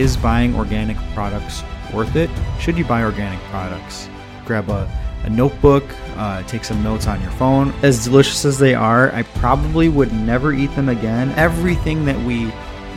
Is 0.00 0.16
buying 0.16 0.56
organic 0.56 0.96
products 1.12 1.62
worth 1.92 2.16
it? 2.16 2.30
Should 2.58 2.78
you 2.78 2.86
buy 2.86 3.02
organic 3.02 3.38
products? 3.50 4.08
Grab 4.46 4.70
a, 4.70 4.90
a 5.24 5.28
notebook, 5.28 5.84
uh, 6.16 6.42
take 6.44 6.64
some 6.64 6.82
notes 6.82 7.06
on 7.06 7.20
your 7.20 7.32
phone. 7.32 7.70
As 7.82 8.02
delicious 8.02 8.46
as 8.46 8.58
they 8.58 8.74
are, 8.74 9.12
I 9.12 9.24
probably 9.24 9.90
would 9.90 10.10
never 10.14 10.54
eat 10.54 10.74
them 10.74 10.88
again. 10.88 11.32
Everything 11.32 12.06
that 12.06 12.18
we 12.24 12.50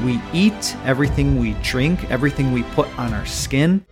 we 0.06 0.22
eat, 0.32 0.78
everything 0.86 1.38
we 1.38 1.56
drink, 1.56 2.10
everything 2.10 2.54
we 2.54 2.64
put 2.72 2.88
on 2.98 3.14
our 3.14 3.26
skin 3.26 3.86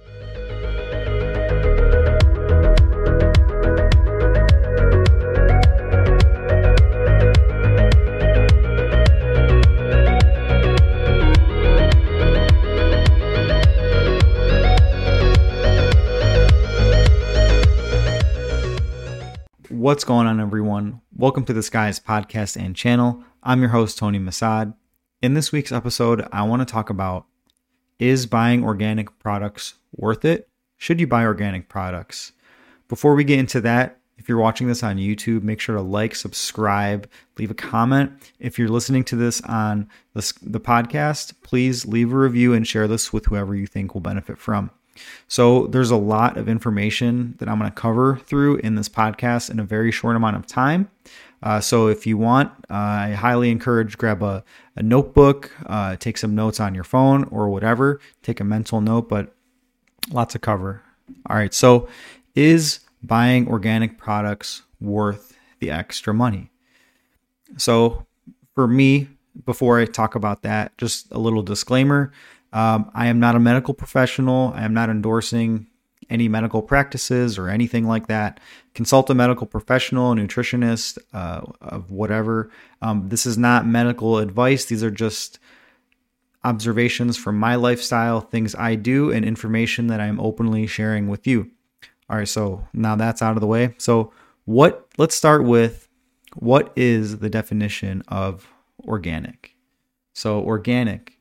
What's 19.82 20.04
going 20.04 20.28
on, 20.28 20.40
everyone? 20.40 21.02
Welcome 21.12 21.44
to 21.46 21.54
the 21.54 21.64
Skies 21.64 22.00
podcast 22.00 22.56
and 22.56 22.76
channel. 22.76 23.24
I'm 23.42 23.62
your 23.62 23.70
host, 23.70 23.98
Tony 23.98 24.20
Masad. 24.20 24.76
In 25.24 25.34
this 25.34 25.52
week's 25.52 25.72
episode, 25.72 26.24
I 26.32 26.44
want 26.44 26.62
to 26.62 26.72
talk 26.72 26.92
about 26.92 27.26
is 27.98 28.28
buying 28.28 28.64
organic 28.64 29.18
products 29.18 29.74
worth 29.96 30.24
it? 30.24 30.48
Should 30.78 31.00
you 31.00 31.08
buy 31.08 31.26
organic 31.26 31.68
products? 31.68 32.34
Before 32.90 33.16
we 33.16 33.24
get 33.24 33.40
into 33.40 33.60
that, 33.62 34.00
if 34.18 34.30
you're 34.30 34.38
watching 34.38 34.68
this 34.68 34.84
on 34.84 34.98
YouTube, 34.98 35.42
make 35.42 35.60
sure 35.60 35.78
to 35.78 35.82
like, 35.82 36.14
subscribe, 36.14 37.10
leave 37.40 37.50
a 37.50 37.56
comment. 37.56 38.12
If 38.40 38.60
you're 38.60 38.70
listening 38.70 39.04
to 39.06 39.16
this 39.16 39.42
on 39.42 39.90
the, 40.14 40.32
the 40.44 40.60
podcast, 40.60 41.34
please 41.42 41.88
leave 41.88 42.14
a 42.14 42.18
review 42.18 42.54
and 42.54 42.68
share 42.68 42.88
this 42.88 43.12
with 43.12 43.26
whoever 43.26 43.56
you 43.56 43.66
think 43.66 43.96
will 43.96 44.02
benefit 44.02 44.38
from. 44.38 44.70
So 45.28 45.68
there's 45.68 45.92
a 45.92 45.96
lot 45.96 46.38
of 46.38 46.50
information 46.50 47.36
that 47.40 47.48
I'm 47.48 47.58
going 47.58 47.72
to 47.72 47.76
cover 47.76 48.18
through 48.18 48.58
in 48.58 48.76
this 48.76 48.90
podcast 48.90 49.50
in 49.50 49.60
a 49.60 49.64
very 49.64 49.92
short 49.92 50.16
amount 50.16 50.36
of 50.36 50.46
time. 50.46 50.90
Uh, 51.44 51.60
so 51.60 51.88
if 51.88 52.06
you 52.06 52.18
want, 52.18 52.52
uh, 52.70 52.74
I 52.74 53.12
highly 53.12 53.50
encourage 53.50 53.98
grab 53.98 54.22
a, 54.22 54.44
a 54.76 54.84
notebook, 54.84 55.52
uh, 55.66 55.96
take 55.96 56.18
some 56.18 56.36
notes 56.36 56.60
on 56.60 56.76
your 56.76 56.84
phone 56.84 57.24
or 57.26 57.50
whatever, 57.50 58.00
take 58.22 58.40
a 58.40 58.44
mental 58.44 58.80
note, 58.82 59.10
but 59.10 59.34
lots 60.12 60.34
to 60.34 60.40
cover. 60.40 60.84
All 61.28 61.36
right. 61.36 61.54
So 61.54 61.88
is 62.36 62.82
buying 63.02 63.48
organic 63.48 63.98
products 63.98 64.62
worth 64.80 65.38
the 65.60 65.72
extra 65.72 66.14
money? 66.14 66.52
So 67.58 68.06
for 68.54 68.68
me, 68.68 69.10
before 69.46 69.80
I 69.80 69.86
talk 69.86 70.16
about 70.16 70.44
that, 70.44 70.78
just 70.78 71.12
a 71.12 71.18
little 71.18 71.42
disclaimer. 71.42 72.12
Um, 72.54 72.92
I 72.94 73.08
am 73.08 73.20
not 73.20 73.36
a 73.36 73.40
medical 73.40 73.74
professional. 73.74 74.54
I 74.56 74.64
am 74.64 74.74
not 74.74 74.90
endorsing 74.90 75.68
any 76.10 76.28
medical 76.28 76.62
practices 76.62 77.38
or 77.38 77.48
anything 77.48 77.88
like 77.88 78.08
that. 78.08 78.40
Consult 78.74 79.10
a 79.10 79.16
medical 79.16 79.48
professional, 79.48 80.12
a 80.12 80.16
nutritionist, 80.16 80.98
uh, 81.14 81.42
of 81.62 81.90
whatever. 81.90 82.52
Um, 82.82 83.08
this 83.10 83.26
is 83.26 83.38
not 83.38 83.66
medical 83.66 84.18
advice. 84.18 84.66
These 84.66 84.84
are 84.84 84.92
just 84.92 85.40
observations 86.44 87.18
from 87.18 87.38
my 87.38 87.56
lifestyle, 87.56 88.20
things 88.20 88.56
I 88.56 88.76
do, 88.76 89.12
and 89.12 89.24
information 89.24 89.88
that 89.88 90.02
I'm 90.02 90.20
openly 90.20 90.68
sharing 90.68 91.08
with 91.08 91.26
you. 91.26 91.50
All 92.10 92.18
right, 92.18 92.28
so 92.28 92.68
now 92.74 92.96
that's 92.96 93.22
out 93.22 93.38
of 93.38 93.42
the 93.42 93.48
way. 93.48 93.74
So, 93.78 94.12
what? 94.46 94.88
Let's 94.98 95.16
start 95.16 95.46
with 95.46 95.88
what 96.36 96.74
is 96.76 97.20
the 97.20 97.30
definition 97.30 98.04
of 98.10 98.48
organic? 98.86 99.56
So, 100.14 100.42
organic 100.42 101.18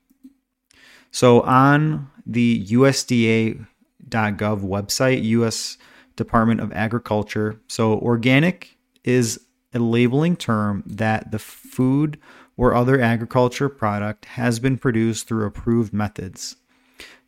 so 1.10 1.40
on 1.42 2.10
the 2.26 2.66
USDA.gov 2.66 3.66
website, 4.10 5.24
US 5.24 5.78
Department 6.16 6.60
of 6.60 6.72
Agriculture, 6.72 7.60
so 7.66 7.94
organic 7.98 8.76
is 9.04 9.40
a 9.72 9.78
labeling 9.78 10.36
term 10.36 10.82
that 10.86 11.30
the 11.30 11.38
food 11.38 12.18
or 12.56 12.74
other 12.74 13.00
agriculture 13.00 13.68
product 13.68 14.24
has 14.26 14.58
been 14.58 14.76
produced 14.76 15.26
through 15.26 15.46
approved 15.46 15.92
methods. 15.92 16.56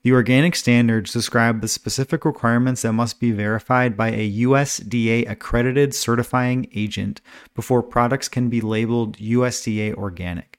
The 0.03 0.13
organic 0.13 0.57
standards 0.57 1.13
describe 1.13 1.61
the 1.61 1.69
specific 1.69 2.25
requirements 2.25 2.83
that 2.83 2.93
must 2.93 3.21
be 3.21 3.31
verified 3.31 3.97
by 3.97 4.11
a 4.11 4.33
USDA 4.41 5.31
accredited 5.31 5.95
certifying 5.95 6.67
agent 6.75 7.21
before 7.55 7.85
products 7.85 8.29
can 8.29 8.49
be 8.49 8.61
labeled 8.61 9.17
USDA 9.19 9.95
organic. 9.95 10.52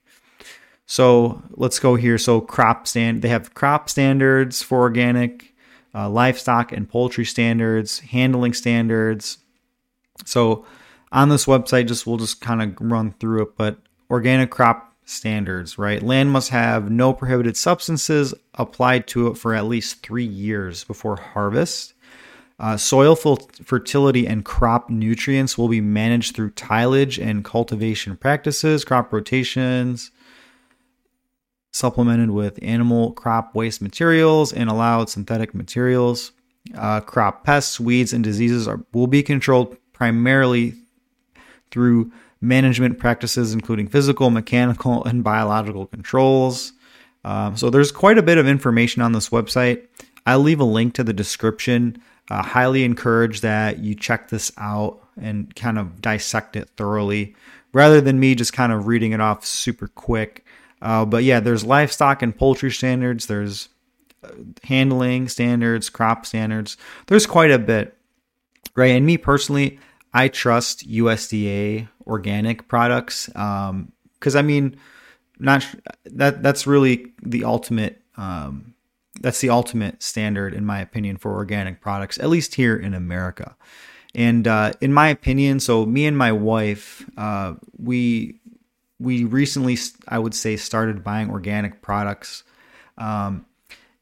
So 0.85 1.41
let's 1.51 1.79
go 1.79 1.95
here. 1.95 2.17
So 2.17 2.41
crop 2.41 2.87
stand, 2.87 3.21
they 3.21 3.29
have 3.29 3.53
crop 3.53 3.89
standards 3.89 4.61
for 4.61 4.79
organic, 4.81 5.53
uh, 5.95 6.09
livestock 6.09 6.71
and 6.71 6.89
poultry 6.89 7.25
standards, 7.25 7.99
handling 7.99 8.53
standards. 8.53 9.37
So 10.25 10.65
on 11.11 11.29
this 11.29 11.45
website, 11.45 11.87
just 11.87 12.05
we'll 12.05 12.17
just 12.17 12.41
kind 12.41 12.61
of 12.61 12.75
run 12.79 13.13
through 13.19 13.43
it. 13.43 13.57
But 13.57 13.77
organic 14.09 14.49
crop 14.49 14.93
standards, 15.05 15.77
right? 15.77 16.01
Land 16.01 16.31
must 16.31 16.49
have 16.49 16.89
no 16.89 17.13
prohibited 17.13 17.57
substances 17.57 18.33
applied 18.55 19.07
to 19.07 19.27
it 19.27 19.37
for 19.37 19.53
at 19.53 19.65
least 19.65 20.01
three 20.01 20.25
years 20.25 20.83
before 20.83 21.17
harvest. 21.17 21.93
Uh, 22.59 22.77
soil 22.77 23.15
fertility 23.15 24.27
and 24.27 24.45
crop 24.45 24.89
nutrients 24.89 25.57
will 25.57 25.67
be 25.67 25.81
managed 25.81 26.35
through 26.35 26.51
tillage 26.51 27.19
and 27.19 27.43
cultivation 27.43 28.15
practices, 28.15 28.85
crop 28.85 29.11
rotations, 29.11 30.11
supplemented 31.73 32.29
with 32.29 32.57
animal 32.61 33.11
crop 33.11 33.53
waste 33.53 33.81
materials 33.81 34.53
and 34.53 34.69
allowed 34.69 35.09
synthetic 35.09 35.53
materials. 35.53 36.31
Uh, 36.77 37.01
crop 37.01 37.43
pests, 37.43 37.79
weeds, 37.79 38.13
and 38.13 38.23
diseases 38.23 38.67
are, 38.67 38.79
will 38.93 39.07
be 39.07 39.21
controlled 39.21 39.75
primarily 39.91 40.75
through 41.71 42.11
management 42.39 42.99
practices, 42.99 43.53
including 43.53 43.87
physical, 43.87 44.29
mechanical, 44.29 45.03
and 45.03 45.23
biological 45.23 45.87
controls. 45.87 46.73
Um, 47.25 47.57
so 47.57 47.69
there's 47.69 47.91
quite 47.91 48.17
a 48.17 48.23
bit 48.23 48.37
of 48.37 48.47
information 48.47 49.01
on 49.01 49.11
this 49.11 49.29
website. 49.29 49.87
I'll 50.25 50.39
leave 50.39 50.59
a 50.59 50.65
link 50.65 50.93
to 50.95 51.03
the 51.03 51.13
description. 51.13 52.01
Uh, 52.29 52.43
highly 52.43 52.83
encourage 52.83 53.41
that 53.41 53.79
you 53.79 53.95
check 53.95 54.29
this 54.29 54.51
out 54.57 55.01
and 55.19 55.53
kind 55.55 55.77
of 55.77 56.01
dissect 56.01 56.55
it 56.55 56.69
thoroughly 56.77 57.35
rather 57.73 57.99
than 57.99 58.19
me 58.19 58.35
just 58.35 58.53
kind 58.53 58.71
of 58.71 58.87
reading 58.87 59.11
it 59.11 59.19
off 59.19 59.45
super 59.45 59.87
quick. 59.87 60.45
Uh, 60.83 61.05
but 61.05 61.23
yeah, 61.23 61.39
there's 61.39 61.63
livestock 61.63 62.21
and 62.21 62.37
poultry 62.37 62.69
standards. 62.69 63.25
There's 63.25 63.69
uh, 64.23 64.29
handling 64.63 65.29
standards, 65.29 65.89
crop 65.89 66.25
standards. 66.25 66.75
There's 67.07 67.25
quite 67.25 67.51
a 67.51 67.57
bit, 67.57 67.97
right? 68.75 68.91
And 68.91 69.05
me 69.05 69.17
personally, 69.17 69.79
I 70.13 70.27
trust 70.27 70.87
USDA 70.87 71.87
organic 72.05 72.67
products 72.67 73.27
because 73.27 73.69
um, 73.69 73.93
I 74.35 74.41
mean, 74.41 74.75
not 75.39 75.65
that 76.05 76.43
that's 76.43 76.67
really 76.67 77.13
the 77.21 77.45
ultimate. 77.45 78.01
Um, 78.17 78.73
that's 79.21 79.39
the 79.39 79.49
ultimate 79.49 80.03
standard, 80.03 80.53
in 80.53 80.65
my 80.65 80.81
opinion, 80.81 81.17
for 81.17 81.33
organic 81.33 81.79
products, 81.79 82.17
at 82.17 82.29
least 82.29 82.55
here 82.55 82.75
in 82.75 82.93
America. 82.93 83.55
And 84.15 84.47
uh, 84.47 84.73
in 84.81 84.91
my 84.91 85.07
opinion, 85.09 85.59
so 85.59 85.85
me 85.85 86.05
and 86.05 86.17
my 86.17 86.31
wife, 86.31 87.07
uh, 87.17 87.53
we 87.77 88.39
we 89.03 89.25
recently, 89.25 89.77
I 90.07 90.17
would 90.17 90.33
say, 90.33 90.55
started 90.55 91.03
buying 91.03 91.29
organic 91.29 91.81
products. 91.81 92.43
Um, 92.97 93.45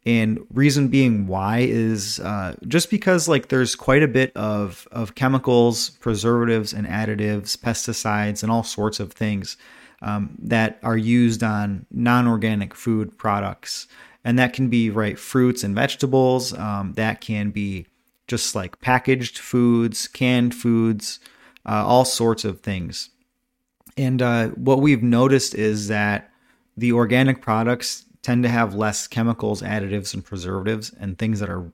and 0.05 0.39
reason 0.51 0.87
being 0.87 1.27
why 1.27 1.59
is 1.59 2.19
uh, 2.19 2.55
just 2.67 2.89
because 2.89 3.27
like 3.27 3.49
there's 3.49 3.75
quite 3.75 4.01
a 4.01 4.07
bit 4.07 4.35
of 4.35 4.87
of 4.91 5.13
chemicals, 5.15 5.91
preservatives, 5.91 6.73
and 6.73 6.87
additives, 6.87 7.55
pesticides, 7.55 8.41
and 8.41 8.51
all 8.51 8.63
sorts 8.63 8.99
of 8.99 9.13
things 9.13 9.57
um, 10.01 10.35
that 10.41 10.79
are 10.81 10.97
used 10.97 11.43
on 11.43 11.85
non-organic 11.91 12.73
food 12.73 13.15
products, 13.17 13.87
and 14.23 14.39
that 14.39 14.53
can 14.53 14.69
be 14.69 14.89
right 14.89 15.19
fruits 15.19 15.63
and 15.63 15.75
vegetables. 15.75 16.51
Um, 16.53 16.93
that 16.93 17.21
can 17.21 17.51
be 17.51 17.85
just 18.27 18.55
like 18.55 18.81
packaged 18.81 19.37
foods, 19.37 20.07
canned 20.07 20.55
foods, 20.55 21.19
uh, 21.65 21.85
all 21.85 22.05
sorts 22.05 22.43
of 22.43 22.61
things. 22.61 23.09
And 23.97 24.21
uh, 24.21 24.49
what 24.49 24.79
we've 24.79 25.03
noticed 25.03 25.55
is 25.55 25.87
that 25.87 26.31
the 26.77 26.93
organic 26.93 27.41
products 27.41 28.05
tend 28.21 28.43
to 28.43 28.49
have 28.49 28.75
less 28.75 29.07
chemicals, 29.07 29.61
additives, 29.61 30.13
and 30.13 30.23
preservatives, 30.23 30.93
and 30.99 31.17
things 31.17 31.39
that 31.39 31.49
are 31.49 31.71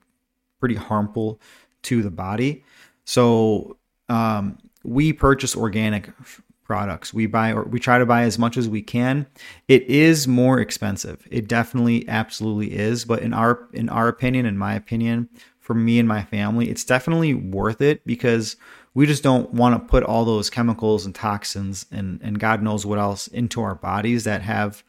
pretty 0.60 0.74
harmful 0.74 1.40
to 1.82 2.02
the 2.02 2.10
body. 2.10 2.64
So 3.04 3.76
um, 4.08 4.58
we 4.82 5.12
purchase 5.12 5.56
organic 5.56 6.08
f- 6.20 6.42
products. 6.64 7.14
We 7.14 7.26
buy 7.26 7.52
or 7.52 7.64
we 7.64 7.78
try 7.78 7.98
to 7.98 8.06
buy 8.06 8.22
as 8.22 8.38
much 8.38 8.56
as 8.56 8.68
we 8.68 8.82
can. 8.82 9.26
It 9.68 9.82
is 9.84 10.28
more 10.28 10.60
expensive. 10.60 11.26
It 11.30 11.48
definitely, 11.48 12.08
absolutely 12.08 12.74
is. 12.74 13.04
But 13.04 13.22
in 13.22 13.32
our 13.32 13.68
in 13.72 13.88
our 13.88 14.08
opinion, 14.08 14.46
in 14.46 14.58
my 14.58 14.74
opinion, 14.74 15.28
for 15.60 15.74
me 15.74 15.98
and 15.98 16.08
my 16.08 16.22
family, 16.22 16.68
it's 16.70 16.84
definitely 16.84 17.34
worth 17.34 17.80
it 17.80 18.04
because 18.06 18.56
we 18.98 19.06
just 19.06 19.22
don't 19.22 19.54
want 19.54 19.76
to 19.76 19.88
put 19.88 20.02
all 20.02 20.24
those 20.24 20.50
chemicals 20.50 21.06
and 21.06 21.14
toxins 21.14 21.86
and, 21.92 22.20
and 22.20 22.40
God 22.40 22.64
knows 22.64 22.84
what 22.84 22.98
else 22.98 23.28
into 23.28 23.60
our 23.60 23.76
bodies 23.76 24.24
that 24.24 24.42
have 24.42 24.82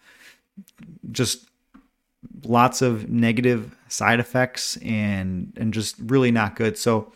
just 1.12 1.48
lots 2.44 2.82
of 2.82 3.08
negative 3.08 3.78
side 3.88 4.20
effects 4.20 4.78
and 4.78 5.54
and 5.58 5.76
just 5.76 5.96
really 6.00 6.32
not 6.32 6.56
good. 6.56 6.76
So 6.76 7.14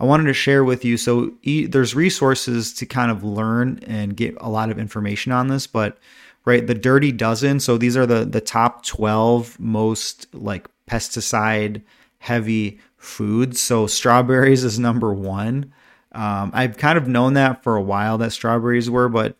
I 0.00 0.06
wanted 0.06 0.24
to 0.28 0.32
share 0.32 0.64
with 0.64 0.82
you. 0.82 0.96
So 0.96 1.34
e- 1.42 1.66
there's 1.66 1.94
resources 1.94 2.72
to 2.72 2.86
kind 2.86 3.10
of 3.10 3.22
learn 3.22 3.78
and 3.86 4.16
get 4.16 4.34
a 4.40 4.48
lot 4.48 4.70
of 4.70 4.78
information 4.78 5.32
on 5.32 5.48
this, 5.48 5.66
but 5.66 5.98
right, 6.46 6.66
the 6.66 6.74
Dirty 6.74 7.12
Dozen. 7.12 7.60
So 7.60 7.76
these 7.76 7.98
are 7.98 8.06
the 8.06 8.24
the 8.24 8.40
top 8.40 8.82
12 8.86 9.60
most 9.60 10.26
like 10.34 10.68
pesticide 10.88 11.82
heavy 12.20 12.80
foods. 12.96 13.60
So 13.60 13.86
strawberries 13.86 14.64
is 14.64 14.78
number 14.78 15.12
one. 15.12 15.74
Um, 16.12 16.50
I've 16.52 16.76
kind 16.76 16.98
of 16.98 17.06
known 17.06 17.34
that 17.34 17.62
for 17.62 17.76
a 17.76 17.82
while 17.82 18.18
that 18.18 18.32
strawberries 18.32 18.90
were, 18.90 19.08
but 19.08 19.36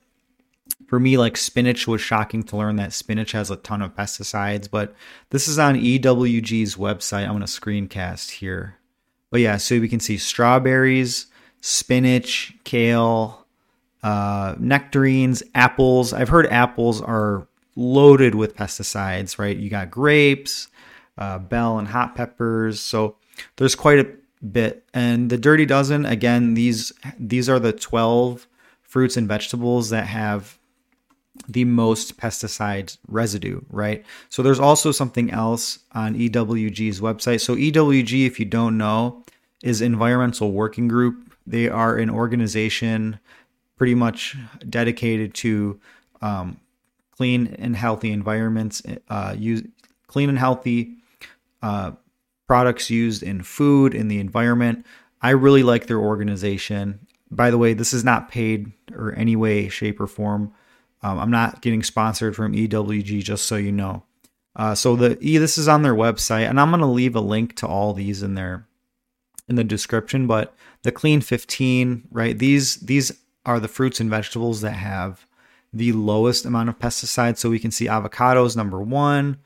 for 0.86 0.98
me, 0.98 1.16
like 1.16 1.36
spinach 1.36 1.86
was 1.86 2.00
shocking 2.00 2.42
to 2.44 2.56
learn 2.56 2.76
that 2.76 2.92
spinach 2.92 3.32
has 3.32 3.50
a 3.50 3.56
ton 3.56 3.82
of 3.82 3.94
pesticides. 3.94 4.68
But 4.70 4.94
this 5.30 5.48
is 5.48 5.58
on 5.58 5.76
EWG's 5.76 6.76
website. 6.76 7.24
I'm 7.24 7.38
going 7.38 7.40
to 7.40 7.46
screencast 7.46 8.30
here. 8.30 8.76
But 9.30 9.40
yeah, 9.40 9.56
so 9.56 9.78
we 9.78 9.88
can 9.88 10.00
see 10.00 10.18
strawberries, 10.18 11.26
spinach, 11.60 12.54
kale, 12.64 13.46
uh, 14.02 14.56
nectarines, 14.58 15.42
apples. 15.54 16.12
I've 16.12 16.28
heard 16.28 16.46
apples 16.48 17.00
are 17.00 17.46
loaded 17.76 18.34
with 18.34 18.56
pesticides, 18.56 19.38
right? 19.38 19.56
You 19.56 19.70
got 19.70 19.90
grapes, 19.90 20.68
uh, 21.16 21.38
bell 21.38 21.78
and 21.78 21.86
hot 21.86 22.16
peppers. 22.16 22.80
So 22.80 23.16
there's 23.56 23.74
quite 23.76 24.00
a 24.00 24.08
bit. 24.48 24.84
And 24.94 25.30
the 25.30 25.38
Dirty 25.38 25.66
Dozen, 25.66 26.06
again, 26.06 26.54
these 26.54 26.92
these 27.18 27.48
are 27.48 27.58
the 27.58 27.72
12 27.72 28.46
fruits 28.82 29.16
and 29.16 29.28
vegetables 29.28 29.90
that 29.90 30.06
have 30.06 30.58
the 31.48 31.64
most 31.64 32.18
pesticide 32.18 32.96
residue, 33.08 33.60
right? 33.70 34.04
So 34.28 34.42
there's 34.42 34.60
also 34.60 34.92
something 34.92 35.30
else 35.30 35.78
on 35.92 36.14
EWG's 36.14 37.00
website. 37.00 37.40
So 37.40 37.56
EWG, 37.56 38.26
if 38.26 38.38
you 38.38 38.46
don't 38.46 38.76
know, 38.76 39.24
is 39.62 39.80
Environmental 39.80 40.52
Working 40.52 40.88
Group. 40.88 41.34
They 41.46 41.68
are 41.68 41.96
an 41.96 42.10
organization 42.10 43.18
pretty 43.76 43.94
much 43.94 44.36
dedicated 44.68 45.34
to 45.34 45.80
um, 46.20 46.60
clean 47.16 47.54
and 47.58 47.76
healthy 47.76 48.12
environments, 48.12 48.82
uh, 49.08 49.34
use 49.36 49.62
clean 50.06 50.28
and 50.28 50.38
healthy 50.38 50.96
uh, 51.62 51.92
products 52.50 52.90
used 52.90 53.22
in 53.22 53.40
food, 53.44 53.94
in 53.94 54.08
the 54.08 54.18
environment. 54.18 54.84
I 55.22 55.30
really 55.30 55.62
like 55.62 55.86
their 55.86 56.00
organization. 56.00 57.06
By 57.30 57.48
the 57.48 57.58
way, 57.58 57.74
this 57.74 57.92
is 57.92 58.02
not 58.02 58.28
paid 58.28 58.72
or 58.92 59.14
any 59.14 59.36
way, 59.36 59.68
shape, 59.68 60.00
or 60.00 60.08
form. 60.08 60.52
Um, 61.00 61.20
I'm 61.20 61.30
not 61.30 61.62
getting 61.62 61.84
sponsored 61.84 62.34
from 62.34 62.52
EWG, 62.52 63.22
just 63.22 63.46
so 63.46 63.54
you 63.54 63.70
know. 63.70 64.02
Uh, 64.56 64.74
so 64.74 64.96
the 64.96 65.14
this 65.14 65.58
is 65.58 65.68
on 65.68 65.82
their 65.82 65.94
website, 65.94 66.50
and 66.50 66.58
I'm 66.58 66.72
gonna 66.72 66.90
leave 66.90 67.14
a 67.14 67.20
link 67.20 67.54
to 67.58 67.68
all 67.68 67.92
these 67.92 68.20
in 68.20 68.34
there 68.34 68.66
in 69.48 69.54
the 69.54 69.62
description. 69.62 70.26
But 70.26 70.52
the 70.82 70.90
Clean 70.90 71.20
15, 71.20 72.08
right? 72.10 72.36
These 72.36 72.78
these 72.78 73.12
are 73.46 73.60
the 73.60 73.68
fruits 73.68 74.00
and 74.00 74.10
vegetables 74.10 74.60
that 74.62 74.72
have 74.72 75.24
the 75.72 75.92
lowest 75.92 76.44
amount 76.44 76.68
of 76.68 76.80
pesticides. 76.80 77.38
So 77.38 77.48
we 77.48 77.60
can 77.60 77.70
see 77.70 77.86
avocados 77.86 78.56
number 78.56 78.82
one, 78.82 79.38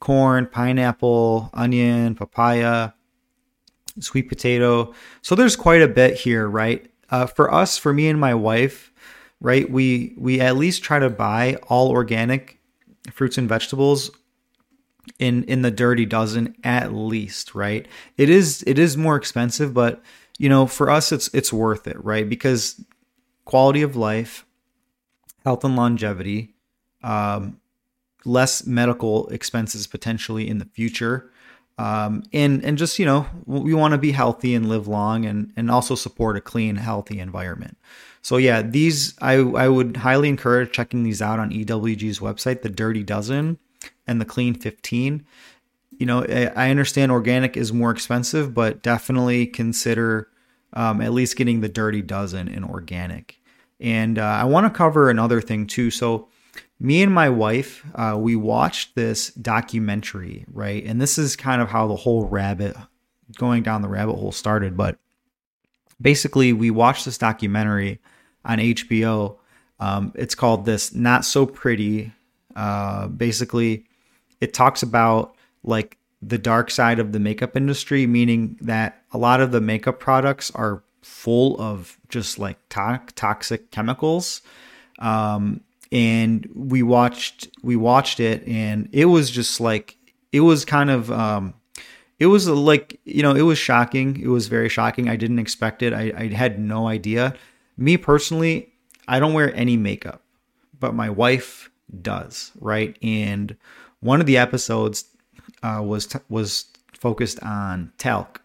corn, 0.00 0.46
pineapple, 0.46 1.50
onion, 1.54 2.14
papaya, 2.14 2.92
sweet 4.00 4.28
potato. 4.28 4.92
So 5.22 5.34
there's 5.34 5.56
quite 5.56 5.82
a 5.82 5.88
bit 5.88 6.14
here, 6.14 6.48
right? 6.48 6.90
Uh, 7.10 7.26
for 7.26 7.52
us, 7.52 7.78
for 7.78 7.92
me 7.92 8.08
and 8.08 8.20
my 8.20 8.34
wife, 8.34 8.92
right? 9.40 9.70
We 9.70 10.14
we 10.16 10.40
at 10.40 10.56
least 10.56 10.82
try 10.82 10.98
to 10.98 11.10
buy 11.10 11.56
all 11.68 11.90
organic 11.90 12.60
fruits 13.12 13.38
and 13.38 13.48
vegetables 13.48 14.10
in 15.18 15.44
in 15.44 15.62
the 15.62 15.70
dirty 15.70 16.04
dozen 16.04 16.56
at 16.64 16.92
least, 16.92 17.54
right? 17.54 17.86
It 18.16 18.28
is 18.28 18.64
it 18.66 18.78
is 18.78 18.96
more 18.96 19.16
expensive, 19.16 19.72
but 19.72 20.02
you 20.38 20.48
know, 20.48 20.66
for 20.66 20.90
us 20.90 21.12
it's 21.12 21.28
it's 21.32 21.52
worth 21.52 21.86
it, 21.86 22.02
right? 22.04 22.28
Because 22.28 22.84
quality 23.44 23.82
of 23.82 23.96
life, 23.96 24.44
health 25.44 25.64
and 25.64 25.76
longevity, 25.76 26.54
um, 27.02 27.60
less 28.26 28.66
medical 28.66 29.28
expenses 29.28 29.86
potentially 29.86 30.48
in 30.48 30.58
the 30.58 30.66
future. 30.66 31.30
Um, 31.78 32.22
and 32.32 32.64
and 32.64 32.78
just 32.78 32.98
you 32.98 33.04
know 33.04 33.26
we 33.44 33.74
want 33.74 33.92
to 33.92 33.98
be 33.98 34.12
healthy 34.12 34.54
and 34.54 34.68
live 34.68 34.88
long 34.88 35.26
and 35.26 35.52
and 35.56 35.70
also 35.70 35.94
support 35.94 36.36
a 36.36 36.40
clean 36.40 36.76
healthy 36.76 37.20
environment 37.20 37.76
so 38.26 38.38
yeah, 38.38 38.60
these 38.60 39.14
I 39.22 39.34
I 39.34 39.68
would 39.68 39.98
highly 39.98 40.28
encourage 40.28 40.72
checking 40.72 41.04
these 41.04 41.22
out 41.22 41.38
on 41.38 41.52
EWG's 41.52 42.18
website, 42.18 42.62
the 42.62 42.68
Dirty 42.68 43.04
Dozen 43.04 43.56
and 44.04 44.20
the 44.20 44.24
Clean 44.24 44.52
15. 44.52 45.24
You 45.96 46.06
know, 46.06 46.24
I 46.24 46.70
understand 46.70 47.12
organic 47.12 47.56
is 47.56 47.72
more 47.72 47.92
expensive, 47.92 48.52
but 48.52 48.82
definitely 48.82 49.46
consider 49.46 50.28
um, 50.72 51.00
at 51.02 51.12
least 51.12 51.36
getting 51.36 51.60
the 51.60 51.68
Dirty 51.68 52.02
Dozen 52.02 52.48
in 52.48 52.64
organic. 52.64 53.40
And 53.78 54.18
uh, 54.18 54.24
I 54.24 54.42
want 54.42 54.66
to 54.66 54.76
cover 54.76 55.08
another 55.08 55.40
thing 55.40 55.68
too. 55.68 55.92
So, 55.92 56.26
me 56.78 57.02
and 57.02 57.12
my 57.12 57.28
wife, 57.28 57.84
uh, 57.94 58.16
we 58.18 58.36
watched 58.36 58.94
this 58.94 59.30
documentary, 59.30 60.44
right? 60.52 60.84
And 60.84 61.00
this 61.00 61.18
is 61.18 61.36
kind 61.36 61.62
of 61.62 61.68
how 61.68 61.86
the 61.86 61.96
whole 61.96 62.26
rabbit 62.26 62.76
going 63.36 63.62
down 63.62 63.82
the 63.82 63.88
rabbit 63.88 64.14
hole 64.14 64.32
started. 64.32 64.76
But 64.76 64.98
basically, 66.00 66.52
we 66.52 66.70
watched 66.70 67.04
this 67.04 67.18
documentary 67.18 68.00
on 68.44 68.58
HBO. 68.58 69.38
Um, 69.80 70.12
it's 70.14 70.34
called 70.34 70.64
this 70.64 70.94
Not 70.94 71.24
So 71.24 71.46
Pretty. 71.46 72.12
Uh, 72.54 73.08
basically, 73.08 73.86
it 74.40 74.54
talks 74.54 74.82
about 74.82 75.34
like 75.62 75.98
the 76.22 76.38
dark 76.38 76.70
side 76.70 76.98
of 76.98 77.12
the 77.12 77.20
makeup 77.20 77.56
industry, 77.56 78.06
meaning 78.06 78.56
that 78.60 79.02
a 79.12 79.18
lot 79.18 79.40
of 79.40 79.52
the 79.52 79.60
makeup 79.60 80.00
products 80.00 80.50
are 80.52 80.82
full 81.02 81.60
of 81.60 81.98
just 82.08 82.38
like 82.38 82.58
to- 82.68 83.00
toxic 83.14 83.70
chemicals. 83.70 84.42
Um, 84.98 85.60
and 85.92 86.48
we 86.54 86.82
watched 86.82 87.48
we 87.62 87.76
watched 87.76 88.20
it, 88.20 88.46
and 88.46 88.88
it 88.92 89.06
was 89.06 89.30
just 89.30 89.60
like 89.60 89.96
it 90.32 90.40
was 90.40 90.64
kind 90.64 90.90
of 90.90 91.10
um, 91.10 91.54
it 92.18 92.26
was 92.26 92.48
like 92.48 93.00
you 93.04 93.22
know 93.22 93.34
it 93.34 93.42
was 93.42 93.58
shocking. 93.58 94.20
It 94.20 94.28
was 94.28 94.48
very 94.48 94.68
shocking. 94.68 95.08
I 95.08 95.16
didn't 95.16 95.38
expect 95.38 95.82
it. 95.82 95.92
I, 95.92 96.12
I 96.16 96.28
had 96.28 96.58
no 96.58 96.88
idea 96.88 97.34
me 97.76 97.96
personally, 97.96 98.72
I 99.08 99.20
don't 99.20 99.34
wear 99.34 99.54
any 99.54 99.76
makeup, 99.76 100.22
but 100.78 100.94
my 100.94 101.10
wife 101.10 101.70
does, 102.02 102.52
right? 102.60 102.96
And 103.02 103.56
one 104.00 104.20
of 104.20 104.26
the 104.26 104.38
episodes 104.38 105.04
uh, 105.62 105.82
was 105.84 106.06
t- 106.06 106.18
was 106.28 106.66
focused 106.92 107.42
on 107.42 107.92
talc. 107.98 108.40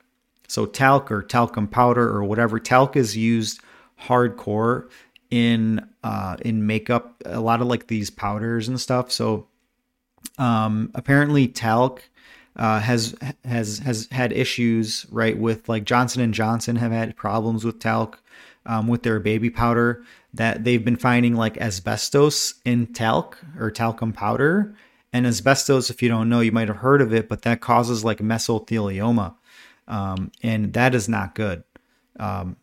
So 0.47 0.65
talc 0.65 1.11
or 1.11 1.23
talcum 1.23 1.67
powder 1.67 2.07
or 2.09 2.23
whatever 2.23 2.59
talc 2.59 2.95
is 2.95 3.15
used 3.15 3.61
hardcore 4.01 4.89
in 5.31 5.87
uh, 6.03 6.37
in 6.41 6.67
makeup. 6.67 7.21
A 7.25 7.39
lot 7.39 7.61
of 7.61 7.67
like 7.67 7.87
these 7.87 8.09
powders 8.09 8.67
and 8.67 8.79
stuff. 8.79 9.11
So 9.11 9.47
um, 10.37 10.91
apparently 10.93 11.47
talc 11.47 12.03
uh, 12.55 12.79
has 12.79 13.15
has 13.45 13.79
has 13.79 14.07
had 14.11 14.33
issues 14.33 15.07
right 15.09 15.37
with 15.37 15.67
like 15.67 15.85
Johnson 15.85 16.21
and 16.21 16.33
Johnson 16.33 16.75
have 16.75 16.91
had 16.91 17.15
problems 17.15 17.63
with 17.63 17.79
talc 17.79 18.21
um, 18.65 18.87
with 18.87 19.03
their 19.03 19.19
baby 19.19 19.49
powder 19.49 20.03
that 20.33 20.63
they've 20.63 20.83
been 20.83 20.97
finding 20.97 21.35
like 21.35 21.57
asbestos 21.57 22.55
in 22.65 22.87
talc 22.87 23.37
or 23.59 23.71
talcum 23.71 24.13
powder. 24.13 24.75
And 25.13 25.27
asbestos, 25.27 25.89
if 25.89 26.01
you 26.01 26.07
don't 26.07 26.29
know, 26.29 26.39
you 26.39 26.53
might 26.53 26.69
have 26.69 26.77
heard 26.77 27.01
of 27.01 27.13
it, 27.13 27.27
but 27.27 27.41
that 27.41 27.59
causes 27.59 28.05
like 28.05 28.19
mesothelioma. 28.19 29.35
Um, 29.87 30.31
and 30.41 30.71
that 30.73 30.95
is 30.95 31.09
not 31.09 31.35
good. 31.35 31.63
Um, 32.17 32.55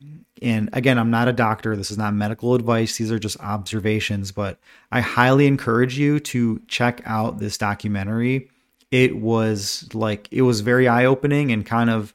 and 0.43 0.71
again, 0.73 0.99
I'm 0.99 1.11
not 1.11 1.29
a 1.29 1.33
doctor. 1.33 1.77
This 1.77 1.91
is 1.91 1.99
not 1.99 2.15
medical 2.15 2.55
advice. 2.55 2.97
These 2.97 3.11
are 3.11 3.19
just 3.19 3.39
observations, 3.41 4.33
but 4.33 4.59
I 4.93 5.01
highly 5.01 5.47
encourage 5.47 5.99
you 5.99 6.21
to 6.21 6.61
check 6.69 7.03
out 7.05 7.39
this 7.39 7.59
documentary. 7.59 8.51
It 8.91 9.17
was 9.17 9.89
like, 9.93 10.29
it 10.31 10.43
was 10.43 10.61
very 10.61 10.89
eye 10.89 11.05
opening 11.05 11.53
and 11.53 11.65
kind 11.65 11.91
of 11.91 12.15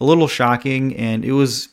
a 0.00 0.04
little 0.04 0.28
shocking. 0.28 0.96
And 0.96 1.24
it 1.24 1.32
was 1.32 1.68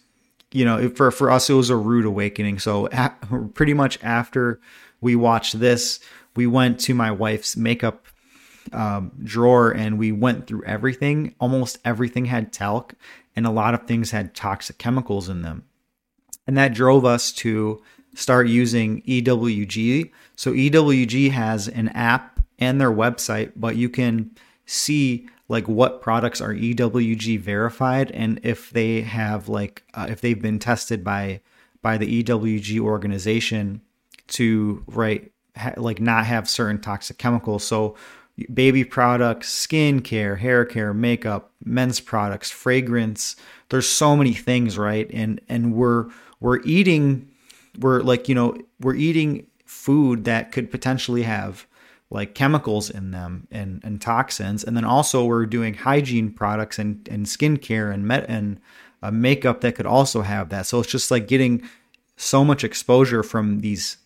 you 0.55 0.63
know, 0.63 0.89
for 0.89 1.11
for 1.11 1.29
us, 1.29 1.49
it 1.49 1.53
was 1.53 1.69
a 1.69 1.75
rude 1.75 2.05
awakening. 2.05 2.59
So 2.59 2.87
at, 2.89 3.19
pretty 3.53 3.73
much 3.73 4.01
after 4.01 4.61
we 5.01 5.13
watched 5.13 5.59
this, 5.59 5.99
we 6.37 6.47
went 6.47 6.79
to 6.81 6.93
my 6.93 7.11
wife's 7.11 7.57
makeup 7.57 8.05
um, 8.71 9.11
drawer 9.21 9.71
and 9.71 9.99
we 9.99 10.13
went 10.13 10.47
through 10.47 10.63
everything. 10.63 11.35
Almost 11.41 11.79
everything 11.83 12.23
had 12.23 12.53
talc, 12.53 12.93
and 13.35 13.45
a 13.45 13.51
lot 13.51 13.73
of 13.73 13.85
things 13.85 14.11
had 14.11 14.33
toxic 14.33 14.77
chemicals 14.77 15.27
in 15.27 15.41
them, 15.41 15.65
and 16.47 16.57
that 16.57 16.73
drove 16.73 17.05
us 17.05 17.31
to 17.31 17.81
start 18.13 18.47
using 18.47 19.01
EWG. 19.03 20.11
So 20.35 20.53
EWG 20.53 21.31
has 21.31 21.67
an 21.67 21.89
app 21.89 22.39
and 22.59 22.79
their 22.79 22.91
website, 22.91 23.51
but 23.55 23.75
you 23.75 23.89
can 23.89 24.31
see 24.65 25.27
like 25.47 25.67
what 25.67 26.01
products 26.01 26.41
are 26.41 26.53
EWG 26.53 27.39
verified 27.39 28.09
and 28.11 28.39
if 28.41 28.71
they 28.71 29.01
have 29.01 29.47
like 29.47 29.83
uh, 29.93 30.07
if 30.09 30.21
they've 30.21 30.41
been 30.41 30.57
tested 30.57 31.03
by 31.03 31.39
by 31.81 31.97
the 31.97 32.23
EWG 32.23 32.79
organization 32.79 33.81
to 34.27 34.83
right 34.87 35.31
ha- 35.55 35.73
like 35.77 35.99
not 36.01 36.25
have 36.25 36.49
certain 36.49 36.81
toxic 36.81 37.17
chemicals. 37.17 37.63
So 37.63 37.95
baby 38.53 38.83
products, 38.83 39.49
skin 39.49 40.01
care, 40.01 40.35
hair 40.35 40.65
care, 40.65 40.93
makeup, 40.93 41.51
men's 41.63 41.99
products, 41.99 42.49
fragrance. 42.49 43.35
There's 43.69 43.87
so 43.87 44.15
many 44.15 44.33
things, 44.33 44.77
right? 44.77 45.09
And 45.13 45.41
and 45.47 45.73
we're 45.73 46.07
we're 46.39 46.61
eating 46.63 47.29
we're 47.79 48.01
like, 48.01 48.29
you 48.29 48.35
know, 48.35 48.55
we're 48.79 48.95
eating 48.95 49.47
food 49.65 50.25
that 50.25 50.51
could 50.51 50.71
potentially 50.71 51.23
have 51.23 51.65
like 52.09 52.35
chemicals 52.35 52.89
in 52.89 53.11
them 53.11 53.47
and, 53.51 53.81
and 53.83 53.99
toxins. 53.99 54.63
And 54.63 54.77
then 54.77 54.85
also 54.85 55.25
we're 55.25 55.45
doing 55.45 55.73
hygiene 55.73 56.31
products 56.31 56.79
and, 56.79 57.07
and 57.09 57.25
skincare 57.25 57.93
and 57.93 58.07
met 58.07 58.25
and 58.29 58.59
uh, 59.01 59.11
makeup 59.11 59.61
that 59.61 59.75
could 59.75 59.85
also 59.85 60.21
have 60.21 60.49
that. 60.49 60.65
So 60.67 60.79
it's 60.79 60.91
just 60.91 61.11
like 61.11 61.27
getting 61.27 61.67
so 62.15 62.45
much 62.45 62.63
exposure 62.63 63.23
from 63.23 63.59
these 63.59 63.97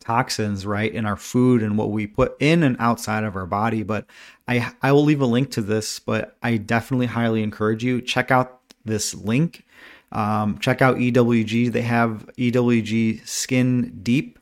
toxins 0.00 0.66
right 0.66 0.92
in 0.92 1.06
our 1.06 1.16
food 1.16 1.62
and 1.62 1.78
what 1.78 1.90
we 1.90 2.06
put 2.06 2.34
in 2.40 2.64
and 2.64 2.76
outside 2.80 3.22
of 3.22 3.36
our 3.36 3.46
body 3.46 3.84
but 3.84 4.04
i 4.48 4.72
i 4.82 4.90
will 4.90 5.04
leave 5.04 5.20
a 5.20 5.26
link 5.26 5.48
to 5.48 5.62
this 5.62 6.00
but 6.00 6.36
i 6.42 6.56
definitely 6.56 7.06
highly 7.06 7.40
encourage 7.40 7.84
you 7.84 8.00
check 8.00 8.32
out 8.32 8.60
this 8.84 9.14
link 9.14 9.64
um, 10.12 10.58
check 10.58 10.80
out 10.80 10.96
ewg 10.98 11.72
they 11.72 11.82
have 11.82 12.28
ewg 12.38 13.26
skin 13.26 13.98
deep 14.02 14.38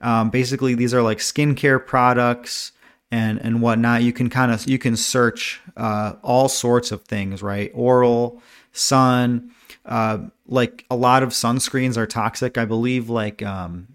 um, 0.00 0.30
basically, 0.30 0.74
these 0.74 0.94
are 0.94 1.02
like 1.02 1.18
skincare 1.18 1.84
products 1.84 2.72
and 3.10 3.38
and 3.40 3.60
whatnot. 3.60 4.02
You 4.02 4.12
can 4.12 4.30
kind 4.30 4.50
of 4.50 4.68
you 4.68 4.78
can 4.78 4.96
search 4.96 5.60
uh, 5.76 6.14
all 6.22 6.48
sorts 6.48 6.90
of 6.90 7.02
things, 7.02 7.42
right? 7.42 7.70
Oral, 7.74 8.42
sun, 8.72 9.50
uh, 9.84 10.18
like 10.46 10.84
a 10.90 10.96
lot 10.96 11.22
of 11.22 11.30
sunscreens 11.30 11.96
are 11.96 12.06
toxic. 12.06 12.56
I 12.56 12.64
believe, 12.64 13.10
like 13.10 13.42
um, 13.42 13.88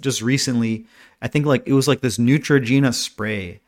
just 0.00 0.22
recently, 0.22 0.86
I 1.20 1.28
think 1.28 1.44
like 1.44 1.64
it 1.66 1.72
was 1.72 1.88
like 1.88 2.00
this 2.02 2.18
Neutrogena 2.18 2.94
spray, 2.94 3.60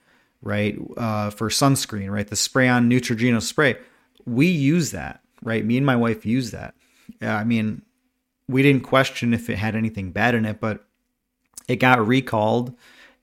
right, 0.43 0.79
uh, 0.97 1.31
for 1.31 1.49
sunscreen, 1.49 2.11
right? 2.11 2.27
The 2.27 2.37
spray 2.37 2.69
on 2.69 2.89
Neutrogena 2.89 3.43
spray. 3.43 3.77
We 4.27 4.47
use 4.47 4.93
that, 4.93 5.23
right? 5.43 5.65
Me 5.65 5.77
and 5.77 5.87
my 5.87 5.97
wife 5.97 6.25
use 6.25 6.53
that. 6.53 6.75
I 7.21 7.45
mean, 7.45 7.83
we 8.49 8.63
didn't 8.63 8.83
question 8.83 9.33
if 9.35 9.49
it 9.49 9.57
had 9.57 9.77
anything 9.77 10.13
bad 10.13 10.35
in 10.35 10.45
it, 10.45 10.61
but 10.61 10.85
it 11.69 11.77
got 11.77 12.05
recalled 12.07 12.75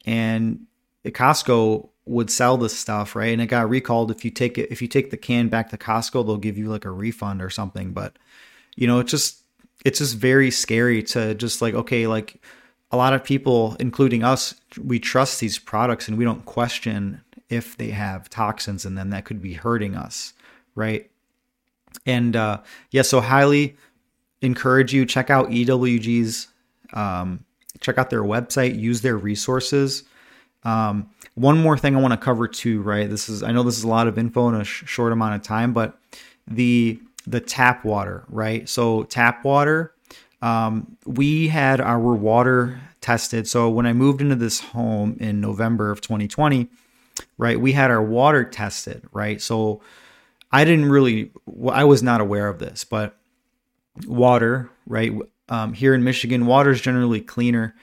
and 0.06 0.65
Costco 1.06 1.89
would 2.06 2.29
sell 2.29 2.58
this 2.58 2.77
stuff, 2.77 3.15
right? 3.15 3.34
And 3.34 3.41
it 3.41 3.48
got 3.48 3.70
recalled. 3.70 4.12
If 4.12 4.24
you 4.24 4.32
take 4.32 4.58
it, 4.58 4.72
if 4.72 4.82
you 4.82 4.88
take 4.88 5.12
the 5.12 5.17
can 5.17 5.50
back 5.50 5.70
to 5.70 5.77
Costco, 5.77 6.25
they'll 6.25 6.38
give 6.38 6.58
you 6.58 6.70
like 6.70 6.86
a 6.86 6.91
refund 6.91 7.41
or 7.41 7.50
something. 7.50 7.91
But 7.91 8.17
you 8.75 8.88
know, 8.88 9.00
it's 9.00 9.12
just 9.12 9.44
it's 9.86 10.00
just 10.00 10.15
very 10.15 10.50
scary 10.50 11.03
to 11.03 11.36
just 11.36 11.62
like 11.62 11.74
okay, 11.74 12.08
like 12.08 12.41
a 12.91 12.98
lot 12.98 13.13
of 13.13 13.24
people, 13.24 13.75
including 13.79 14.24
us, 14.24 14.56
we 14.82 15.00
trust 15.00 15.39
these 15.39 15.60
products 15.60 16.08
and 16.08 16.17
we 16.17 16.24
don't 16.24 16.46
question 16.46 17.22
if 17.50 17.77
they 17.77 17.89
have 17.89 18.29
toxins 18.29 18.86
in 18.86 18.96
them 18.96 19.10
that 19.10 19.25
could 19.25 19.41
be 19.41 19.53
hurting 19.53 19.96
us, 19.96 20.34
right? 20.75 21.10
And 22.06 22.36
uh, 22.36 22.62
yeah, 22.92 23.01
so 23.01 23.22
highly 23.22 23.75
encourage 24.42 24.94
you 24.94 25.06
check 25.06 25.30
out 25.30 25.50
EWG's 25.50 26.48
um, 26.94 27.44
check 27.80 27.98
out 27.98 28.10
their 28.10 28.24
website, 28.24 28.80
use 28.80 29.01
their 29.01 29.18
resources. 29.18 30.04
Um, 30.63 31.10
one 31.36 31.58
more 31.60 31.77
thing 31.77 31.96
I 31.96 32.01
want 32.01 32.13
to 32.13 32.18
cover 32.18 32.48
too, 32.48 32.82
right? 32.82 33.10
This 33.10 33.30
is 33.30 33.44
I 33.44 33.51
know 33.51 33.63
this 33.63 33.77
is 33.77 33.84
a 33.84 33.88
lot 33.88 34.08
of 34.08 34.18
info 34.18 34.50
in 34.50 34.56
a 34.56 34.63
sh- 34.63 34.84
short 34.86 35.12
amount 35.12 35.36
of 35.36 35.42
time, 35.42 35.74
but 35.74 36.00
the 36.48 37.00
the 37.25 37.39
tap 37.39 37.86
water, 37.86 38.24
right? 38.30 38.68
So 38.68 39.04
tap 39.04 39.44
water, 39.44 39.94
um, 40.42 40.98
we 41.06 41.48
had 41.48 41.82
our 41.82 42.00
water 42.00 42.80
tested. 43.01 43.48
So 43.48 43.70
when 43.70 43.86
I 43.86 43.94
moved 43.94 44.22
into 44.22 44.36
this 44.36 44.60
home 44.60 45.18
in 45.20 45.39
November 45.42 45.92
of 45.92 46.01
2020, 46.01 46.68
right, 47.38 47.60
we 47.60 47.74
had 47.74 47.92
our 47.92 48.01
water 48.04 48.44
tested, 48.44 49.04
right? 49.12 49.42
So 49.42 49.82
I 50.51 50.63
didn't 50.66 50.89
really, 50.89 51.32
I 51.70 51.84
was 51.84 52.01
not 52.01 52.22
aware 52.22 52.48
of 52.48 52.60
this, 52.60 52.84
but 52.84 53.18
water, 54.06 54.70
right? 54.86 55.13
um, 55.50 55.74
here 55.74 55.94
in 55.94 56.04
Michigan, 56.04 56.46
water 56.46 56.72
is 56.72 56.82
generally 56.82 57.22
cleaner, 57.22 57.75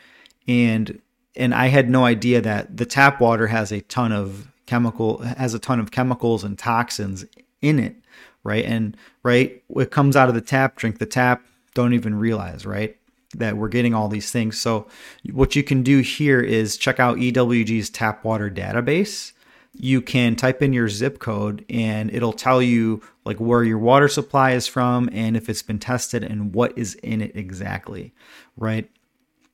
and 0.47 1.00
and 1.37 1.54
I 1.54 1.66
had 1.66 1.90
no 1.90 2.04
idea 2.04 2.40
that 2.40 2.76
the 2.76 2.87
tap 2.87 3.21
water 3.21 3.47
has 3.49 3.73
a 3.73 3.80
ton 3.80 4.12
of 4.12 4.52
chemical 4.66 5.18
has 5.18 5.54
a 5.54 5.59
ton 5.59 5.80
of 5.80 5.90
chemicals 5.90 6.44
and 6.44 6.59
toxins 6.59 7.25
in 7.62 7.78
it, 7.78 7.97
right? 8.42 8.64
And 8.64 8.97
right, 9.23 9.62
it 9.71 9.90
comes 9.90 10.16
out 10.16 10.28
of 10.28 10.35
the 10.35 10.40
tap, 10.40 10.76
drink 10.76 10.99
the 10.99 11.06
tap, 11.06 11.42
don't 11.75 11.94
even 11.94 12.14
realize, 12.14 12.66
right? 12.66 12.97
That 13.37 13.56
we're 13.56 13.68
getting 13.68 13.94
all 13.94 14.09
these 14.09 14.30
things. 14.30 14.61
So, 14.61 14.87
what 15.33 15.56
you 15.56 15.62
can 15.62 15.83
do 15.83 16.00
here 16.00 16.40
is 16.40 16.76
check 16.76 17.00
out 17.00 17.16
EWG's 17.16 17.90
tap 17.90 18.25
water 18.25 18.50
database 18.50 19.33
you 19.76 20.00
can 20.00 20.37
type 20.37 20.62
in 20.62 20.73
your 20.73 20.88
zip 20.88 21.19
code 21.19 21.64
and 21.69 22.11
it'll 22.12 22.33
tell 22.33 22.62
you 22.62 23.02
like 23.25 23.38
where 23.38 23.64
your 23.64 23.78
water 23.78 24.09
supply 24.09 24.52
is 24.52 24.66
from 24.66 25.09
and 25.12 25.37
if 25.37 25.49
it's 25.49 25.62
been 25.62 25.78
tested 25.78 26.23
and 26.23 26.54
what 26.54 26.76
is 26.76 26.95
in 26.97 27.21
it 27.21 27.35
exactly 27.37 28.12
right? 28.57 28.90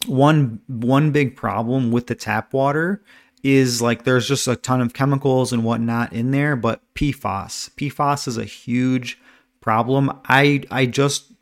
One 0.06 0.60
one 0.66 1.10
big 1.10 1.36
problem 1.36 1.90
with 1.90 2.06
the 2.06 2.14
tap 2.14 2.52
water 2.52 3.02
is 3.42 3.82
like 3.82 4.04
there's 4.04 4.28
just 4.28 4.48
a 4.48 4.56
ton 4.56 4.80
of 4.80 4.94
chemicals 4.94 5.52
and 5.52 5.64
whatnot 5.64 6.12
in 6.12 6.30
there 6.30 6.56
but 6.56 6.82
pfas 6.94 7.70
pfas 7.70 8.28
is 8.28 8.38
a 8.38 8.44
huge 8.44 9.18
problem. 9.60 10.10
I 10.26 10.62
i 10.70 10.86
just 10.86 11.32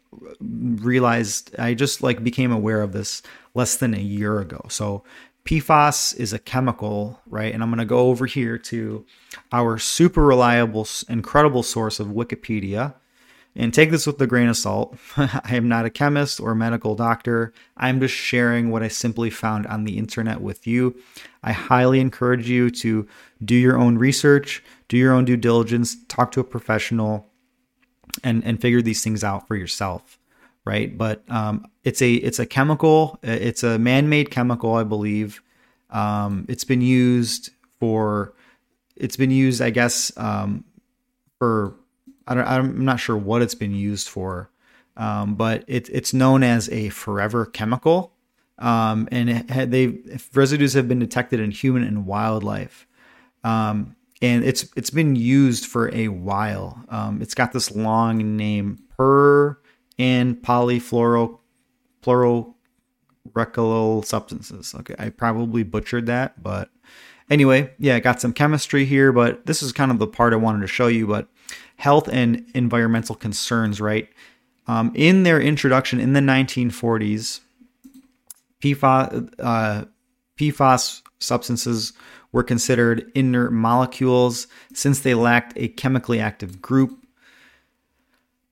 realized 0.41 1.55
i 1.59 1.75
just 1.75 2.03
like 2.03 2.23
became 2.25 2.51
aware 2.53 2.83
of 2.83 2.93
this 2.93 3.23
less 3.55 3.77
than 3.77 3.95
a 3.95 4.01
year 4.01 4.41
ago. 4.41 4.65
So 4.69 5.05
PFAS 5.49 6.15
is 6.21 6.35
a 6.35 6.39
chemical, 6.39 7.23
right? 7.27 7.55
And 7.55 7.63
I'm 7.63 7.71
going 7.71 7.79
to 7.79 7.87
go 7.87 8.09
over 8.09 8.27
here 8.27 8.59
to 8.59 9.07
our 9.51 9.79
super 9.79 10.23
reliable, 10.23 10.87
incredible 11.09 11.63
source 11.63 11.99
of 11.99 12.09
Wikipedia. 12.09 12.95
And 13.57 13.73
take 13.73 13.91
this 13.91 14.07
with 14.07 14.21
a 14.21 14.27
grain 14.27 14.49
of 14.49 14.59
salt. 14.59 14.99
I 15.17 15.57
am 15.57 15.67
not 15.67 15.87
a 15.87 15.91
chemist 15.91 16.39
or 16.39 16.51
a 16.51 16.57
medical 16.57 16.95
doctor. 16.95 17.55
I'm 17.79 17.99
just 17.99 18.13
sharing 18.13 18.71
what 18.71 18.83
I 18.83 18.89
simply 18.89 19.31
found 19.31 19.67
on 19.69 19.85
the 19.85 19.97
internet 19.97 20.43
with 20.43 20.67
you. 20.67 20.95
I 21.43 21.53
highly 21.53 22.01
encourage 22.01 22.47
you 22.47 22.71
to 22.73 23.09
do 23.43 23.55
your 23.55 23.79
own 23.79 23.97
research, 23.97 24.63
do 24.89 24.99
your 24.99 25.15
own 25.15 25.25
due 25.25 25.39
diligence, 25.39 25.97
talk 26.09 26.31
to 26.33 26.41
a 26.41 26.45
professional, 26.45 27.27
and, 28.23 28.45
and 28.45 28.61
figure 28.61 28.83
these 28.83 29.03
things 29.03 29.25
out 29.25 29.49
for 29.49 29.57
yourself 29.57 30.18
right? 30.69 30.97
But 30.97 31.23
um, 31.31 31.65
it's 31.83 32.03
a 32.03 32.13
it's 32.13 32.39
a 32.39 32.45
chemical. 32.45 33.19
It's 33.23 33.63
a 33.63 33.79
man-made 33.79 34.31
chemical, 34.31 34.75
I 34.75 34.85
believe. 34.85 35.43
Um, 35.89 36.45
it's 36.49 36.65
been 36.65 36.83
used 36.83 37.51
for. 37.81 38.35
It's 38.95 39.17
been 39.17 39.31
used, 39.31 39.63
I 39.63 39.71
guess, 39.71 40.13
um, 40.19 40.65
for. 41.39 41.75
I 42.27 42.35
don't, 42.35 42.47
I'm 42.47 42.85
not 42.85 43.01
sure 43.01 43.17
what 43.17 43.41
it's 43.41 43.55
been 43.55 43.75
used 43.75 44.09
for, 44.11 44.51
um, 44.99 45.35
but 45.37 45.65
it, 45.67 45.89
it's 45.89 46.13
known 46.13 46.43
as 46.43 46.69
a 46.69 46.91
forever 46.91 47.47
chemical, 47.47 48.13
um, 48.59 49.09
and 49.11 49.49
they 49.49 49.99
residues 50.35 50.75
have 50.75 50.87
been 50.87 50.99
detected 50.99 51.41
in 51.41 51.51
human 51.51 51.83
and 51.83 52.05
wildlife. 52.05 52.87
Um, 53.43 53.97
and 54.21 54.45
it's 54.45 54.67
it's 54.77 54.91
been 54.91 55.17
used 55.17 55.65
for 55.65 55.95
a 55.95 56.09
while. 56.09 56.85
Um, 56.91 57.23
it's 57.23 57.35
got 57.35 57.53
this 57.53 57.71
long 57.71 58.37
name 58.37 58.81
per 58.99 59.57
and 59.99 60.37
polyfluoro 60.37 61.39
substances. 64.05 64.75
Okay, 64.75 64.95
I 64.99 65.11
probably 65.11 65.63
butchered 65.63 66.07
that, 66.07 66.43
but 66.43 66.71
anyway, 67.31 67.73
yeah, 67.79 67.97
I 67.97 68.01
got 68.01 68.21
some 68.21 68.33
chemistry 68.33 68.85
here, 68.85 69.13
but 69.13 69.47
this 69.47 69.63
is 69.63 69.73
kind 69.73 69.91
of 69.91 69.99
the 69.99 70.07
part 70.07 70.33
I 70.33 70.37
wanted 70.37 70.61
to 70.61 70.67
show 70.67 70.87
you. 70.87 71.07
But 71.07 71.29
health 71.77 72.09
and 72.09 72.45
environmental 72.55 73.15
concerns, 73.15 73.81
right? 73.81 74.09
Um, 74.67 74.93
in 74.95 75.23
their 75.23 75.41
introduction 75.41 75.99
in 75.99 76.13
the 76.13 76.21
1940s, 76.21 77.41
PFAS, 78.63 79.35
uh, 79.39 79.85
PFAS 80.39 81.03
substances 81.19 81.93
were 82.33 82.43
considered 82.43 83.11
inert 83.15 83.53
molecules 83.53 84.47
since 84.75 85.01
they 85.01 85.15
lacked 85.15 85.55
a 85.57 85.69
chemically 85.69 86.21
active 86.21 86.61
group. 86.61 87.07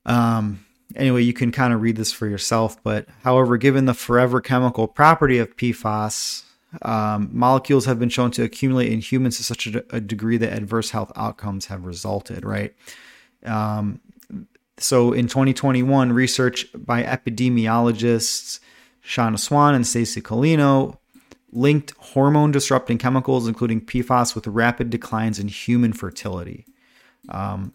Um, 0.07 0.65
anyway, 0.95 1.23
you 1.23 1.33
can 1.33 1.53
kind 1.53 1.73
of 1.73 1.83
read 1.83 1.97
this 1.97 2.13
for 2.13 2.27
yourself. 2.27 2.83
But 2.83 3.07
however, 3.23 3.57
given 3.57 3.87
the 3.87 3.95
forever 3.95 4.41
chemical 4.41 4.87
property 4.87 5.39
of 5.39 5.57
PFAS, 5.57 6.45
um, 6.83 7.31
molecules 7.33 7.87
have 7.87 7.99
been 7.99 8.09
shown 8.09 8.31
to 8.33 8.43
accumulate 8.43 8.93
in 8.93 9.01
humans 9.01 9.39
to 9.39 9.45
such 9.45 9.67
a, 9.67 9.85
a 9.91 10.01
degree 10.01 10.37
that 10.37 10.53
adverse 10.53 10.91
health 10.91 11.13
outcomes 11.17 11.67
have 11.67 11.85
resulted, 11.85 12.45
right? 12.45 12.75
Um, 13.45 14.01
so 14.79 15.13
in 15.13 15.27
2021, 15.27 16.13
research 16.13 16.67
by 16.75 17.03
epidemiologists 17.03 18.61
Shauna 19.07 19.39
Swan 19.39 19.75
and 19.75 19.87
Stacey 19.87 20.21
Colino 20.21 20.99
linked 21.53 21.93
hormone 21.99 22.51
disrupting 22.51 22.99
chemicals, 22.99 23.47
including 23.47 23.81
PFAS, 23.81 24.35
with 24.35 24.47
rapid 24.49 24.91
declines 24.91 25.39
in 25.39 25.49
human 25.49 25.93
fertility. 25.93 26.67
Um, 27.29 27.73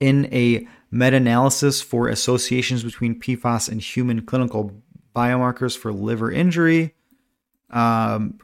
in 0.00 0.26
a 0.32 0.66
meta 0.90 1.16
analysis 1.16 1.80
for 1.80 2.08
associations 2.08 2.82
between 2.82 3.20
PFAS 3.20 3.68
and 3.68 3.80
human 3.80 4.22
clinical 4.22 4.72
biomarkers 5.14 5.76
for 5.76 5.92
liver 5.92 6.30
injury. 6.30 6.94
Um, 7.70 8.38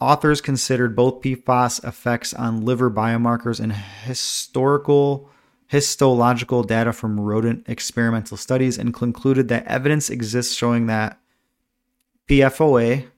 authors 0.00 0.40
considered 0.40 0.96
both 0.96 1.20
PFAS 1.22 1.86
effects 1.86 2.34
on 2.34 2.64
liver 2.64 2.90
biomarkers 2.90 3.60
and 3.60 3.72
historical 3.72 5.30
histological 5.68 6.62
data 6.62 6.92
from 6.92 7.18
rodent 7.18 7.64
experimental 7.66 8.36
studies 8.36 8.76
and 8.76 8.92
concluded 8.92 9.48
that 9.48 9.66
evidence 9.66 10.10
exists 10.10 10.54
showing 10.54 10.86
that 10.86 11.18
PFOA 12.28 13.08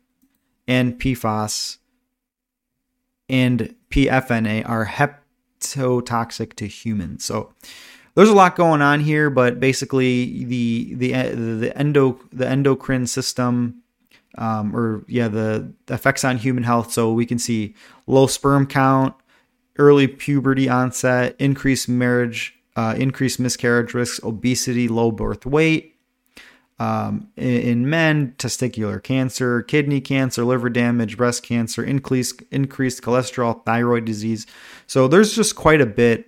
and 0.69 0.99
PFAS 1.01 1.79
and 3.29 3.75
PFNA 3.91 4.69
are 4.69 4.87
hepatotoxic 4.87 6.53
to 6.55 6.67
humans. 6.67 7.25
So 7.25 7.53
there's 8.15 8.29
a 8.29 8.35
lot 8.35 8.57
going 8.57 8.83
on 8.83 9.01
here, 9.01 9.31
but 9.31 9.61
basically 9.61 10.45
the 10.45 10.95
the 10.95 11.13
the 11.13 11.77
endo 11.77 12.21
the 12.33 12.49
endocrine 12.49 13.07
system 13.07 13.83
um, 14.39 14.75
or 14.75 15.05
yeah 15.09 15.29
the 15.29 15.73
effects 15.89 16.25
on 16.25 16.39
human 16.39 16.65
health. 16.65 16.93
So 16.93 17.13
we 17.13 17.27
can 17.27 17.39
see 17.39 17.75
low 18.07 18.27
sperm 18.27 18.67
count, 18.67 19.15
early 19.79 20.07
puberty 20.07 20.69
onset, 20.69 21.35
increased 21.39 21.89
marriage, 21.89 22.55
uh, 22.77 22.95
increased 22.97 23.41
miscarriage 23.41 23.95
risks, 23.95 24.21
obesity, 24.23 24.89
low 24.89 25.11
birth 25.11 25.45
weight. 25.45 25.93
Um, 26.77 27.29
in, 27.37 27.61
in, 27.61 27.89
men, 27.89 28.35
testicular 28.37 29.01
cancer, 29.01 29.63
kidney 29.63 30.01
cancer, 30.01 30.45
liver 30.45 30.69
damage, 30.69 31.17
breast 31.17 31.45
cancer, 31.45 31.85
increased 31.85 32.43
increased 32.51 33.01
cholesterol, 33.01 33.65
thyroid 33.65 34.05
disease. 34.05 34.45
So 34.89 35.07
there's 35.07 35.37
just 35.37 35.55
quite 35.55 35.81
a 35.81 35.87
bit 35.87 36.27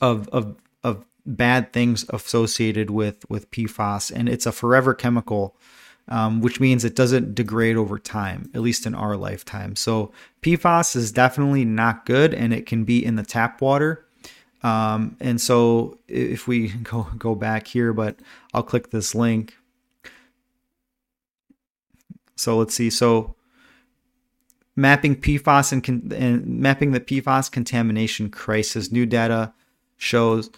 of 0.00 0.26
of 0.30 0.56
of 0.82 1.04
bad 1.24 1.72
things 1.72 2.04
associated 2.10 2.90
with 2.90 3.28
with 3.30 3.50
PFAS, 3.50 4.12
and 4.14 4.28
it's 4.28 4.46
a 4.46 4.52
forever 4.52 4.94
chemical 4.94 5.56
um, 6.08 6.40
which 6.40 6.60
means 6.60 6.84
it 6.84 6.96
doesn't 6.96 7.34
degrade 7.34 7.76
over 7.76 7.98
time, 7.98 8.50
at 8.54 8.60
least 8.60 8.86
in 8.86 8.94
our 8.94 9.16
lifetime. 9.16 9.76
So 9.76 10.12
PFAS 10.42 10.96
is 10.96 11.12
definitely 11.12 11.64
not 11.64 12.06
good, 12.06 12.34
and 12.34 12.52
it 12.52 12.66
can 12.66 12.84
be 12.84 13.04
in 13.04 13.16
the 13.16 13.22
tap 13.22 13.60
water. 13.60 14.04
Um, 14.62 15.16
and 15.20 15.40
so 15.40 15.98
if 16.08 16.46
we 16.46 16.68
go 16.82 17.06
go 17.18 17.34
back 17.34 17.66
here, 17.66 17.92
but 17.92 18.18
I'll 18.52 18.62
click 18.62 18.90
this 18.90 19.14
link. 19.14 19.56
So 22.36 22.58
let's 22.58 22.74
see. 22.74 22.90
So 22.90 23.36
mapping 24.74 25.16
PFAS 25.16 25.72
and, 25.72 25.84
con- 25.84 26.12
and 26.14 26.46
mapping 26.46 26.90
the 26.92 27.00
PFAS 27.00 27.50
contamination 27.50 28.30
crisis. 28.30 28.90
New 28.90 29.06
data 29.06 29.52
shows 29.96 30.50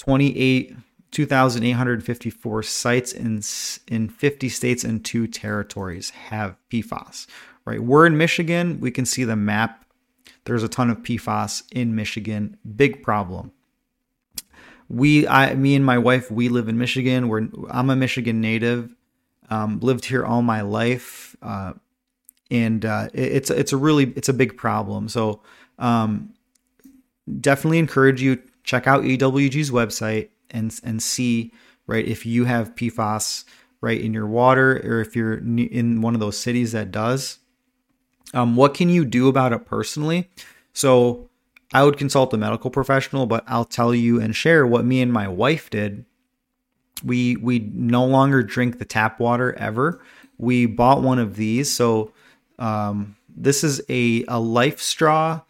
28 0.00 0.76
2,854 1.10 2.62
sites 2.62 3.12
in 3.12 3.42
in 3.88 4.08
50 4.08 4.48
states 4.48 4.82
and 4.82 5.04
two 5.04 5.26
territories 5.26 6.10
have 6.10 6.56
PFAS. 6.70 7.26
Right, 7.66 7.82
we're 7.82 8.06
in 8.06 8.16
Michigan. 8.16 8.80
We 8.80 8.90
can 8.90 9.04
see 9.04 9.24
the 9.24 9.36
map. 9.36 9.84
There's 10.44 10.62
a 10.62 10.68
ton 10.68 10.88
of 10.88 10.98
PFAS 10.98 11.64
in 11.72 11.94
Michigan. 11.94 12.56
Big 12.76 13.02
problem. 13.02 13.52
We, 14.88 15.28
I, 15.28 15.54
me 15.54 15.74
and 15.74 15.84
my 15.84 15.98
wife, 15.98 16.30
we 16.30 16.48
live 16.48 16.68
in 16.68 16.78
Michigan. 16.78 17.28
We're 17.28 17.48
I'm 17.68 17.90
a 17.90 17.96
Michigan 17.96 18.40
native. 18.40 18.94
Um, 19.50 19.80
lived 19.80 20.06
here 20.06 20.24
all 20.24 20.42
my 20.42 20.62
life, 20.62 21.36
uh, 21.42 21.74
and 22.50 22.84
uh, 22.84 23.08
it, 23.12 23.32
it's 23.32 23.50
it's 23.50 23.72
a 23.72 23.76
really 23.76 24.12
it's 24.16 24.28
a 24.28 24.32
big 24.32 24.56
problem. 24.56 25.08
So 25.08 25.42
um, 25.78 26.32
definitely 27.40 27.78
encourage 27.78 28.22
you 28.22 28.40
check 28.64 28.86
out 28.86 29.04
EWG's 29.04 29.70
website 29.70 30.30
and 30.50 30.78
and 30.82 31.02
see 31.02 31.52
right 31.86 32.06
if 32.06 32.24
you 32.26 32.44
have 32.44 32.74
PFAS 32.74 33.44
right 33.80 34.00
in 34.00 34.12
your 34.12 34.26
water 34.26 34.80
or 34.84 35.00
if 35.00 35.16
you're 35.16 35.38
in 35.38 36.02
one 36.02 36.14
of 36.14 36.20
those 36.20 36.38
cities 36.38 36.72
that 36.72 36.90
does. 36.90 37.38
Um, 38.34 38.54
what 38.56 38.74
can 38.74 38.88
you 38.88 39.04
do 39.04 39.28
about 39.28 39.52
it 39.52 39.66
personally? 39.66 40.30
So 40.72 41.30
I 41.72 41.84
would 41.84 41.96
consult 41.96 42.34
a 42.34 42.36
medical 42.36 42.70
professional, 42.70 43.26
but 43.26 43.44
I'll 43.46 43.64
tell 43.64 43.94
you 43.94 44.20
and 44.20 44.34
share 44.34 44.66
what 44.66 44.84
me 44.84 45.00
and 45.00 45.12
my 45.12 45.28
wife 45.28 45.70
did. 45.70 46.04
We 47.04 47.36
we 47.36 47.60
no 47.72 48.04
longer 48.04 48.42
drink 48.42 48.78
the 48.78 48.84
tap 48.84 49.18
water 49.20 49.54
ever. 49.54 50.02
We 50.36 50.66
bought 50.66 51.02
one 51.02 51.18
of 51.18 51.36
these. 51.36 51.72
So 51.72 52.12
um, 52.58 53.16
this 53.28 53.64
is 53.64 53.80
a 53.88 54.22
a 54.24 54.34
LifeStraw 54.34 55.42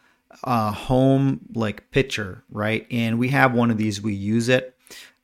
uh, 0.45 0.73
home 0.73 1.41
like 1.55 1.91
pitcher, 1.91 2.45
right? 2.51 2.87
And 2.91 3.19
we 3.19 3.29
have 3.29 3.53
one 3.55 3.71
of 3.71 3.79
these. 3.79 4.01
We 4.01 4.15
use 4.15 4.49
it. 4.49 4.77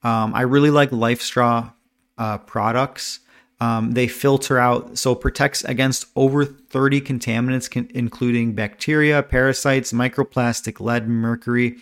Um, 0.02 0.34
I 0.34 0.42
really 0.42 0.70
like 0.70 0.90
LifeStraw 0.90 1.72
uh, 2.18 2.38
products. 2.38 3.20
Um, 3.58 3.92
they 3.92 4.06
filter 4.06 4.58
out, 4.58 4.98
so 4.98 5.14
protects 5.14 5.64
against 5.64 6.06
over 6.14 6.44
30 6.44 7.00
contaminants, 7.00 7.70
con- 7.70 7.88
including 7.94 8.52
bacteria, 8.52 9.22
parasites, 9.22 9.92
microplastic, 9.92 10.78
lead, 10.78 11.08
mercury, 11.08 11.78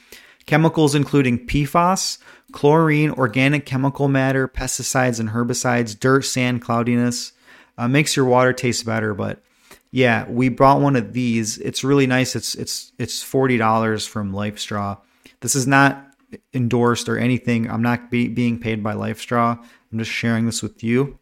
chemicals 0.47 0.95
including 0.95 1.45
PFAS, 1.47 2.19
chlorine, 2.53 3.11
organic 3.11 3.67
chemical 3.67 4.07
matter, 4.07 4.47
pesticides 4.47 5.19
and 5.19 5.31
herbicides, 5.31 5.99
dirt, 5.99 6.25
sand, 6.25 6.63
cloudiness. 6.63 7.33
Uh, 7.77 7.89
makes 7.89 8.15
your 8.15 8.25
water 8.25 8.53
taste 8.53 8.87
better, 8.87 9.13
but 9.13 9.43
yeah, 9.95 10.29
we 10.29 10.49
bought 10.49 10.81
one 10.81 10.97
of 10.97 11.13
these. 11.13 11.57
It's 11.59 11.85
really 11.85 12.09
nice. 12.09 12.35
It's 12.35 12.57
it's 12.57 12.91
it's 12.99 13.23
forty 13.23 13.57
dollars 13.57 14.05
from 14.05 14.33
LifeStraw. 14.33 14.99
This 15.39 15.55
is 15.55 15.69
not 15.69 16.05
endorsed 16.53 17.09
or 17.09 17.17
anything. 17.17 17.71
I'm 17.71 17.81
not 17.81 18.11
be, 18.11 18.27
being 18.27 18.59
paid 18.59 18.83
by 18.83 18.95
LifeStraw. 18.95 19.57
I'm 19.57 19.99
just 20.01 20.11
sharing 20.11 20.47
this 20.47 20.65
with 20.65 20.83
you. 20.83 21.21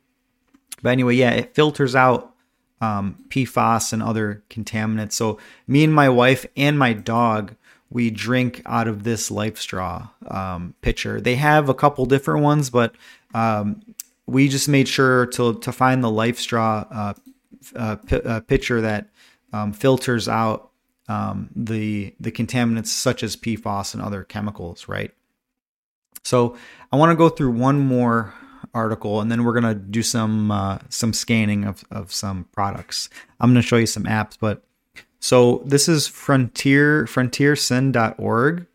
But 0.80 0.88
anyway, 0.88 1.16
yeah, 1.16 1.32
it 1.32 1.54
filters 1.54 1.94
out 1.94 2.34
um, 2.80 3.22
PFAS 3.28 3.92
and 3.92 4.02
other 4.02 4.42
contaminants. 4.48 5.12
So 5.12 5.38
me 5.66 5.84
and 5.84 5.94
my 5.94 6.08
wife 6.08 6.46
and 6.56 6.78
my 6.78 6.94
dog, 6.94 7.54
we 7.90 8.08
drink 8.08 8.62
out 8.64 8.88
of 8.88 9.04
this 9.04 9.28
LifeStraw 9.28 10.08
um, 10.34 10.74
pitcher. 10.80 11.20
They 11.20 11.34
have 11.34 11.68
a 11.68 11.74
couple 11.74 12.06
different 12.06 12.42
ones, 12.42 12.70
but 12.70 12.94
um, 13.34 13.82
we 14.24 14.48
just 14.48 14.66
made 14.66 14.88
sure 14.88 15.26
to 15.26 15.58
to 15.58 15.72
find 15.72 16.02
the 16.02 16.08
LifeStraw 16.08 16.86
uh, 16.90 17.14
uh, 17.76 17.96
p- 17.96 18.22
uh, 18.22 18.40
pitcher 18.40 18.80
that 18.80 19.08
um, 19.52 19.72
filters 19.72 20.28
out 20.28 20.70
um, 21.08 21.50
the 21.54 22.14
the 22.20 22.30
contaminants 22.30 22.86
such 22.86 23.22
as 23.22 23.36
PFAS 23.36 23.94
and 23.94 24.02
other 24.02 24.24
chemicals, 24.24 24.88
right? 24.88 25.12
So 26.24 26.56
I 26.92 26.96
want 26.96 27.10
to 27.10 27.16
go 27.16 27.28
through 27.28 27.50
one 27.50 27.80
more 27.80 28.34
article, 28.74 29.20
and 29.20 29.30
then 29.30 29.44
we're 29.44 29.54
gonna 29.54 29.74
do 29.74 30.02
some 30.02 30.50
uh, 30.50 30.78
some 30.88 31.12
scanning 31.12 31.64
of 31.64 31.84
of 31.90 32.12
some 32.12 32.44
products. 32.52 33.08
I'm 33.40 33.50
gonna 33.50 33.62
show 33.62 33.76
you 33.76 33.86
some 33.86 34.04
apps, 34.04 34.36
but 34.40 34.62
so 35.20 35.62
this 35.64 35.88
is 35.88 36.06
Frontier 36.06 37.04
FrontiersIn.org, 37.04 38.66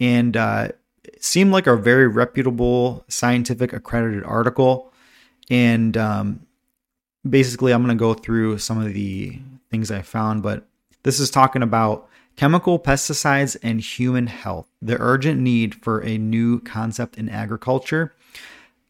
and 0.00 0.36
uh, 0.36 0.68
it 1.04 1.24
seemed 1.24 1.52
like 1.52 1.66
a 1.66 1.76
very 1.76 2.08
reputable 2.08 3.04
scientific 3.08 3.72
accredited 3.72 4.24
article, 4.24 4.92
and 5.50 5.96
um, 5.96 6.45
basically 7.28 7.72
I'm 7.72 7.82
gonna 7.82 7.94
go 7.94 8.14
through 8.14 8.58
some 8.58 8.80
of 8.80 8.92
the 8.92 9.38
things 9.70 9.90
I 9.90 10.02
found, 10.02 10.42
but 10.42 10.66
this 11.02 11.20
is 11.20 11.30
talking 11.30 11.62
about 11.62 12.08
chemical 12.36 12.78
pesticides 12.78 13.56
and 13.62 13.80
human 13.80 14.26
health, 14.26 14.68
the 14.80 14.96
urgent 15.00 15.40
need 15.40 15.74
for 15.74 16.04
a 16.04 16.18
new 16.18 16.60
concept 16.60 17.16
in 17.16 17.28
agriculture. 17.28 18.14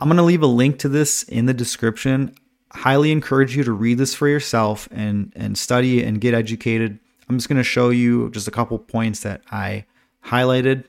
I'm 0.00 0.08
going 0.08 0.18
to 0.18 0.22
leave 0.22 0.42
a 0.42 0.46
link 0.46 0.78
to 0.80 0.88
this 0.88 1.22
in 1.22 1.46
the 1.46 1.54
description. 1.54 2.34
Highly 2.72 3.12
encourage 3.12 3.56
you 3.56 3.64
to 3.64 3.72
read 3.72 3.98
this 3.98 4.14
for 4.14 4.28
yourself 4.28 4.88
and 4.90 5.32
and 5.34 5.56
study 5.56 6.02
and 6.02 6.20
get 6.20 6.34
educated. 6.34 6.98
I'm 7.28 7.38
just 7.38 7.48
going 7.48 7.56
to 7.56 7.64
show 7.64 7.90
you 7.90 8.30
just 8.30 8.48
a 8.48 8.52
couple 8.52 8.78
points 8.78 9.20
that 9.20 9.42
I 9.50 9.86
highlighted. 10.24 10.84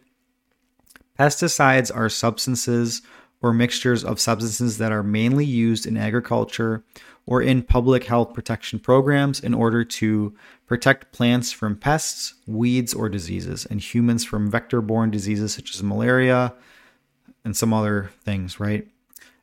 Pesticides 1.17 1.95
are 1.95 2.09
substances 2.09 3.01
or 3.41 3.53
mixtures 3.53 4.03
of 4.03 4.19
substances 4.19 4.77
that 4.79 4.91
are 4.91 5.03
mainly 5.03 5.45
used 5.45 5.85
in 5.85 5.95
agriculture 5.95 6.83
or 7.27 7.41
in 7.41 7.61
public 7.61 8.05
health 8.05 8.33
protection 8.33 8.79
programs 8.79 9.41
in 9.41 9.53
order 9.53 9.83
to 9.83 10.33
protect 10.65 11.11
plants 11.11 11.51
from 11.51 11.75
pests, 11.75 12.35
weeds, 12.47 12.93
or 12.93 13.09
diseases, 13.09 13.65
and 13.65 13.81
humans 13.81 14.25
from 14.25 14.49
vector 14.49 14.81
borne 14.81 15.11
diseases 15.11 15.53
such 15.53 15.75
as 15.75 15.83
malaria 15.83 16.53
and 17.43 17.55
some 17.55 17.73
other 17.73 18.09
things, 18.23 18.59
right? 18.59 18.87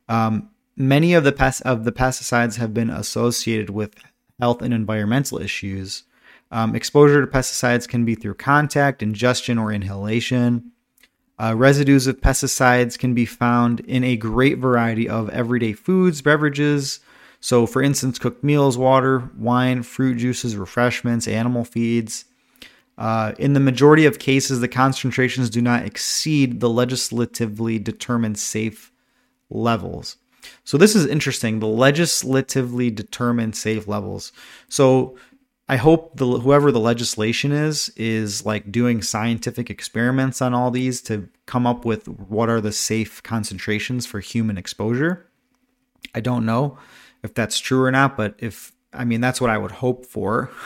Um, 0.08 0.50
many 0.76 1.14
of 1.14 1.24
the 1.24 1.32
pest 1.32 1.62
of 1.62 1.84
the 1.84 1.92
pesticides 1.92 2.56
have 2.56 2.74
been 2.74 2.90
associated 2.90 3.70
with 3.70 3.94
health 4.40 4.62
and 4.62 4.74
environmental 4.74 5.38
issues. 5.38 6.04
Um, 6.50 6.74
exposure 6.74 7.24
to 7.24 7.30
pesticides 7.30 7.86
can 7.86 8.04
be 8.04 8.14
through 8.14 8.34
contact, 8.34 9.02
ingestion, 9.02 9.58
or 9.58 9.72
inhalation. 9.72 10.72
Uh, 11.38 11.54
residues 11.56 12.06
of 12.06 12.20
pesticides 12.20 12.98
can 12.98 13.12
be 13.12 13.26
found 13.26 13.80
in 13.80 14.04
a 14.04 14.16
great 14.16 14.58
variety 14.58 15.08
of 15.08 15.28
everyday 15.30 15.72
foods, 15.72 16.22
beverages. 16.22 17.00
So, 17.44 17.66
for 17.66 17.82
instance, 17.82 18.18
cooked 18.18 18.42
meals, 18.42 18.78
water, 18.78 19.30
wine, 19.36 19.82
fruit 19.82 20.14
juices, 20.14 20.56
refreshments, 20.56 21.28
animal 21.28 21.62
feeds. 21.62 22.24
Uh, 22.96 23.34
in 23.38 23.52
the 23.52 23.60
majority 23.60 24.06
of 24.06 24.18
cases, 24.18 24.60
the 24.60 24.66
concentrations 24.66 25.50
do 25.50 25.60
not 25.60 25.84
exceed 25.84 26.60
the 26.60 26.70
legislatively 26.70 27.78
determined 27.78 28.38
safe 28.38 28.90
levels. 29.50 30.16
So, 30.64 30.78
this 30.78 30.96
is 30.96 31.04
interesting 31.04 31.60
the 31.60 31.66
legislatively 31.66 32.90
determined 32.90 33.56
safe 33.56 33.86
levels. 33.86 34.32
So, 34.70 35.14
I 35.68 35.76
hope 35.76 36.16
the 36.16 36.38
whoever 36.38 36.72
the 36.72 36.80
legislation 36.80 37.52
is 37.52 37.90
is 37.94 38.46
like 38.46 38.72
doing 38.72 39.02
scientific 39.02 39.68
experiments 39.68 40.40
on 40.40 40.54
all 40.54 40.70
these 40.70 41.02
to 41.02 41.28
come 41.44 41.66
up 41.66 41.84
with 41.84 42.08
what 42.08 42.48
are 42.48 42.62
the 42.62 42.72
safe 42.72 43.22
concentrations 43.22 44.06
for 44.06 44.20
human 44.20 44.56
exposure. 44.56 45.26
I 46.14 46.20
don't 46.20 46.46
know 46.46 46.78
if 47.24 47.34
that's 47.34 47.58
true 47.58 47.82
or 47.82 47.90
not, 47.90 48.16
but 48.16 48.36
if 48.38 48.70
I 48.92 49.04
mean 49.04 49.20
that's 49.20 49.40
what 49.40 49.50
I 49.50 49.58
would 49.58 49.72
hope 49.72 50.06
for. 50.06 50.50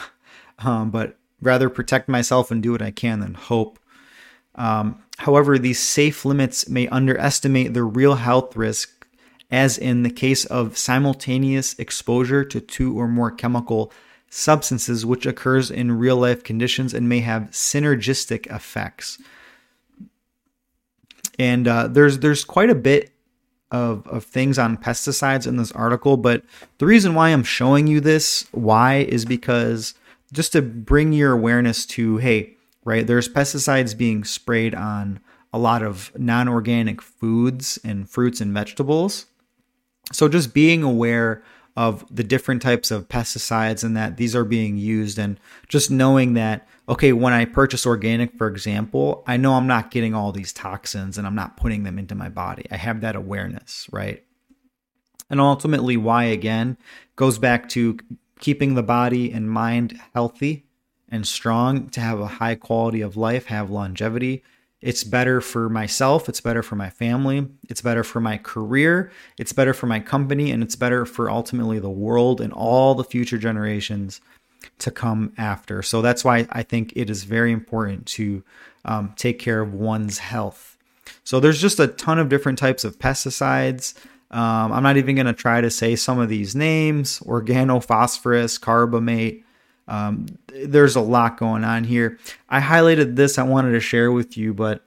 Um, 0.60 0.90
but 0.90 1.16
rather 1.40 1.70
protect 1.70 2.08
myself 2.08 2.50
and 2.50 2.60
do 2.60 2.72
what 2.72 2.82
I 2.82 2.90
can 2.90 3.20
than 3.20 3.34
hope. 3.34 3.78
Um, 4.56 5.04
however, 5.18 5.56
these 5.56 5.78
safe 5.78 6.24
limits 6.24 6.68
may 6.68 6.88
underestimate 6.88 7.74
the 7.74 7.84
real 7.84 8.16
health 8.16 8.56
risk, 8.56 9.06
as 9.52 9.78
in 9.78 10.02
the 10.02 10.10
case 10.10 10.44
of 10.46 10.76
simultaneous 10.76 11.78
exposure 11.78 12.42
to 12.42 12.60
two 12.60 12.98
or 12.98 13.06
more 13.06 13.30
chemical 13.30 13.92
substances, 14.28 15.06
which 15.06 15.26
occurs 15.26 15.70
in 15.70 15.92
real 15.92 16.16
life 16.16 16.42
conditions 16.42 16.92
and 16.92 17.08
may 17.08 17.20
have 17.20 17.50
synergistic 17.52 18.52
effects. 18.52 19.22
And 21.38 21.68
uh, 21.68 21.86
there's 21.86 22.18
there's 22.18 22.44
quite 22.44 22.68
a 22.68 22.74
bit 22.74 23.12
of, 23.70 24.06
of 24.06 24.24
things 24.24 24.58
on 24.58 24.76
pesticides 24.76 25.46
in 25.46 25.56
this 25.56 25.72
article, 25.72 26.16
but 26.16 26.42
the 26.78 26.86
reason 26.86 27.14
why 27.14 27.30
I'm 27.30 27.44
showing 27.44 27.86
you 27.86 28.00
this, 28.00 28.46
why, 28.52 28.96
is 28.96 29.24
because 29.24 29.94
just 30.32 30.52
to 30.52 30.62
bring 30.62 31.12
your 31.12 31.32
awareness 31.32 31.86
to, 31.86 32.18
hey, 32.18 32.56
right, 32.84 33.06
there's 33.06 33.28
pesticides 33.28 33.96
being 33.96 34.24
sprayed 34.24 34.74
on 34.74 35.20
a 35.52 35.58
lot 35.58 35.82
of 35.82 36.12
non 36.18 36.48
organic 36.48 37.00
foods 37.00 37.78
and 37.84 38.08
fruits 38.08 38.40
and 38.40 38.52
vegetables. 38.52 39.26
So 40.12 40.28
just 40.28 40.54
being 40.54 40.82
aware 40.82 41.42
of 41.76 42.04
the 42.14 42.24
different 42.24 42.60
types 42.60 42.90
of 42.90 43.08
pesticides 43.08 43.84
and 43.84 43.96
that 43.96 44.16
these 44.16 44.34
are 44.34 44.44
being 44.44 44.76
used 44.76 45.18
and 45.18 45.38
just 45.68 45.90
knowing 45.90 46.34
that 46.34 46.66
okay 46.88 47.12
when 47.12 47.32
i 47.32 47.44
purchase 47.44 47.86
organic 47.86 48.36
for 48.36 48.46
example 48.46 49.22
i 49.26 49.36
know 49.36 49.54
i'm 49.54 49.66
not 49.66 49.90
getting 49.90 50.14
all 50.14 50.32
these 50.32 50.52
toxins 50.52 51.18
and 51.18 51.26
i'm 51.26 51.34
not 51.34 51.56
putting 51.56 51.82
them 51.82 51.98
into 51.98 52.14
my 52.14 52.28
body 52.28 52.64
i 52.70 52.76
have 52.76 53.00
that 53.00 53.16
awareness 53.16 53.86
right 53.92 54.24
and 55.30 55.40
ultimately 55.40 55.96
why 55.96 56.24
again 56.24 56.76
goes 57.16 57.38
back 57.38 57.68
to 57.68 57.98
keeping 58.40 58.74
the 58.74 58.82
body 58.82 59.32
and 59.32 59.50
mind 59.50 60.00
healthy 60.14 60.64
and 61.08 61.26
strong 61.26 61.88
to 61.88 62.00
have 62.00 62.20
a 62.20 62.26
high 62.26 62.54
quality 62.54 63.00
of 63.00 63.16
life 63.16 63.46
have 63.46 63.70
longevity 63.70 64.42
it's 64.80 65.02
better 65.02 65.40
for 65.40 65.68
myself. 65.68 66.28
It's 66.28 66.40
better 66.40 66.62
for 66.62 66.76
my 66.76 66.88
family. 66.88 67.48
It's 67.68 67.82
better 67.82 68.04
for 68.04 68.20
my 68.20 68.38
career. 68.38 69.10
It's 69.36 69.52
better 69.52 69.74
for 69.74 69.86
my 69.86 69.98
company. 69.98 70.52
And 70.52 70.62
it's 70.62 70.76
better 70.76 71.04
for 71.04 71.28
ultimately 71.28 71.80
the 71.80 71.90
world 71.90 72.40
and 72.40 72.52
all 72.52 72.94
the 72.94 73.04
future 73.04 73.38
generations 73.38 74.20
to 74.78 74.90
come 74.90 75.32
after. 75.36 75.82
So 75.82 76.02
that's 76.02 76.24
why 76.24 76.46
I 76.50 76.62
think 76.62 76.92
it 76.96 77.10
is 77.10 77.24
very 77.24 77.52
important 77.52 78.06
to 78.06 78.42
um, 78.84 79.14
take 79.16 79.38
care 79.38 79.60
of 79.60 79.74
one's 79.74 80.18
health. 80.18 80.76
So 81.24 81.40
there's 81.40 81.60
just 81.60 81.80
a 81.80 81.88
ton 81.88 82.18
of 82.18 82.28
different 82.28 82.58
types 82.58 82.84
of 82.84 82.98
pesticides. 82.98 83.94
Um, 84.30 84.72
I'm 84.72 84.82
not 84.82 84.96
even 84.96 85.14
going 85.14 85.26
to 85.26 85.32
try 85.32 85.60
to 85.60 85.70
say 85.70 85.96
some 85.96 86.18
of 86.18 86.28
these 86.28 86.54
names 86.54 87.20
organophosphorus, 87.20 88.60
carbamate, 88.60 89.42
um, 89.88 90.26
there's 90.48 90.96
a 90.96 91.00
lot 91.00 91.38
going 91.38 91.64
on 91.64 91.84
here. 91.84 92.18
I 92.48 92.60
highlighted 92.60 93.16
this 93.16 93.38
I 93.38 93.42
wanted 93.42 93.72
to 93.72 93.80
share 93.80 94.12
with 94.12 94.36
you, 94.36 94.52
but 94.52 94.84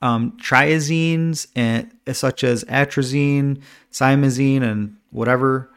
um, 0.00 0.32
triazines 0.38 1.46
and 1.54 1.90
such 2.12 2.42
as 2.42 2.64
atrazine, 2.64 3.60
simazine, 3.92 4.62
and 4.62 4.96
whatever 5.10 5.70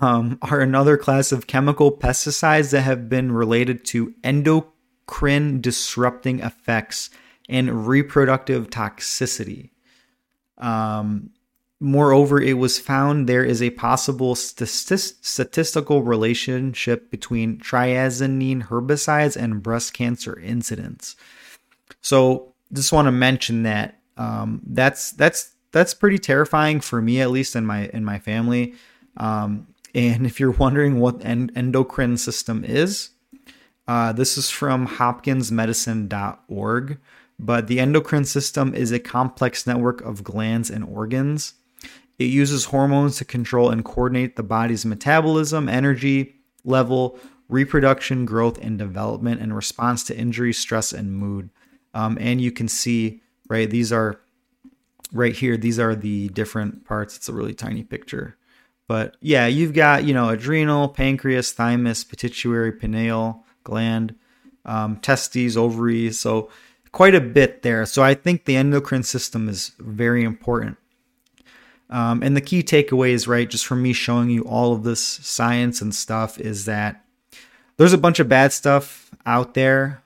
um, 0.00 0.38
are 0.42 0.60
another 0.60 0.96
class 0.96 1.32
of 1.32 1.46
chemical 1.46 1.90
pesticides 1.90 2.70
that 2.72 2.82
have 2.82 3.08
been 3.08 3.32
related 3.32 3.84
to 3.86 4.14
endocrine 4.22 5.60
disrupting 5.60 6.40
effects 6.40 7.10
and 7.48 7.86
reproductive 7.86 8.70
toxicity. 8.70 9.70
Um, 10.58 11.30
Moreover, 11.80 12.40
it 12.40 12.54
was 12.54 12.80
found 12.80 13.28
there 13.28 13.44
is 13.44 13.62
a 13.62 13.70
possible 13.70 14.34
statistical 14.34 16.02
relationship 16.02 17.08
between 17.08 17.58
triazine 17.58 18.66
herbicides 18.66 19.36
and 19.36 19.62
breast 19.62 19.92
cancer 19.92 20.36
incidence. 20.40 21.14
So, 22.00 22.52
just 22.72 22.92
want 22.92 23.06
to 23.06 23.12
mention 23.12 23.62
that 23.62 24.00
um, 24.16 24.60
that's 24.66 25.12
that's 25.12 25.52
that's 25.70 25.94
pretty 25.94 26.18
terrifying 26.18 26.80
for 26.80 27.00
me, 27.00 27.20
at 27.20 27.30
least 27.30 27.54
in 27.54 27.64
my 27.64 27.86
in 27.94 28.04
my 28.04 28.18
family. 28.18 28.74
Um, 29.16 29.68
and 29.98 30.26
if 30.26 30.40
you're 30.40 30.52
wondering 30.52 31.00
what 31.00 31.22
endocrine 31.24 32.16
system 32.16 32.64
is, 32.64 33.10
uh, 33.86 34.12
this 34.12 34.38
is 34.38 34.50
from 34.50 34.86
HopkinsMedicine.org. 34.86 36.98
But 37.40 37.68
the 37.68 37.78
endocrine 37.78 38.24
system 38.24 38.74
is 38.74 38.90
a 38.90 38.98
complex 38.98 39.64
network 39.66 40.00
of 40.00 40.24
glands 40.24 40.70
and 40.70 40.82
organs 40.84 41.54
it 42.18 42.24
uses 42.24 42.66
hormones 42.66 43.16
to 43.16 43.24
control 43.24 43.70
and 43.70 43.84
coordinate 43.84 44.36
the 44.36 44.42
body's 44.42 44.84
metabolism, 44.84 45.68
energy 45.68 46.34
level, 46.64 47.18
reproduction, 47.48 48.26
growth, 48.26 48.58
and 48.58 48.78
development 48.78 49.40
in 49.40 49.52
response 49.52 50.04
to 50.04 50.18
injury, 50.18 50.52
stress, 50.52 50.92
and 50.92 51.12
mood. 51.12 51.50
Um, 51.94 52.18
and 52.20 52.40
you 52.40 52.50
can 52.50 52.68
see, 52.68 53.22
right, 53.48 53.70
these 53.70 53.92
are 53.92 54.20
right 55.12 55.34
here, 55.34 55.56
these 55.56 55.78
are 55.78 55.94
the 55.94 56.28
different 56.30 56.84
parts. 56.84 57.16
It's 57.16 57.28
a 57.28 57.32
really 57.32 57.54
tiny 57.54 57.84
picture. 57.84 58.36
But 58.88 59.16
yeah, 59.20 59.46
you've 59.46 59.74
got, 59.74 60.04
you 60.04 60.14
know, 60.14 60.30
adrenal, 60.30 60.88
pancreas, 60.88 61.52
thymus, 61.52 62.02
pituitary, 62.02 62.72
pineal 62.72 63.44
gland, 63.62 64.14
um, 64.64 64.96
testes, 64.96 65.56
ovaries. 65.56 66.18
So 66.18 66.50
quite 66.90 67.14
a 67.14 67.20
bit 67.20 67.62
there. 67.62 67.84
So 67.86 68.02
I 68.02 68.14
think 68.14 68.44
the 68.44 68.56
endocrine 68.56 69.02
system 69.02 69.48
is 69.48 69.72
very 69.78 70.24
important. 70.24 70.78
Um, 71.90 72.22
and 72.22 72.36
the 72.36 72.40
key 72.40 72.62
takeaways, 72.62 73.28
right, 73.28 73.48
just 73.48 73.66
from 73.66 73.82
me 73.82 73.92
showing 73.92 74.30
you 74.30 74.42
all 74.42 74.72
of 74.72 74.84
this 74.84 75.02
science 75.02 75.80
and 75.80 75.94
stuff, 75.94 76.38
is 76.38 76.64
that 76.64 77.04
there's 77.76 77.92
a 77.92 77.98
bunch 77.98 78.20
of 78.20 78.28
bad 78.28 78.52
stuff 78.52 79.10
out 79.24 79.54
there. 79.54 80.02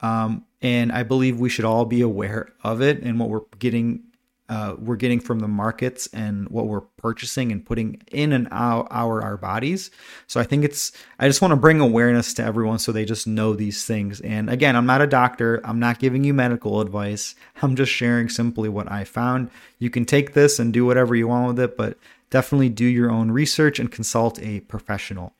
Um, 0.00 0.44
and 0.60 0.90
I 0.90 1.02
believe 1.02 1.38
we 1.38 1.48
should 1.48 1.64
all 1.64 1.84
be 1.84 2.00
aware 2.00 2.52
of 2.64 2.80
it 2.80 3.02
and 3.02 3.18
what 3.18 3.28
we're 3.28 3.40
getting 3.58 4.04
uh, 4.52 4.76
we're 4.78 4.96
getting 4.96 5.18
from 5.18 5.38
the 5.38 5.48
markets 5.48 6.08
and 6.12 6.46
what 6.50 6.66
we're 6.66 6.82
purchasing 6.82 7.50
and 7.52 7.64
putting 7.64 8.02
in 8.12 8.34
and 8.34 8.46
out 8.50 8.86
our, 8.90 9.22
our 9.22 9.38
bodies. 9.38 9.90
So 10.26 10.40
I 10.40 10.44
think 10.44 10.62
it's, 10.62 10.92
I 11.18 11.26
just 11.26 11.40
want 11.40 11.52
to 11.52 11.56
bring 11.56 11.80
awareness 11.80 12.34
to 12.34 12.44
everyone 12.44 12.78
so 12.78 12.92
they 12.92 13.06
just 13.06 13.26
know 13.26 13.54
these 13.54 13.86
things. 13.86 14.20
And 14.20 14.50
again, 14.50 14.76
I'm 14.76 14.84
not 14.84 15.00
a 15.00 15.06
doctor, 15.06 15.62
I'm 15.64 15.80
not 15.80 16.00
giving 16.00 16.22
you 16.22 16.34
medical 16.34 16.82
advice. 16.82 17.34
I'm 17.62 17.76
just 17.76 17.90
sharing 17.90 18.28
simply 18.28 18.68
what 18.68 18.92
I 18.92 19.04
found. 19.04 19.50
You 19.78 19.88
can 19.88 20.04
take 20.04 20.34
this 20.34 20.58
and 20.58 20.70
do 20.70 20.84
whatever 20.84 21.14
you 21.14 21.28
want 21.28 21.46
with 21.48 21.60
it, 21.60 21.78
but 21.78 21.96
definitely 22.28 22.68
do 22.68 22.84
your 22.84 23.10
own 23.10 23.30
research 23.30 23.78
and 23.78 23.90
consult 23.90 24.38
a 24.42 24.60
professional. 24.60 25.32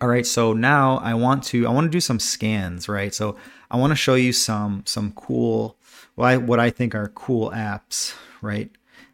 All 0.00 0.08
right, 0.08 0.24
so 0.24 0.52
now 0.52 0.98
I 0.98 1.14
want 1.14 1.42
to 1.46 1.66
I 1.66 1.72
want 1.72 1.86
to 1.86 1.90
do 1.90 2.00
some 2.00 2.20
scans, 2.20 2.88
right? 2.88 3.12
So 3.12 3.36
I 3.72 3.76
want 3.76 3.90
to 3.90 3.96
show 3.96 4.14
you 4.14 4.32
some 4.32 4.84
some 4.86 5.12
cool 5.12 5.76
what 6.20 6.28
I, 6.28 6.36
what 6.36 6.60
I 6.60 6.68
think 6.68 6.94
are 6.94 7.08
cool 7.08 7.50
apps, 7.50 8.14
right? 8.42 8.70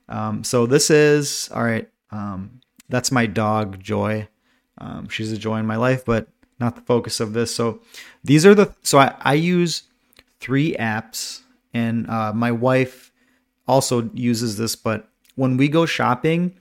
Um, 0.08 0.42
so 0.42 0.66
this 0.66 0.90
is 0.90 1.48
all 1.54 1.62
right. 1.62 1.88
Um, 2.10 2.60
that's 2.88 3.12
my 3.12 3.26
dog 3.26 3.80
Joy. 3.80 4.28
Um, 4.78 5.08
she's 5.08 5.30
a 5.30 5.38
joy 5.38 5.58
in 5.58 5.66
my 5.66 5.76
life, 5.76 6.04
but 6.04 6.28
not 6.58 6.74
the 6.74 6.82
focus 6.82 7.20
of 7.20 7.32
this. 7.32 7.54
So 7.54 7.80
these 8.24 8.44
are 8.44 8.54
the 8.54 8.74
so 8.82 8.98
I, 8.98 9.14
I 9.20 9.34
use 9.34 9.84
three 10.40 10.74
apps, 10.74 11.42
and 11.72 12.10
uh, 12.10 12.32
my 12.32 12.50
wife 12.50 13.12
also 13.68 14.10
uses 14.12 14.56
this. 14.56 14.74
But 14.74 15.08
when 15.36 15.56
we 15.56 15.68
go 15.68 15.86
shopping, 15.86 16.56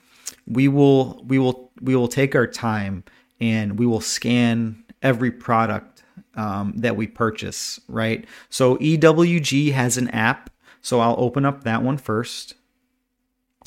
we 0.48 0.68
will 0.68 1.24
we 1.28 1.40
will 1.40 1.72
we 1.82 1.96
will 1.96 2.08
take 2.08 2.36
our 2.36 2.48
time 2.48 3.04
and 3.40 3.80
we 3.80 3.86
will 3.88 4.02
scan 4.02 4.84
every 5.02 5.32
product 5.32 5.95
um, 6.36 6.74
that 6.78 6.96
we 6.96 7.08
purchase, 7.08 7.80
right? 7.88 8.26
So 8.50 8.78
EWG 8.78 9.72
has 9.74 9.98
an 9.98 10.10
app. 10.10 10.50
So 10.82 11.00
I'll 11.00 11.16
open 11.18 11.46
up 11.46 11.64
that 11.64 11.82
one 11.82 11.98
first. 11.98 12.56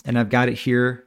And 0.04 0.18
I've 0.18 0.30
got 0.30 0.48
it 0.48 0.54
here. 0.54 1.04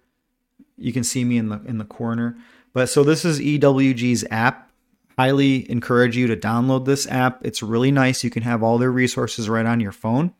You 0.77 0.91
can 0.91 1.03
see 1.03 1.23
me 1.23 1.37
in 1.37 1.49
the 1.49 1.61
in 1.65 1.77
the 1.77 1.85
corner. 1.85 2.37
But 2.73 2.89
so 2.89 3.03
this 3.03 3.25
is 3.25 3.39
EWG's 3.39 4.25
app. 4.31 4.69
Highly 5.17 5.69
encourage 5.69 6.17
you 6.17 6.27
to 6.27 6.35
download 6.35 6.85
this 6.85 7.07
app. 7.07 7.45
It's 7.45 7.61
really 7.61 7.91
nice. 7.91 8.23
You 8.23 8.29
can 8.29 8.43
have 8.43 8.63
all 8.63 8.77
their 8.77 8.91
resources 8.91 9.49
right 9.49 9.65
on 9.65 9.79
your 9.79 9.91
phone. 9.91 10.33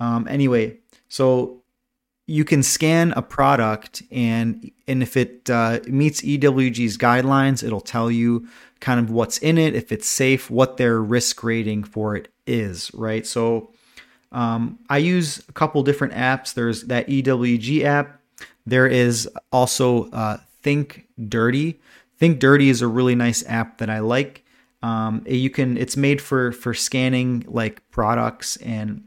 Um, 0.00 0.26
anyway, 0.28 0.78
so 1.08 1.62
you 2.26 2.44
can 2.44 2.62
scan 2.62 3.12
a 3.12 3.22
product 3.22 4.02
and 4.10 4.70
and 4.88 5.02
if 5.02 5.16
it 5.16 5.48
uh, 5.48 5.80
meets 5.86 6.22
EWG's 6.22 6.98
guidelines, 6.98 7.62
it'll 7.62 7.80
tell 7.80 8.10
you 8.10 8.46
kind 8.80 9.00
of 9.00 9.10
what's 9.10 9.38
in 9.38 9.58
it, 9.58 9.74
if 9.74 9.90
it's 9.90 10.06
safe, 10.06 10.50
what 10.50 10.76
their 10.76 11.00
risk 11.00 11.42
rating 11.42 11.82
for 11.82 12.14
it 12.14 12.28
is, 12.46 12.92
right? 12.94 13.26
So 13.26 13.70
um, 14.32 14.78
I 14.90 14.98
use 14.98 15.42
a 15.48 15.52
couple 15.52 15.82
different 15.82 16.14
apps. 16.14 16.54
There's 16.54 16.82
that 16.84 17.06
EWG 17.06 17.84
app. 17.84 18.20
There 18.66 18.86
is 18.86 19.28
also 19.52 20.10
uh, 20.10 20.38
Think 20.62 21.06
Dirty. 21.28 21.80
Think 22.18 22.40
Dirty 22.40 22.68
is 22.68 22.82
a 22.82 22.88
really 22.88 23.14
nice 23.14 23.44
app 23.46 23.78
that 23.78 23.88
I 23.88 24.00
like. 24.00 24.44
Um, 24.82 25.24
you 25.26 25.50
can 25.50 25.76
it's 25.76 25.96
made 25.96 26.20
for 26.20 26.52
for 26.52 26.74
scanning 26.74 27.44
like 27.48 27.88
products 27.90 28.56
and 28.58 29.04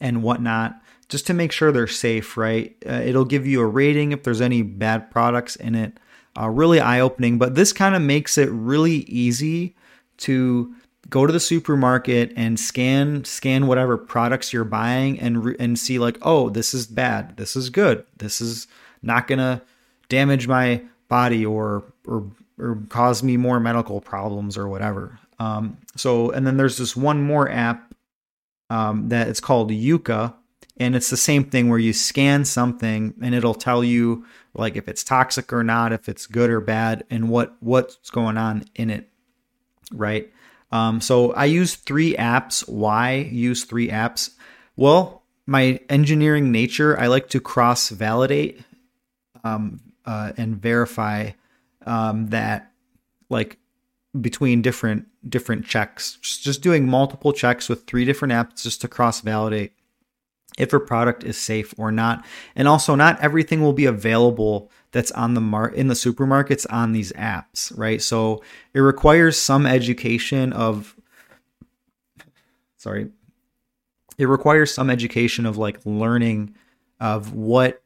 and 0.00 0.22
whatnot 0.22 0.80
just 1.10 1.26
to 1.26 1.34
make 1.34 1.52
sure 1.52 1.70
they're 1.72 1.86
safe, 1.86 2.36
right? 2.36 2.74
Uh, 2.88 2.92
it'll 3.04 3.24
give 3.24 3.46
you 3.46 3.60
a 3.60 3.66
rating 3.66 4.12
if 4.12 4.22
there's 4.22 4.40
any 4.40 4.62
bad 4.62 5.10
products 5.10 5.56
in 5.56 5.74
it. 5.74 5.98
Uh, 6.40 6.48
really 6.48 6.80
eye 6.80 7.00
opening, 7.00 7.36
but 7.38 7.56
this 7.56 7.72
kind 7.72 7.94
of 7.94 8.00
makes 8.00 8.38
it 8.38 8.48
really 8.50 8.98
easy 9.08 9.74
to 10.18 10.72
go 11.08 11.26
to 11.26 11.32
the 11.32 11.40
supermarket 11.40 12.32
and 12.36 12.58
scan 12.60 13.24
scan 13.24 13.66
whatever 13.66 13.98
products 13.98 14.52
you're 14.52 14.64
buying 14.64 15.18
and 15.18 15.44
re- 15.44 15.56
and 15.58 15.78
see 15.78 15.98
like 15.98 16.16
oh 16.22 16.50
this 16.50 16.72
is 16.72 16.86
bad 16.86 17.36
this 17.36 17.56
is 17.56 17.68
good 17.68 18.04
this 18.18 18.40
is 18.40 18.68
not 19.02 19.26
gonna 19.26 19.60
damage 20.08 20.46
my 20.46 20.80
body 21.08 21.44
or 21.44 21.82
or 22.06 22.30
or 22.58 22.78
cause 22.90 23.22
me 23.22 23.36
more 23.36 23.58
medical 23.58 24.00
problems 24.00 24.56
or 24.56 24.68
whatever 24.68 25.18
um, 25.40 25.76
so 25.96 26.30
and 26.30 26.46
then 26.46 26.58
there's 26.58 26.76
this 26.76 26.94
one 26.94 27.22
more 27.22 27.50
app 27.50 27.92
um, 28.68 29.08
that 29.08 29.26
it's 29.26 29.40
called 29.40 29.70
Yuka 29.70 30.34
and 30.78 30.94
it's 30.94 31.10
the 31.10 31.16
same 31.16 31.44
thing 31.44 31.68
where 31.68 31.78
you 31.78 31.92
scan 31.92 32.44
something 32.44 33.14
and 33.22 33.34
it'll 33.34 33.54
tell 33.54 33.82
you 33.82 34.24
like 34.54 34.76
if 34.76 34.88
it's 34.88 35.04
toxic 35.04 35.52
or 35.52 35.64
not 35.64 35.92
if 35.92 36.08
it's 36.08 36.26
good 36.26 36.50
or 36.50 36.60
bad 36.60 37.04
and 37.10 37.28
what 37.28 37.56
what's 37.60 38.10
going 38.10 38.36
on 38.36 38.64
in 38.74 38.90
it 38.90 39.08
right 39.92 40.32
um, 40.72 41.00
so 41.00 41.32
I 41.32 41.46
use 41.46 41.74
three 41.74 42.14
apps. 42.14 42.68
Why 42.68 43.14
use 43.14 43.64
three 43.64 43.88
apps? 43.88 44.30
Well, 44.76 45.22
my 45.46 45.80
engineering 45.88 46.52
nature, 46.52 46.98
I 46.98 47.08
like 47.08 47.28
to 47.30 47.40
cross 47.40 47.88
validate 47.88 48.62
um, 49.42 49.80
uh, 50.04 50.32
and 50.36 50.56
verify 50.56 51.30
um, 51.86 52.28
that, 52.28 52.70
like 53.28 53.58
between 54.20 54.62
different 54.62 55.06
different 55.28 55.66
checks. 55.66 56.18
Just, 56.22 56.42
just 56.42 56.62
doing 56.62 56.88
multiple 56.88 57.32
checks 57.32 57.68
with 57.68 57.86
three 57.86 58.04
different 58.04 58.32
apps 58.32 58.62
just 58.62 58.80
to 58.82 58.88
cross 58.88 59.20
validate 59.20 59.72
if 60.58 60.72
a 60.72 60.80
product 60.80 61.24
is 61.24 61.36
safe 61.36 61.74
or 61.78 61.90
not. 61.92 62.24
And 62.56 62.68
also, 62.68 62.94
not 62.94 63.20
everything 63.20 63.62
will 63.62 63.72
be 63.72 63.86
available 63.86 64.70
that's 64.92 65.10
on 65.12 65.34
the 65.34 65.40
mar- 65.40 65.68
in 65.68 65.88
the 65.88 65.94
supermarkets 65.94 66.66
on 66.70 66.92
these 66.92 67.12
apps, 67.12 67.76
right? 67.76 68.02
So 68.02 68.42
it 68.74 68.80
requires 68.80 69.36
some 69.36 69.66
education 69.66 70.52
of 70.52 70.96
sorry. 72.76 73.10
It 74.18 74.26
requires 74.26 74.72
some 74.74 74.90
education 74.90 75.46
of 75.46 75.56
like 75.56 75.80
learning 75.84 76.54
of 76.98 77.32
what 77.32 77.82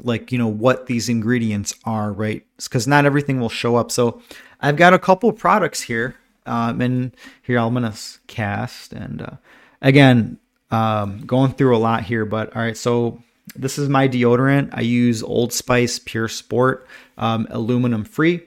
like 0.00 0.30
you 0.30 0.38
know 0.38 0.48
what 0.48 0.86
these 0.86 1.08
ingredients 1.08 1.74
are, 1.84 2.12
right? 2.12 2.46
Cuz 2.70 2.86
not 2.86 3.06
everything 3.06 3.40
will 3.40 3.48
show 3.48 3.76
up. 3.76 3.90
So 3.90 4.20
I've 4.60 4.76
got 4.76 4.94
a 4.94 4.98
couple 4.98 5.32
products 5.32 5.82
here 5.82 6.16
um, 6.46 6.80
and 6.80 7.16
here 7.42 7.58
I'm 7.58 7.74
gonna 7.74 7.94
cast 8.26 8.92
and 8.92 9.22
uh, 9.22 9.36
again 9.80 10.38
um, 10.72 11.20
going 11.26 11.52
through 11.52 11.76
a 11.76 11.78
lot 11.78 12.02
here, 12.02 12.24
but 12.24 12.56
all 12.56 12.62
right. 12.62 12.76
So 12.76 13.22
this 13.54 13.78
is 13.78 13.88
my 13.88 14.08
deodorant. 14.08 14.70
I 14.72 14.80
use 14.80 15.22
Old 15.22 15.52
Spice 15.52 15.98
Pure 15.98 16.28
Sport, 16.28 16.88
um, 17.18 17.46
aluminum 17.50 18.04
free. 18.04 18.42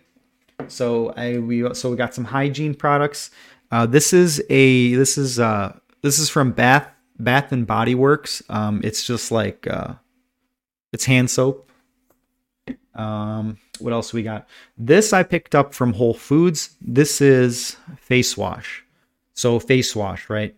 So 0.67 1.11
I 1.11 1.37
we 1.37 1.73
so 1.73 1.91
we 1.91 1.95
got 1.95 2.13
some 2.13 2.25
hygiene 2.25 2.73
products. 2.73 3.31
Uh, 3.71 3.85
this 3.85 4.11
is 4.11 4.43
a 4.49 4.93
this 4.95 5.17
is 5.17 5.39
uh 5.39 5.77
this 6.01 6.19
is 6.19 6.29
from 6.29 6.51
Bath 6.51 6.87
Bath 7.19 7.51
and 7.51 7.67
Body 7.67 7.95
Works. 7.95 8.41
Um, 8.49 8.81
it's 8.83 9.05
just 9.05 9.31
like 9.31 9.67
uh, 9.67 9.95
it's 10.91 11.05
hand 11.05 11.29
soap. 11.29 11.69
Um, 12.95 13.57
what 13.79 13.93
else 13.93 14.13
we 14.13 14.23
got? 14.23 14.47
This 14.77 15.13
I 15.13 15.23
picked 15.23 15.53
up 15.53 15.73
from 15.73 15.93
Whole 15.93 16.13
Foods. 16.13 16.75
This 16.81 17.21
is 17.21 17.75
face 17.97 18.37
wash. 18.37 18.83
So 19.33 19.59
face 19.59 19.95
wash, 19.95 20.29
right? 20.29 20.55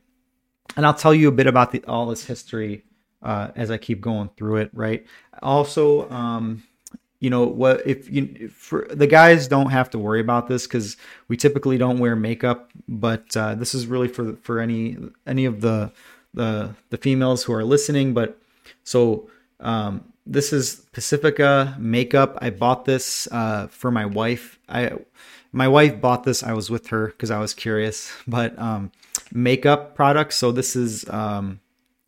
And 0.76 0.86
I'll 0.86 0.94
tell 0.94 1.14
you 1.14 1.28
a 1.28 1.32
bit 1.32 1.48
about 1.48 1.72
the, 1.72 1.84
all 1.86 2.08
this 2.08 2.26
history 2.26 2.84
uh, 3.24 3.50
as 3.56 3.72
I 3.72 3.78
keep 3.78 4.02
going 4.02 4.30
through 4.38 4.58
it. 4.58 4.70
Right. 4.74 5.06
Also, 5.42 6.10
um, 6.10 6.64
you 7.20 7.30
know 7.30 7.46
what? 7.46 7.86
If 7.86 8.12
you 8.12 8.50
for 8.50 8.88
the 8.92 9.08
guys 9.08 9.48
don't 9.48 9.72
have 9.72 9.90
to 9.92 10.00
worry 10.00 10.20
about 10.20 10.48
this 10.48 10.68
because 10.68 10.98
we 11.28 11.36
typically 11.36 11.78
don't 11.78 11.98
wear 11.98 12.16
makeup, 12.16 12.72
but 12.88 13.36
uh, 13.36 13.56
this 13.56 13.74
is 13.74 13.88
really 13.88 14.08
for 14.08 14.34
for 14.36 14.60
any 14.60 14.98
any 15.26 15.46
of 15.46 15.62
the 15.62 15.92
the 16.34 16.76
the 16.92 16.98
females 16.98 17.44
who 17.44 17.54
are 17.54 17.64
listening. 17.64 18.14
But 18.14 18.40
so 18.84 19.30
um, 19.60 20.14
this 20.28 20.54
is 20.54 20.86
Pacifica 20.92 21.76
makeup. 21.80 22.38
I 22.40 22.52
bought 22.52 22.86
this 22.86 23.28
uh, 23.32 23.68
for 23.68 23.90
my 23.90 24.06
wife. 24.06 24.60
I 24.70 24.92
my 25.52 25.68
wife 25.68 26.00
bought 26.00 26.24
this. 26.24 26.44
I 26.44 26.54
was 26.54 26.70
with 26.70 26.88
her 26.88 27.08
because 27.08 27.32
I 27.32 27.40
was 27.40 27.54
curious. 27.54 28.12
But 28.28 28.58
um, 28.60 28.92
makeup 29.32 29.96
products. 29.96 30.36
So 30.36 30.52
this 30.52 30.76
is 30.76 31.08
um, 31.10 31.60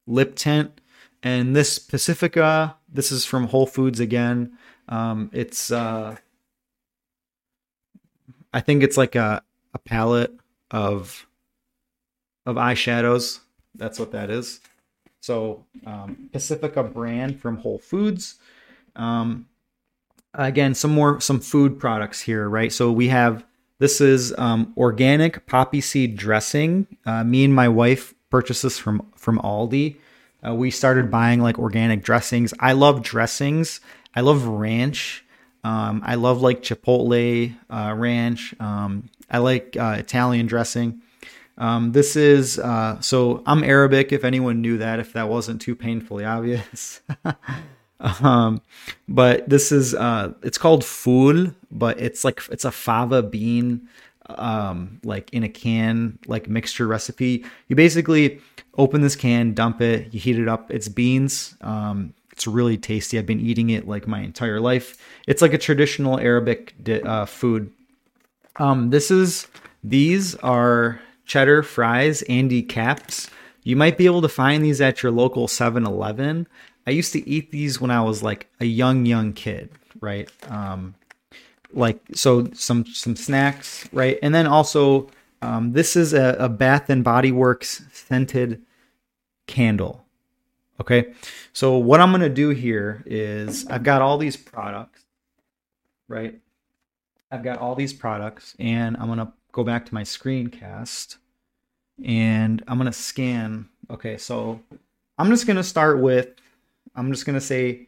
lip 0.08 0.36
tint 0.36 0.80
and 1.24 1.56
this 1.56 1.80
Pacifica, 1.80 2.76
this 2.88 3.12
is 3.12 3.26
from 3.26 3.48
Whole 3.48 3.68
Foods 3.68 4.00
again. 4.00 4.58
Um, 4.88 5.30
it's, 5.34 5.72
uh, 5.72 6.16
I 8.54 8.60
think 8.62 8.84
it's 8.84 8.98
like 8.98 9.16
a, 9.16 9.44
a 9.74 9.80
palette 9.80 10.34
of, 10.72 11.28
of 12.46 12.56
eyeshadows. 12.56 13.40
That's 13.76 14.00
what 14.00 14.12
that 14.14 14.30
is. 14.30 14.62
So, 15.22 15.66
um, 15.86 16.30
Pacifica 16.32 16.82
brand 16.84 17.40
from 17.40 17.58
Whole 17.58 17.80
Foods. 17.80 18.36
Um, 18.96 19.48
again, 20.34 20.74
some 20.74 20.92
more, 20.92 21.20
some 21.20 21.42
food 21.42 21.80
products 21.80 22.22
here, 22.22 22.48
right? 22.48 22.72
So 22.72 22.92
we 22.92 23.10
have, 23.10 23.46
this 23.80 24.00
is, 24.00 24.34
um, 24.38 24.74
organic 24.78 25.46
poppy 25.46 25.82
seed 25.82 26.16
dressing. 26.16 26.88
Uh, 27.06 27.24
me 27.24 27.44
and 27.44 27.54
my 27.56 27.68
wife 27.68 28.14
purchased 28.30 28.64
this 28.64 28.78
from, 28.78 29.12
from 29.16 29.40
Aldi. 29.40 29.96
Uh, 30.46 30.56
we 30.56 30.72
started 30.72 31.12
buying 31.12 31.42
like 31.42 31.60
organic 31.60 32.04
dressings. 32.04 32.54
I 32.60 32.74
love 32.74 33.02
dressings. 33.02 33.82
I 34.16 34.22
love 34.22 34.46
ranch. 34.46 35.26
Um, 35.64 36.02
I 36.06 36.16
love 36.16 36.42
like 36.42 36.62
chipotle 36.62 37.56
uh, 37.70 37.94
ranch. 37.96 38.54
Um, 38.60 39.10
I 39.30 39.40
like 39.40 39.76
uh, 39.78 39.96
Italian 40.00 40.48
dressing. 40.48 41.02
Um, 41.58 41.92
this 41.92 42.16
is 42.16 42.58
uh, 42.58 43.02
so 43.02 43.44
I'm 43.46 43.64
Arabic. 43.66 44.14
If 44.14 44.24
anyone 44.24 44.62
knew 44.62 44.78
that, 44.78 45.00
if 45.00 45.14
that 45.14 45.28
wasn't 45.28 45.62
too 45.62 45.76
painfully 45.76 46.24
obvious. 46.24 47.02
um, 48.00 48.62
but 49.08 49.48
this 49.50 49.72
is 49.72 49.94
uh, 49.94 50.34
it's 50.44 50.58
called 50.58 50.84
ful, 50.84 51.48
but 51.72 52.00
it's 52.00 52.24
like 52.24 52.42
it's 52.52 52.66
a 52.66 52.72
fava 52.72 53.22
bean 53.24 53.88
um, 54.38 55.00
like 55.04 55.34
in 55.34 55.44
a 55.44 55.50
can 55.50 56.20
like 56.28 56.48
mixture 56.48 56.88
recipe. 56.88 57.44
You 57.68 57.76
basically 57.76 58.40
open 58.78 59.02
this 59.02 59.16
can, 59.16 59.54
dump 59.54 59.82
it, 59.82 60.14
you 60.14 60.20
heat 60.20 60.40
it 60.40 60.48
up. 60.48 60.72
It's 60.72 60.88
beans. 60.88 61.56
Um, 61.62 62.14
it's 62.32 62.48
really 62.48 62.78
tasty. 62.78 63.18
I've 63.18 63.26
been 63.26 63.40
eating 63.42 63.70
it 63.70 63.88
like 63.88 64.08
my 64.08 64.22
entire 64.22 64.62
life. 64.62 64.98
It's 65.28 65.42
like 65.42 65.54
a 65.54 65.58
traditional 65.58 66.20
Arabic 66.20 66.74
di- 66.82 67.02
uh, 67.02 67.26
food. 67.26 67.72
Um, 68.58 68.92
this 68.92 69.12
is 69.12 69.48
these 69.84 70.36
are 70.36 71.02
cheddar 71.26 71.64
fries, 71.64 72.22
Andy 72.24 72.64
Capp's. 72.64 73.30
You 73.64 73.76
might 73.76 73.98
be 73.98 74.06
able 74.06 74.22
to 74.22 74.30
find 74.30 74.64
these 74.64 74.80
at 74.80 75.04
your 75.04 75.12
local 75.12 75.48
7-Eleven. 75.48 76.48
I 76.90 76.92
used 76.92 77.14
to 77.14 77.30
eat 77.30 77.52
these 77.52 77.80
when 77.80 77.92
I 77.92 78.02
was 78.02 78.24
like 78.24 78.50
a 78.60 78.66
young 78.66 79.06
young 79.06 79.32
kid, 79.34 79.70
right? 80.02 80.28
Um, 80.50 80.96
like 81.72 82.00
so 82.16 82.50
some 82.54 82.84
some 82.88 83.16
snacks, 83.16 83.88
right? 83.94 84.18
And 84.24 84.34
then 84.34 84.48
also 84.48 85.08
um, 85.44 85.74
this 85.74 85.96
is 85.96 86.14
a, 86.14 86.36
a 86.40 86.50
Bath 86.50 86.90
and 86.90 87.04
Body 87.04 87.32
Works 87.32 87.84
scented 87.94 88.64
candle. 89.46 90.04
Okay, 90.82 91.14
so 91.54 91.78
what 91.78 92.00
I'm 92.00 92.10
gonna 92.10 92.28
do 92.28 92.50
here 92.50 93.04
is 93.06 93.68
I've 93.68 93.84
got 93.84 94.02
all 94.02 94.18
these 94.18 94.36
products, 94.36 95.04
right? 96.08 96.40
I've 97.30 97.44
got 97.44 97.60
all 97.60 97.76
these 97.76 97.94
products, 97.94 98.56
and 98.58 98.98
I'm 98.98 99.10
gonna 99.10 99.32
go 99.52 99.64
back 99.64 99.86
to 99.86 99.94
my 99.94 100.02
screencast, 100.02 101.18
and 102.04 102.64
I'm 102.68 102.80
gonna 102.80 102.92
scan. 102.92 103.70
Okay, 103.92 104.18
so 104.18 104.60
I'm 105.20 105.30
just 105.30 105.46
gonna 105.46 105.64
start 105.64 106.00
with. 106.00 106.30
I'm 106.96 107.12
just 107.12 107.26
gonna 107.26 107.42
say, 107.42 107.88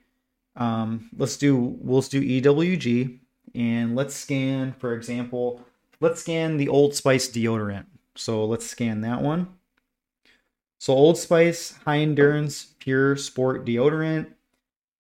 um, 0.56 1.10
let's 1.18 1.38
do 1.38 1.78
let's 1.82 2.10
do 2.10 2.22
EWG, 2.22 3.20
and 3.56 3.96
let's 3.96 4.16
scan, 4.16 4.74
for 4.74 4.94
example, 4.94 5.62
let's 6.00 6.22
scan 6.22 6.58
the 6.58 6.70
Old 6.70 6.96
Spice 6.96 7.30
deodorant. 7.30 7.86
So 8.16 8.46
let's 8.46 8.66
scan 8.66 9.02
that 9.02 9.22
one. 9.22 9.48
So 10.80 10.94
Old 10.94 11.18
Spice 11.18 11.78
high 11.86 12.00
endurance 12.00 12.74
pure 12.80 13.16
sport 13.16 13.66
deodorant. 13.66 14.28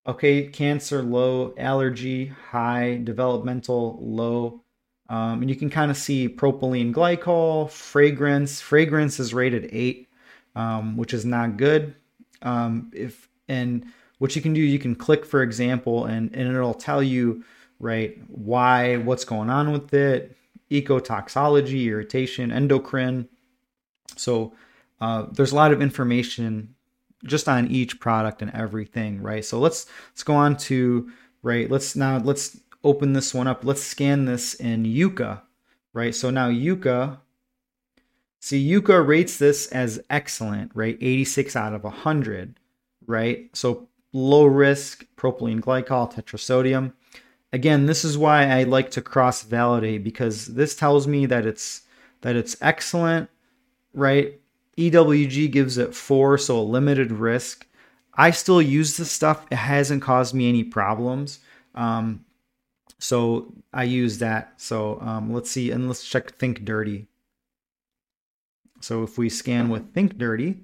Okay, 0.07 0.47
cancer 0.47 1.01
low, 1.03 1.53
allergy 1.57 2.27
high, 2.27 2.99
developmental 3.03 3.99
low. 4.01 4.61
Um, 5.09 5.41
and 5.41 5.49
you 5.49 5.55
can 5.55 5.69
kind 5.69 5.91
of 5.91 5.97
see 5.97 6.29
propylene 6.29 6.93
glycol, 6.93 7.69
fragrance. 7.69 8.61
Fragrance 8.61 9.19
is 9.19 9.33
rated 9.33 9.69
eight, 9.71 10.07
um, 10.55 10.97
which 10.97 11.13
is 11.13 11.25
not 11.25 11.57
good. 11.57 11.95
Um, 12.41 12.91
if 12.95 13.27
and 13.51 13.85
what 14.17 14.35
you 14.35 14.41
can 14.41 14.53
do, 14.53 14.61
you 14.61 14.79
can 14.79 14.95
click, 14.95 15.25
for 15.25 15.41
example, 15.41 16.05
and 16.05 16.33
and 16.35 16.55
it'll 16.55 16.73
tell 16.73 17.03
you 17.03 17.43
right 17.79 18.17
why, 18.27 18.97
what's 18.97 19.25
going 19.25 19.49
on 19.49 19.71
with 19.71 19.93
it, 19.93 20.37
ecotoxology, 20.69 21.85
irritation, 21.85 22.51
endocrine. 22.51 23.27
So 24.15 24.53
uh, 24.99 25.25
there's 25.31 25.51
a 25.51 25.55
lot 25.55 25.73
of 25.73 25.81
information 25.81 26.75
just 27.25 27.49
on 27.49 27.67
each 27.67 27.99
product 27.99 28.41
and 28.41 28.51
everything, 28.51 29.21
right? 29.21 29.43
So 29.43 29.59
let's 29.59 29.87
let's 30.11 30.23
go 30.23 30.35
on 30.35 30.57
to 30.57 31.11
right. 31.43 31.69
Let's 31.69 31.95
now 31.95 32.17
let's 32.19 32.59
open 32.83 33.13
this 33.13 33.33
one 33.33 33.47
up. 33.47 33.63
Let's 33.65 33.83
scan 33.83 34.25
this 34.25 34.53
in 34.53 34.83
Yuka, 34.83 35.41
right? 35.93 36.15
So 36.15 36.29
now 36.29 36.49
Yuka, 36.49 37.19
see 38.39 38.69
Yuka 38.69 39.05
rates 39.05 39.37
this 39.37 39.67
as 39.67 40.01
excellent, 40.09 40.71
right? 40.73 40.97
86 40.99 41.55
out 41.55 41.73
of 41.73 41.83
100, 41.83 42.59
right? 43.11 43.49
So 43.53 43.87
low 44.13 44.45
risk 44.45 45.05
propylene 45.15 45.59
glycol 45.59 46.11
tetrasodium. 46.11 46.93
Again, 47.53 47.85
this 47.85 48.03
is 48.03 48.17
why 48.17 48.47
I 48.47 48.63
like 48.63 48.91
to 48.91 49.01
cross 49.01 49.43
validate 49.43 50.03
because 50.03 50.47
this 50.47 50.75
tells 50.75 51.07
me 51.07 51.25
that 51.27 51.45
it's 51.45 51.81
that 52.21 52.35
it's 52.35 52.55
excellent, 52.61 53.29
right? 53.93 54.39
EWG 54.77 55.51
gives 55.51 55.77
it 55.77 55.93
4, 55.93 56.37
so 56.37 56.59
a 56.59 56.61
limited 56.61 57.11
risk. 57.11 57.67
I 58.13 58.31
still 58.31 58.61
use 58.61 58.97
this 58.97 59.11
stuff. 59.11 59.45
It 59.51 59.55
hasn't 59.55 60.01
caused 60.01 60.33
me 60.33 60.47
any 60.47 60.63
problems. 60.63 61.39
Um, 61.75 62.25
so 62.99 63.53
I 63.73 63.83
use 63.83 64.19
that. 64.19 64.53
So 64.57 64.99
um, 65.01 65.33
let's 65.33 65.49
see, 65.51 65.71
and 65.71 65.87
let's 65.87 66.07
check 66.07 66.37
Think 66.37 66.63
Dirty. 66.63 67.07
So 68.79 69.03
if 69.03 69.17
we 69.17 69.29
scan 69.29 69.69
with 69.69 69.93
Think 69.93 70.17
Dirty, 70.17 70.63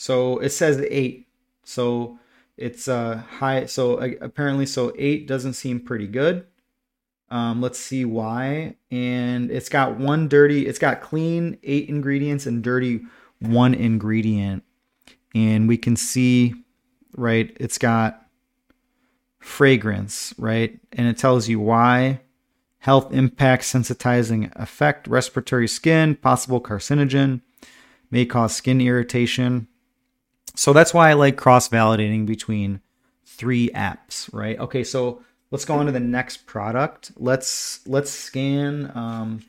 so 0.00 0.38
it 0.38 0.48
says 0.48 0.82
eight. 0.90 1.28
So 1.64 2.18
it's 2.56 2.88
uh 2.88 3.22
high. 3.38 3.66
So 3.66 3.98
apparently, 4.20 4.64
so 4.64 4.94
eight 4.96 5.26
doesn't 5.28 5.52
seem 5.52 5.80
pretty 5.80 6.06
good. 6.06 6.46
Um, 7.28 7.60
let's 7.60 7.78
see 7.78 8.06
why. 8.06 8.76
And 8.90 9.50
it's 9.50 9.68
got 9.68 9.98
one 9.98 10.26
dirty. 10.26 10.66
It's 10.66 10.78
got 10.78 11.02
clean 11.02 11.58
eight 11.62 11.88
ingredients 11.88 12.46
and 12.46 12.64
dirty 12.64 13.02
one 13.40 13.74
ingredient. 13.74 14.64
And 15.34 15.68
we 15.68 15.76
can 15.76 15.96
see 15.96 16.54
right? 17.16 17.54
It's 17.60 17.78
got 17.78 18.26
fragrance, 19.38 20.34
right? 20.38 20.78
And 20.92 21.08
it 21.08 21.18
tells 21.18 21.48
you 21.48 21.60
why 21.60 22.20
health 22.78 23.12
impact, 23.12 23.64
sensitizing 23.64 24.50
effect, 24.56 25.06
respiratory 25.06 25.68
skin, 25.68 26.16
possible 26.16 26.60
carcinogen, 26.60 27.42
may 28.10 28.24
cause 28.24 28.56
skin 28.56 28.80
irritation. 28.80 29.68
So 30.54 30.72
that's 30.72 30.92
why 30.92 31.10
I 31.10 31.14
like 31.14 31.36
cross 31.36 31.68
validating 31.68 32.26
between 32.26 32.80
three 33.24 33.70
apps, 33.70 34.32
right? 34.32 34.58
Okay, 34.58 34.84
so 34.84 35.22
let's 35.50 35.64
go 35.64 35.74
on 35.74 35.86
to 35.86 35.92
the 35.92 36.00
next 36.00 36.46
product. 36.46 37.12
Let's 37.16 37.86
let's 37.86 38.10
scan. 38.10 38.92
Um, 38.94 39.42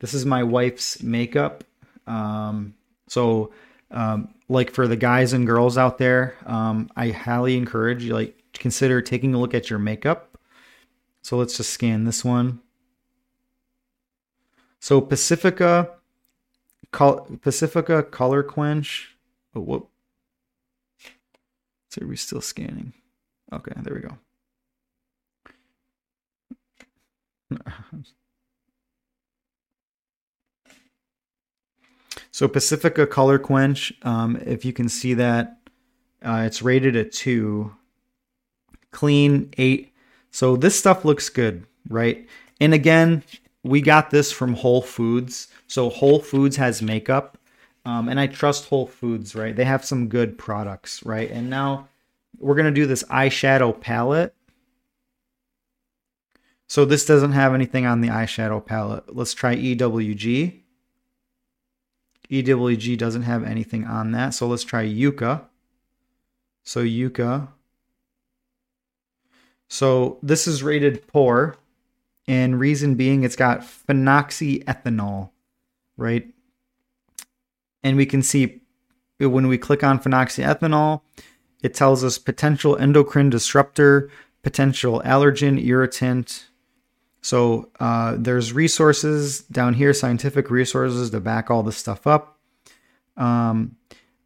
this 0.00 0.14
is 0.14 0.26
my 0.26 0.42
wife's 0.42 1.02
makeup. 1.02 1.64
Um, 2.06 2.74
so 3.08 3.52
um, 3.90 4.34
like 4.48 4.72
for 4.72 4.86
the 4.86 4.96
guys 4.96 5.32
and 5.32 5.46
girls 5.46 5.78
out 5.78 5.98
there, 5.98 6.36
um, 6.46 6.90
I 6.96 7.10
highly 7.10 7.56
encourage 7.56 8.04
you 8.04 8.14
like 8.14 8.36
consider 8.52 9.00
taking 9.00 9.34
a 9.34 9.38
look 9.38 9.54
at 9.54 9.70
your 9.70 9.78
makeup. 9.78 10.38
So 11.22 11.36
let's 11.36 11.56
just 11.56 11.70
scan 11.70 12.04
this 12.04 12.24
one. 12.24 12.60
So 14.80 15.00
Pacifica, 15.00 15.90
Col- 16.90 17.26
Pacifica 17.42 18.02
Color 18.02 18.42
Quench. 18.42 19.16
Oh, 19.54 19.60
whoop. 19.60 19.90
So 21.90 22.02
are 22.04 22.08
we 22.08 22.16
still 22.16 22.40
scanning? 22.40 22.92
Okay, 23.52 23.72
there 23.76 23.94
we 23.94 24.00
go. 24.00 24.18
So 32.32 32.48
Pacifica 32.48 33.06
Color 33.06 33.38
Quench, 33.38 33.92
um, 34.02 34.36
if 34.46 34.64
you 34.64 34.72
can 34.72 34.88
see 34.88 35.14
that, 35.14 35.58
uh, 36.22 36.44
it's 36.46 36.62
rated 36.62 36.96
a 36.96 37.04
two. 37.04 37.74
Clean 38.92 39.52
eight. 39.58 39.92
So 40.30 40.56
this 40.56 40.78
stuff 40.78 41.04
looks 41.04 41.28
good, 41.28 41.66
right? 41.88 42.26
And 42.60 42.74
again, 42.74 43.22
we 43.62 43.80
got 43.80 44.10
this 44.10 44.32
from 44.32 44.54
Whole 44.54 44.82
Foods. 44.82 45.48
So 45.66 45.90
Whole 45.90 46.18
Foods 46.18 46.56
has 46.56 46.82
makeup, 46.82 47.38
um, 47.84 48.08
and 48.08 48.20
I 48.20 48.26
trust 48.26 48.68
Whole 48.68 48.86
Foods, 48.86 49.34
right? 49.34 49.54
They 49.54 49.64
have 49.64 49.84
some 49.84 50.08
good 50.08 50.36
products, 50.36 51.04
right? 51.04 51.30
And 51.30 51.48
now 51.48 51.88
we're 52.38 52.54
gonna 52.54 52.70
do 52.70 52.86
this 52.86 53.04
eyeshadow 53.04 53.80
palette. 53.80 54.34
So 56.66 56.84
this 56.84 57.04
doesn't 57.04 57.32
have 57.32 57.52
anything 57.52 57.86
on 57.86 58.00
the 58.00 58.08
eyeshadow 58.08 58.64
palette. 58.64 59.14
Let's 59.14 59.34
try 59.34 59.56
EWG. 59.56 60.60
EWG 62.30 62.96
doesn't 62.96 63.22
have 63.22 63.42
anything 63.42 63.84
on 63.84 64.12
that. 64.12 64.34
So 64.34 64.46
let's 64.46 64.62
try 64.62 64.86
Yuka. 64.86 65.42
So 66.62 66.84
Yuka. 66.84 67.48
So 69.68 70.18
this 70.22 70.46
is 70.46 70.62
rated 70.62 71.06
poor. 71.08 71.56
And 72.28 72.60
reason 72.60 72.94
being 72.94 73.24
it's 73.24 73.34
got 73.34 73.62
phenoxyethanol, 73.62 75.30
right? 75.96 76.28
And 77.82 77.96
we 77.96 78.06
can 78.06 78.22
see 78.22 78.60
when 79.18 79.48
we 79.48 79.58
click 79.58 79.84
on 79.84 79.98
phenoxyethanol, 79.98 81.02
it 81.62 81.74
tells 81.74 82.02
us 82.02 82.18
potential 82.18 82.76
endocrine 82.76 83.30
disruptor, 83.30 84.10
potential 84.42 85.02
allergen, 85.04 85.62
irritant, 85.62 86.50
so 87.22 87.68
uh, 87.78 88.16
there's 88.18 88.52
resources 88.52 89.42
down 89.42 89.74
here, 89.74 89.92
scientific 89.92 90.50
resources 90.50 91.10
to 91.10 91.20
back 91.20 91.50
all 91.50 91.62
this 91.62 91.76
stuff 91.76 92.06
up. 92.06 92.38
Um, 93.16 93.76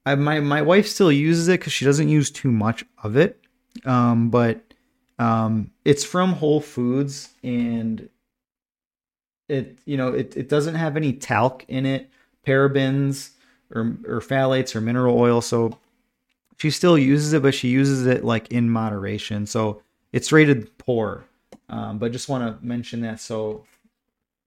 I, 0.06 0.14
my 0.14 0.40
my 0.40 0.62
wife 0.62 0.86
still 0.86 1.10
uses 1.10 1.48
it 1.48 1.60
because 1.60 1.72
she 1.72 1.84
doesn't 1.84 2.08
use 2.08 2.30
too 2.30 2.52
much 2.52 2.84
of 3.02 3.16
it, 3.16 3.40
um, 3.84 4.30
but 4.30 4.62
um, 5.18 5.70
it's 5.84 6.04
from 6.04 6.34
Whole 6.34 6.60
Foods 6.60 7.30
and 7.42 8.08
it 9.48 9.78
you 9.84 9.96
know 9.96 10.08
it, 10.08 10.36
it 10.36 10.48
doesn't 10.48 10.74
have 10.76 10.96
any 10.96 11.12
talc 11.14 11.64
in 11.68 11.86
it, 11.86 12.10
parabens 12.46 13.30
or 13.74 13.96
or 14.06 14.20
phthalates 14.20 14.74
or 14.74 14.80
mineral 14.80 15.18
oil. 15.18 15.40
So 15.40 15.78
she 16.58 16.70
still 16.70 16.96
uses 16.96 17.32
it, 17.32 17.42
but 17.42 17.54
she 17.54 17.68
uses 17.68 18.06
it 18.06 18.24
like 18.24 18.50
in 18.52 18.70
moderation. 18.70 19.46
So 19.46 19.82
it's 20.12 20.32
rated 20.32 20.76
poor. 20.78 21.24
Um, 21.68 21.98
but 21.98 22.12
just 22.12 22.28
want 22.28 22.44
to 22.44 22.64
mention 22.64 23.00
that. 23.00 23.20
So 23.20 23.64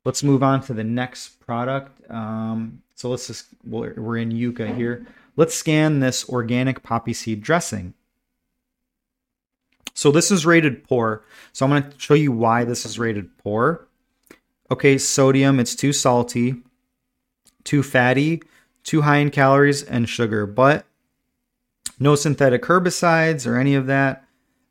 let's 0.06 0.24
move 0.24 0.44
on 0.44 0.62
to 0.62 0.74
the 0.74 0.84
next 0.84 1.40
product. 1.46 2.10
Um, 2.10 2.82
so 2.96 3.10
let's 3.10 3.28
just, 3.28 3.48
we're, 3.66 3.94
we're 3.96 4.18
in 4.18 4.32
Yuka 4.32 4.76
here. 4.76 5.06
Let's 5.36 5.54
scan 5.54 6.00
this 6.00 6.28
organic 6.30 6.84
poppy 6.84 7.14
seed 7.14 7.42
dressing. 7.42 7.94
So 9.94 10.12
this 10.12 10.32
is 10.32 10.46
rated 10.46 10.84
poor. 10.84 11.24
So 11.54 11.66
I'm 11.66 11.72
going 11.72 11.84
to 11.84 12.00
show 12.00 12.14
you 12.14 12.32
why 12.32 12.64
this 12.64 12.86
is 12.86 12.98
rated 12.98 13.36
poor. 13.40 13.88
Okay, 14.70 14.98
sodium, 14.98 15.60
it's 15.60 15.76
too 15.76 15.94
salty, 15.94 16.56
too 17.64 17.84
fatty, 17.84 18.42
too 18.88 19.02
high 19.02 19.18
in 19.18 19.30
calories 19.30 19.84
and 19.84 20.08
sugar, 20.08 20.48
but 20.48 20.86
no 22.00 22.16
synthetic 22.16 22.64
herbicides 22.64 23.46
or 23.46 23.58
any 23.58 23.76
of 23.76 23.88
that. 23.88 24.26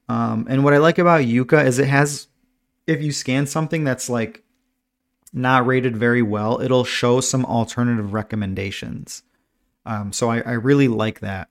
Um, 0.08 0.46
and 0.48 0.64
what 0.64 0.72
I 0.72 0.78
like 0.78 0.98
about 0.98 1.20
Yuka 1.20 1.64
is 1.64 1.78
it 1.78 1.88
has 1.88 2.26
if 2.86 3.02
you 3.02 3.12
scan 3.12 3.46
something 3.46 3.84
that's 3.84 4.08
like 4.08 4.42
not 5.32 5.66
rated 5.66 5.96
very 5.96 6.22
well, 6.22 6.60
it'll 6.62 6.84
show 6.84 7.20
some 7.20 7.44
alternative 7.44 8.14
recommendations. 8.14 9.22
Um, 9.84 10.12
so 10.12 10.30
I, 10.30 10.40
I, 10.40 10.52
really 10.52 10.88
like 10.88 11.20
that. 11.20 11.48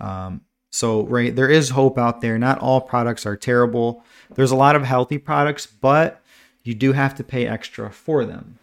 Um, 0.00 0.40
so 0.70 1.02
right, 1.04 1.34
there 1.34 1.50
is 1.50 1.70
hope 1.70 1.98
out 1.98 2.20
there. 2.20 2.38
Not 2.38 2.58
all 2.58 2.80
products 2.80 3.26
are 3.26 3.36
terrible. 3.36 4.02
There's 4.34 4.50
a 4.50 4.56
lot 4.56 4.74
of 4.74 4.84
healthy 4.84 5.18
products, 5.18 5.66
but 5.66 6.22
you 6.62 6.74
do 6.74 6.92
have 6.92 7.14
to 7.16 7.24
pay 7.24 7.46
extra 7.46 7.90
for 7.90 8.24
them. 8.24 8.58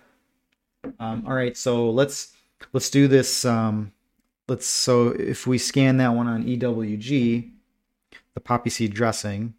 Um, 0.99 1.23
all 1.25 1.33
right, 1.33 1.55
so 1.55 1.89
let's 1.89 2.33
let's 2.71 2.89
do 2.89 3.07
this. 3.07 3.45
Um, 3.45 3.91
let's 4.47 4.65
so 4.65 5.09
if 5.09 5.45
we 5.47 5.57
scan 5.57 5.97
that 5.97 6.09
one 6.09 6.27
on 6.27 6.43
EWG, 6.45 7.51
the 8.33 8.39
poppy 8.39 8.69
seed 8.69 8.93
dressing, 8.93 9.53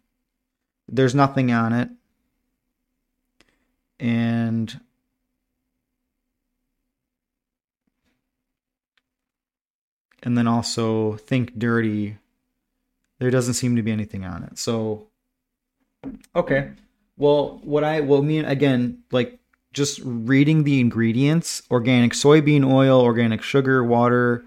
there's 0.87 1.15
nothing 1.15 1.51
on 1.51 1.73
it. 1.73 1.89
And 3.99 4.79
and 10.23 10.37
then 10.37 10.47
also 10.47 11.13
think 11.15 11.57
dirty. 11.57 12.17
There 13.19 13.31
doesn't 13.31 13.53
seem 13.53 13.77
to 13.77 13.81
be 13.81 13.91
anything 13.91 14.25
on 14.25 14.43
it. 14.43 14.57
So 14.57 15.07
okay. 16.35 16.71
Well 17.17 17.61
what 17.63 17.85
i 17.85 18.01
well 18.01 18.21
mean 18.21 18.43
again 18.43 19.03
like 19.11 19.39
just 19.75 19.99
reading 20.03 20.63
the 20.63 20.79
ingredients 20.79 21.61
organic 21.69 22.13
soybean 22.13 22.63
oil 22.65 23.01
organic 23.01 23.41
sugar 23.43 23.83
water 23.83 24.45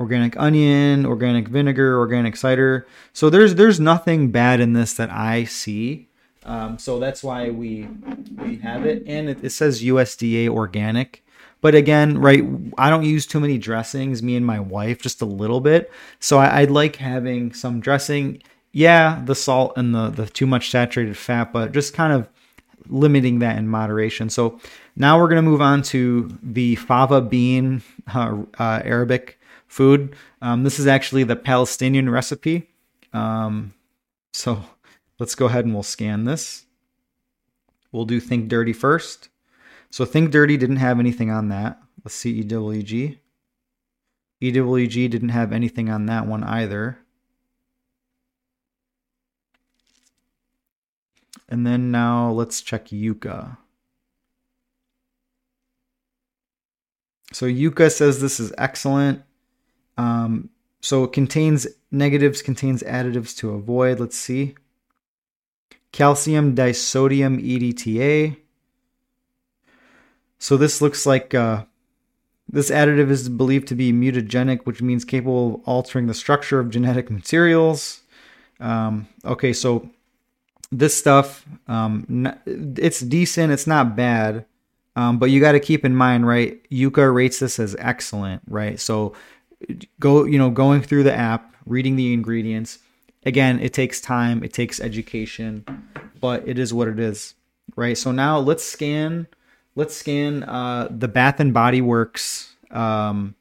organic 0.00 0.36
onion 0.38 1.06
organic 1.06 1.46
vinegar 1.48 1.98
organic 1.98 2.34
cider 2.36 2.86
so 3.12 3.30
there's 3.30 3.54
there's 3.54 3.78
nothing 3.78 4.30
bad 4.32 4.60
in 4.60 4.72
this 4.72 4.94
that 4.94 5.10
i 5.10 5.44
see 5.44 6.08
Um, 6.46 6.76
so 6.78 6.98
that's 7.00 7.22
why 7.24 7.48
we 7.48 7.88
we 8.36 8.56
have 8.60 8.84
it, 8.84 9.02
and 9.06 9.30
it, 9.32 9.38
it 9.42 9.50
says 9.50 9.82
USDA 9.82 10.48
organic. 10.52 11.24
But 11.62 11.74
again, 11.74 12.18
right, 12.18 12.44
I 12.76 12.90
don't 12.90 13.04
use 13.04 13.24
too 13.26 13.40
many 13.40 13.56
dressings. 13.56 14.22
Me 14.22 14.36
and 14.36 14.44
my 14.44 14.60
wife, 14.60 15.00
just 15.00 15.22
a 15.22 15.24
little 15.40 15.60
bit. 15.60 15.90
So 16.20 16.38
I, 16.38 16.48
I 16.60 16.64
like 16.64 16.96
having 16.96 17.54
some 17.54 17.80
dressing. 17.80 18.42
Yeah, 18.72 19.22
the 19.24 19.34
salt 19.34 19.72
and 19.78 19.94
the 19.94 20.10
the 20.10 20.26
too 20.26 20.46
much 20.46 20.68
saturated 20.70 21.16
fat, 21.16 21.52
but 21.52 21.72
just 21.72 21.94
kind 21.94 22.12
of 22.12 22.28
limiting 22.88 23.38
that 23.40 23.58
in 23.58 23.68
moderation. 23.68 24.30
So 24.30 24.60
now 24.96 25.18
we're 25.18 25.28
going 25.28 25.42
to 25.44 25.50
move 25.50 25.60
on 25.60 25.82
to 25.82 26.36
the 26.42 26.76
fava 26.76 27.20
bean 27.20 27.82
uh, 28.14 28.42
uh, 28.58 28.82
Arabic 28.84 29.38
food. 29.66 30.14
Um, 30.40 30.62
this 30.62 30.78
is 30.78 30.86
actually 30.86 31.24
the 31.24 31.36
Palestinian 31.36 32.10
recipe. 32.10 32.70
Um, 33.12 33.74
so 34.32 34.62
let's 35.18 35.34
go 35.34 35.46
ahead 35.46 35.64
and 35.64 35.74
we'll 35.74 35.82
scan 35.82 36.24
this. 36.24 36.66
We'll 37.92 38.04
do 38.04 38.20
Think 38.20 38.48
Dirty 38.48 38.72
first. 38.72 39.28
So 39.90 40.04
Think 40.04 40.30
Dirty 40.30 40.56
didn't 40.56 40.76
have 40.76 40.98
anything 40.98 41.30
on 41.30 41.48
that. 41.48 41.80
Let's 42.04 42.14
see 42.14 42.42
EWG. 42.42 43.18
EWG 44.42 45.10
didn't 45.10 45.28
have 45.30 45.52
anything 45.52 45.88
on 45.88 46.06
that 46.06 46.26
one 46.26 46.44
either. 46.44 46.98
And 51.48 51.66
then 51.66 51.90
now 51.90 52.30
let's 52.30 52.60
check 52.60 52.86
Yuka. 52.86 53.58
So 57.32 57.46
Yuka 57.46 57.90
says 57.92 58.20
this 58.20 58.38
is 58.38 58.52
excellent. 58.58 59.22
Um, 59.96 60.50
so 60.80 61.04
it 61.04 61.12
contains 61.12 61.66
negatives, 61.90 62.42
contains 62.42 62.82
additives 62.82 63.36
to 63.38 63.50
avoid. 63.50 64.00
Let's 64.00 64.16
see. 64.16 64.54
Calcium 65.92 66.54
disodium 66.54 67.42
EDTA. 67.42 68.36
So 70.38 70.56
this 70.56 70.82
looks 70.82 71.06
like 71.06 71.34
uh, 71.34 71.64
this 72.48 72.70
additive 72.70 73.10
is 73.10 73.28
believed 73.28 73.68
to 73.68 73.74
be 73.74 73.92
mutagenic, 73.92 74.66
which 74.66 74.82
means 74.82 75.04
capable 75.04 75.54
of 75.54 75.60
altering 75.64 76.06
the 76.06 76.14
structure 76.14 76.60
of 76.60 76.70
genetic 76.70 77.10
materials. 77.10 78.02
Um, 78.60 79.08
okay, 79.24 79.52
so 79.52 79.88
this 80.70 80.96
stuff, 80.96 81.44
um, 81.68 82.28
it's 82.46 83.00
decent. 83.00 83.52
It's 83.52 83.66
not 83.66 83.96
bad. 83.96 84.46
Um, 84.96 85.18
but 85.18 85.30
you 85.30 85.40
got 85.40 85.52
to 85.52 85.60
keep 85.60 85.84
in 85.84 85.94
mind, 85.94 86.26
right? 86.26 86.60
Yuka 86.70 87.12
rates 87.12 87.40
this 87.40 87.58
as 87.58 87.74
excellent, 87.78 88.42
right? 88.48 88.78
So 88.78 89.14
go, 89.98 90.24
you 90.24 90.38
know, 90.38 90.50
going 90.50 90.82
through 90.82 91.02
the 91.02 91.14
app, 91.14 91.54
reading 91.66 91.96
the 91.96 92.12
ingredients. 92.12 92.78
Again, 93.26 93.58
it 93.60 93.72
takes 93.72 94.00
time, 94.00 94.44
it 94.44 94.52
takes 94.52 94.80
education, 94.80 95.64
but 96.20 96.46
it 96.46 96.58
is 96.58 96.72
what 96.74 96.88
it 96.88 97.00
is, 97.00 97.34
right? 97.74 97.96
So 97.96 98.12
now 98.12 98.38
let's 98.38 98.62
scan, 98.62 99.26
let's 99.74 99.96
scan 99.96 100.44
uh, 100.44 100.88
the 100.90 101.08
Bath 101.08 101.40
and 101.40 101.52
Body 101.52 101.80
Works 101.80 102.54
um, 102.70 103.34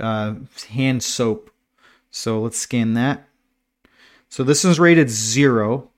uh, 0.00 0.34
hand 0.70 1.02
soap. 1.02 1.50
So 2.10 2.40
let's 2.40 2.58
scan 2.58 2.94
that. 2.94 3.28
So 4.28 4.44
this 4.44 4.64
is 4.64 4.78
rated 4.78 5.10
zero, 5.10 5.90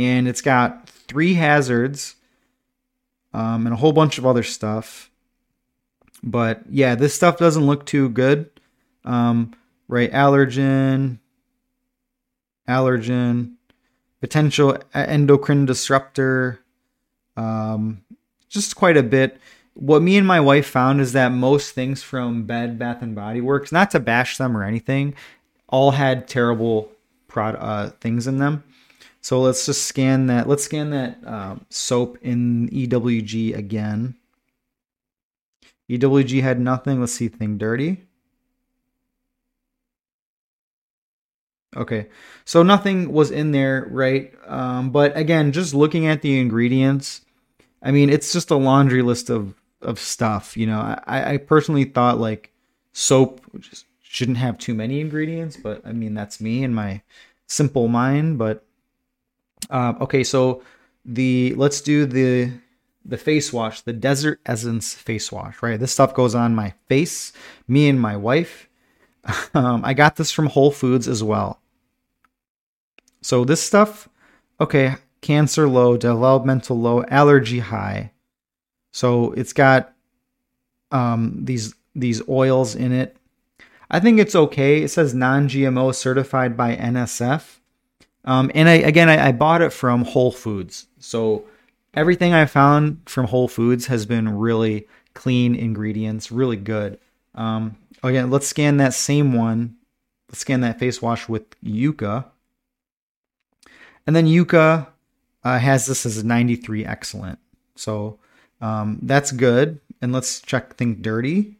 and 0.00 0.26
it's 0.26 0.40
got 0.40 0.88
three 0.88 1.34
hazards 1.34 2.16
um, 3.34 3.66
and 3.66 3.74
a 3.74 3.76
whole 3.76 3.92
bunch 3.92 4.16
of 4.16 4.24
other 4.24 4.42
stuff. 4.42 5.10
But 6.22 6.62
yeah, 6.70 6.94
this 6.94 7.14
stuff 7.14 7.38
doesn't 7.38 7.66
look 7.66 7.84
too 7.84 8.08
good. 8.08 8.50
Um, 9.04 9.54
right, 9.88 10.10
allergen, 10.10 11.18
allergen, 12.68 13.54
potential 14.20 14.78
endocrine 14.94 15.66
disruptor, 15.66 16.60
um, 17.36 18.02
just 18.48 18.76
quite 18.76 18.96
a 18.96 19.02
bit. 19.02 19.38
What 19.74 20.02
me 20.02 20.16
and 20.16 20.26
my 20.26 20.40
wife 20.40 20.66
found 20.66 21.00
is 21.00 21.12
that 21.12 21.32
most 21.32 21.74
things 21.74 22.02
from 22.02 22.44
Bed 22.44 22.78
Bath 22.78 23.02
and 23.02 23.14
Body 23.14 23.40
Works, 23.40 23.72
not 23.72 23.90
to 23.92 24.00
bash 24.00 24.36
them 24.36 24.56
or 24.56 24.64
anything, 24.64 25.14
all 25.68 25.92
had 25.92 26.26
terrible 26.26 26.90
prod 27.28 27.56
uh, 27.58 27.90
things 28.00 28.26
in 28.26 28.38
them. 28.38 28.64
So 29.20 29.40
let's 29.40 29.66
just 29.66 29.84
scan 29.84 30.26
that. 30.26 30.48
Let's 30.48 30.64
scan 30.64 30.90
that 30.90 31.18
um, 31.26 31.66
soap 31.68 32.18
in 32.22 32.68
EWG 32.70 33.56
again. 33.56 34.14
EWG 35.90 36.42
had 36.42 36.60
nothing. 36.60 37.00
Let's 37.00 37.12
see 37.12 37.28
Think 37.28 37.58
Dirty. 37.58 38.04
Okay, 41.76 42.08
so 42.44 42.64
nothing 42.64 43.12
was 43.12 43.30
in 43.30 43.52
there, 43.52 43.86
right? 43.90 44.32
Um, 44.46 44.90
but 44.90 45.16
again, 45.16 45.52
just 45.52 45.72
looking 45.72 46.06
at 46.06 46.20
the 46.20 46.40
ingredients, 46.40 47.20
I 47.80 47.92
mean, 47.92 48.10
it's 48.10 48.32
just 48.32 48.50
a 48.50 48.56
laundry 48.56 49.02
list 49.02 49.30
of 49.30 49.54
of 49.82 49.98
stuff. 49.98 50.56
You 50.56 50.66
know, 50.66 50.80
I, 51.06 51.34
I 51.34 51.36
personally 51.38 51.84
thought 51.84 52.18
like 52.18 52.52
soap 52.92 53.40
just 53.58 53.86
shouldn't 54.02 54.38
have 54.38 54.58
too 54.58 54.74
many 54.74 55.00
ingredients, 55.00 55.56
but 55.56 55.80
I 55.86 55.92
mean 55.92 56.14
that's 56.14 56.40
me 56.40 56.64
and 56.64 56.74
my 56.74 57.02
simple 57.46 57.88
mind. 57.88 58.38
But 58.38 58.64
uh, 59.70 59.94
okay, 60.00 60.24
so 60.24 60.62
the 61.04 61.54
let's 61.56 61.80
do 61.80 62.06
the 62.06 62.52
the 63.04 63.16
face 63.16 63.52
wash, 63.52 63.80
the 63.80 63.92
Desert 63.92 64.40
Essence 64.44 64.94
face 64.94 65.32
wash, 65.32 65.62
right? 65.62 65.80
This 65.80 65.92
stuff 65.92 66.14
goes 66.14 66.34
on 66.34 66.54
my 66.54 66.74
face, 66.88 67.32
me 67.66 67.88
and 67.88 68.00
my 68.00 68.16
wife. 68.16 68.68
Um, 69.52 69.84
I 69.84 69.92
got 69.92 70.16
this 70.16 70.32
from 70.32 70.46
Whole 70.46 70.70
Foods 70.70 71.06
as 71.06 71.22
well. 71.22 71.60
So 73.20 73.44
this 73.44 73.62
stuff, 73.62 74.08
okay, 74.60 74.94
cancer 75.20 75.68
low, 75.68 75.96
developmental 75.96 76.78
low, 76.78 77.04
allergy 77.04 77.58
high. 77.58 78.12
So 78.92 79.32
it's 79.32 79.52
got 79.52 79.92
um, 80.90 81.44
these 81.44 81.74
these 81.94 82.26
oils 82.28 82.74
in 82.74 82.92
it. 82.92 83.16
I 83.90 84.00
think 84.00 84.18
it's 84.18 84.34
okay. 84.34 84.82
It 84.82 84.88
says 84.88 85.14
non-GMO 85.14 85.94
certified 85.94 86.56
by 86.56 86.76
NSF. 86.76 87.59
Um, 88.24 88.50
and 88.54 88.68
I 88.68 88.74
again, 88.74 89.08
I, 89.08 89.28
I 89.28 89.32
bought 89.32 89.62
it 89.62 89.72
from 89.72 90.04
Whole 90.04 90.32
Foods. 90.32 90.86
So 90.98 91.44
everything 91.94 92.32
I 92.32 92.46
found 92.46 93.00
from 93.06 93.26
Whole 93.26 93.48
Foods 93.48 93.86
has 93.86 94.06
been 94.06 94.36
really 94.38 94.86
clean 95.14 95.54
ingredients, 95.54 96.30
really 96.30 96.56
good. 96.56 96.98
Um, 97.34 97.76
again, 98.02 98.30
let's 98.30 98.46
scan 98.46 98.76
that 98.78 98.94
same 98.94 99.32
one. 99.32 99.76
Let's 100.28 100.40
scan 100.40 100.60
that 100.60 100.78
face 100.78 101.02
wash 101.02 101.28
with 101.28 101.58
Yuka. 101.62 102.26
And 104.06 104.14
then 104.14 104.26
Yuka 104.26 104.86
uh, 105.44 105.58
has 105.58 105.86
this 105.86 106.06
as 106.06 106.18
a 106.18 106.26
93 106.26 106.84
excellent. 106.84 107.38
So 107.74 108.18
um, 108.60 108.98
that's 109.02 109.32
good. 109.32 109.80
And 110.00 110.12
let's 110.12 110.40
check 110.40 110.76
Think 110.76 111.02
Dirty. 111.02 111.56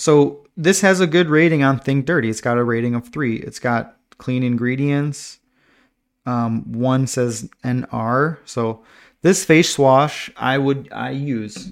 So 0.00 0.46
this 0.56 0.80
has 0.80 1.00
a 1.00 1.06
good 1.06 1.28
rating 1.28 1.62
on 1.62 1.78
Think 1.78 2.06
Dirty. 2.06 2.30
It's 2.30 2.40
got 2.40 2.56
a 2.56 2.64
rating 2.64 2.94
of 2.94 3.08
three. 3.08 3.36
It's 3.36 3.58
got 3.58 3.98
clean 4.16 4.42
ingredients. 4.42 5.40
Um, 6.24 6.72
one 6.72 7.06
says 7.06 7.50
NR. 7.62 8.38
So 8.46 8.82
this 9.20 9.44
face 9.44 9.78
wash 9.78 10.30
I 10.38 10.56
would 10.56 10.88
I 10.90 11.10
use. 11.10 11.70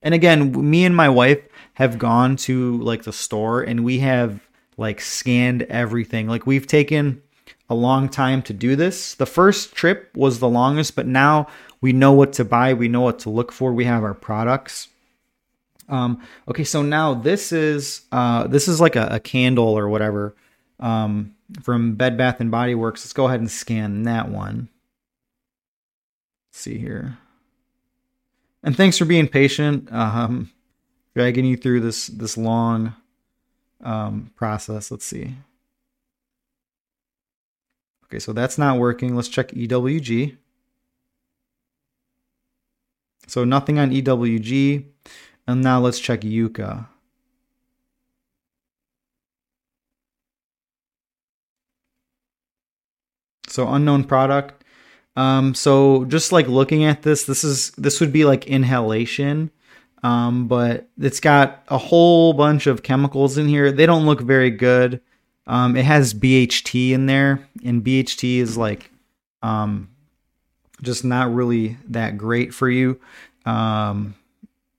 And 0.00 0.14
again, 0.14 0.70
me 0.70 0.84
and 0.84 0.94
my 0.94 1.08
wife 1.08 1.40
have 1.74 1.98
gone 1.98 2.36
to 2.36 2.78
like 2.82 3.02
the 3.02 3.12
store 3.12 3.62
and 3.62 3.84
we 3.84 3.98
have 3.98 4.46
like 4.76 5.00
scanned 5.00 5.62
everything. 5.62 6.28
Like 6.28 6.46
we've 6.46 6.68
taken 6.68 7.20
a 7.68 7.74
long 7.74 8.08
time 8.08 8.42
to 8.42 8.52
do 8.52 8.76
this. 8.76 9.14
The 9.14 9.26
first 9.26 9.74
trip 9.74 10.12
was 10.14 10.38
the 10.38 10.48
longest, 10.48 10.94
but 10.94 11.08
now 11.08 11.48
we 11.80 11.92
know 11.92 12.12
what 12.12 12.32
to 12.34 12.44
buy, 12.44 12.74
we 12.74 12.86
know 12.86 13.00
what 13.00 13.18
to 13.20 13.30
look 13.30 13.50
for. 13.50 13.72
We 13.72 13.86
have 13.86 14.04
our 14.04 14.14
products. 14.14 14.86
Um, 15.88 16.22
okay, 16.48 16.64
so 16.64 16.82
now 16.82 17.14
this 17.14 17.52
is 17.52 18.02
uh, 18.12 18.46
this 18.46 18.68
is 18.68 18.80
like 18.80 18.96
a, 18.96 19.08
a 19.12 19.20
candle 19.20 19.68
or 19.78 19.88
whatever 19.88 20.34
um, 20.80 21.34
from 21.62 21.94
Bed 21.94 22.16
Bath 22.16 22.40
and 22.40 22.50
Body 22.50 22.74
Works. 22.74 23.04
Let's 23.04 23.12
go 23.12 23.26
ahead 23.26 23.40
and 23.40 23.50
scan 23.50 24.02
that 24.04 24.28
one. 24.28 24.68
Let's 26.50 26.60
see 26.60 26.78
here. 26.78 27.18
And 28.62 28.76
thanks 28.76 28.98
for 28.98 29.04
being 29.04 29.28
patient, 29.28 29.92
um, 29.92 30.50
dragging 31.14 31.44
you 31.44 31.56
through 31.56 31.80
this 31.80 32.08
this 32.08 32.36
long 32.36 32.94
um, 33.82 34.32
process. 34.34 34.90
Let's 34.90 35.04
see. 35.04 35.36
Okay, 38.06 38.18
so 38.18 38.32
that's 38.32 38.58
not 38.58 38.78
working. 38.78 39.14
Let's 39.14 39.28
check 39.28 39.48
EWG. 39.48 40.36
So 43.26 43.44
nothing 43.44 43.78
on 43.78 43.90
EWG. 43.90 44.84
And 45.46 45.62
now 45.62 45.80
let's 45.80 46.00
check 46.00 46.20
Yuka. 46.20 46.86
So 53.48 53.68
unknown 53.68 54.04
product. 54.04 54.64
Um, 55.16 55.54
so 55.54 56.04
just 56.04 56.30
like 56.32 56.46
looking 56.46 56.84
at 56.84 57.02
this, 57.02 57.24
this 57.24 57.42
is 57.42 57.70
this 57.72 58.00
would 58.00 58.12
be 58.12 58.24
like 58.24 58.46
inhalation. 58.46 59.50
Um, 60.02 60.46
but 60.46 60.88
it's 61.00 61.20
got 61.20 61.64
a 61.68 61.78
whole 61.78 62.32
bunch 62.32 62.66
of 62.66 62.82
chemicals 62.82 63.38
in 63.38 63.48
here. 63.48 63.72
They 63.72 63.86
don't 63.86 64.06
look 64.06 64.20
very 64.20 64.50
good. 64.50 65.00
Um, 65.46 65.76
it 65.76 65.84
has 65.84 66.12
BHT 66.12 66.90
in 66.90 67.06
there, 67.06 67.48
and 67.64 67.82
BHT 67.82 68.38
is 68.38 68.56
like 68.56 68.90
um, 69.42 69.88
just 70.82 71.04
not 71.04 71.32
really 71.34 71.78
that 71.88 72.18
great 72.18 72.52
for 72.52 72.68
you. 72.68 73.00
Um, 73.46 74.14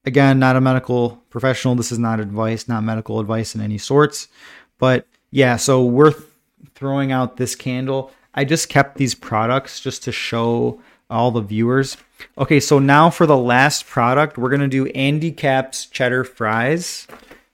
again, 0.07 0.39
not 0.39 0.55
a 0.55 0.61
medical 0.61 1.21
professional. 1.29 1.75
This 1.75 1.91
is 1.91 1.99
not 1.99 2.19
advice, 2.19 2.67
not 2.67 2.83
medical 2.83 3.19
advice 3.19 3.53
in 3.53 3.61
any 3.61 3.77
sorts. 3.77 4.29
But 4.79 5.05
yeah, 5.31 5.57
so 5.57 5.83
we're 5.83 6.13
th- 6.13 6.23
throwing 6.73 7.11
out 7.11 7.37
this 7.37 7.55
candle. 7.55 8.11
I 8.33 8.45
just 8.45 8.69
kept 8.69 8.97
these 8.97 9.13
products 9.13 9.81
just 9.81 10.03
to 10.03 10.11
show 10.11 10.81
all 11.09 11.31
the 11.31 11.41
viewers. 11.41 11.97
Okay, 12.37 12.59
so 12.59 12.79
now 12.79 13.09
for 13.09 13.25
the 13.25 13.37
last 13.37 13.85
product, 13.85 14.37
we're 14.37 14.49
gonna 14.49 14.67
do 14.67 14.87
Andy 14.87 15.31
Capp's 15.31 15.85
cheddar 15.85 16.23
fries. 16.23 17.07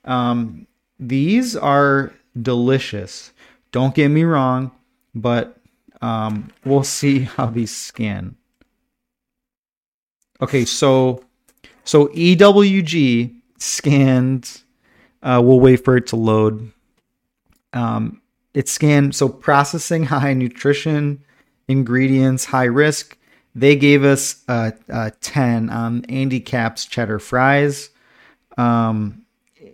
Um, 0.06 0.68
these 1.00 1.56
are 1.56 2.14
delicious. 2.40 3.32
Don't 3.72 3.96
get 3.96 4.10
me 4.10 4.24
wrong, 4.24 4.72
but 5.16 5.58
um, 6.02 6.52
we'll 6.64 6.84
see 6.84 7.20
how 7.36 7.48
these 7.48 7.76
scan. 7.76 8.36
Okay, 10.40 10.66
so 10.66 11.24
so 11.84 12.08
EWG 12.08 13.36
scanned. 13.58 14.62
Uh, 15.22 15.42
we'll 15.44 15.60
wait 15.60 15.84
for 15.84 15.98
it 15.98 16.08
to 16.08 16.16
load. 16.16 16.72
Um, 17.72 18.22
it 18.54 18.70
scanned 18.70 19.16
so 19.16 19.30
processing 19.30 20.04
high 20.06 20.34
nutrition 20.34 21.24
ingredients 21.68 22.46
high 22.46 22.66
risk. 22.66 23.18
They 23.56 23.76
gave 23.76 24.04
us 24.04 24.44
a, 24.48 24.74
a 24.90 25.12
ten 25.12 25.70
on 25.70 26.06
Andy 26.06 26.40
Capp's 26.40 26.86
cheddar 26.86 27.20
fries, 27.20 27.90
um, 28.58 29.26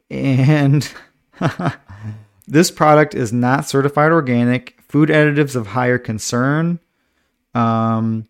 and 0.10 0.91
this 2.47 2.72
product 2.72 3.16
is 3.16 3.32
not 3.32 3.68
certified 3.68 4.12
organic. 4.12 4.82
Food 4.82 5.10
additives 5.10 5.55
of 5.55 5.68
higher 5.68 5.97
concern. 5.97 6.80
Um, 7.53 8.28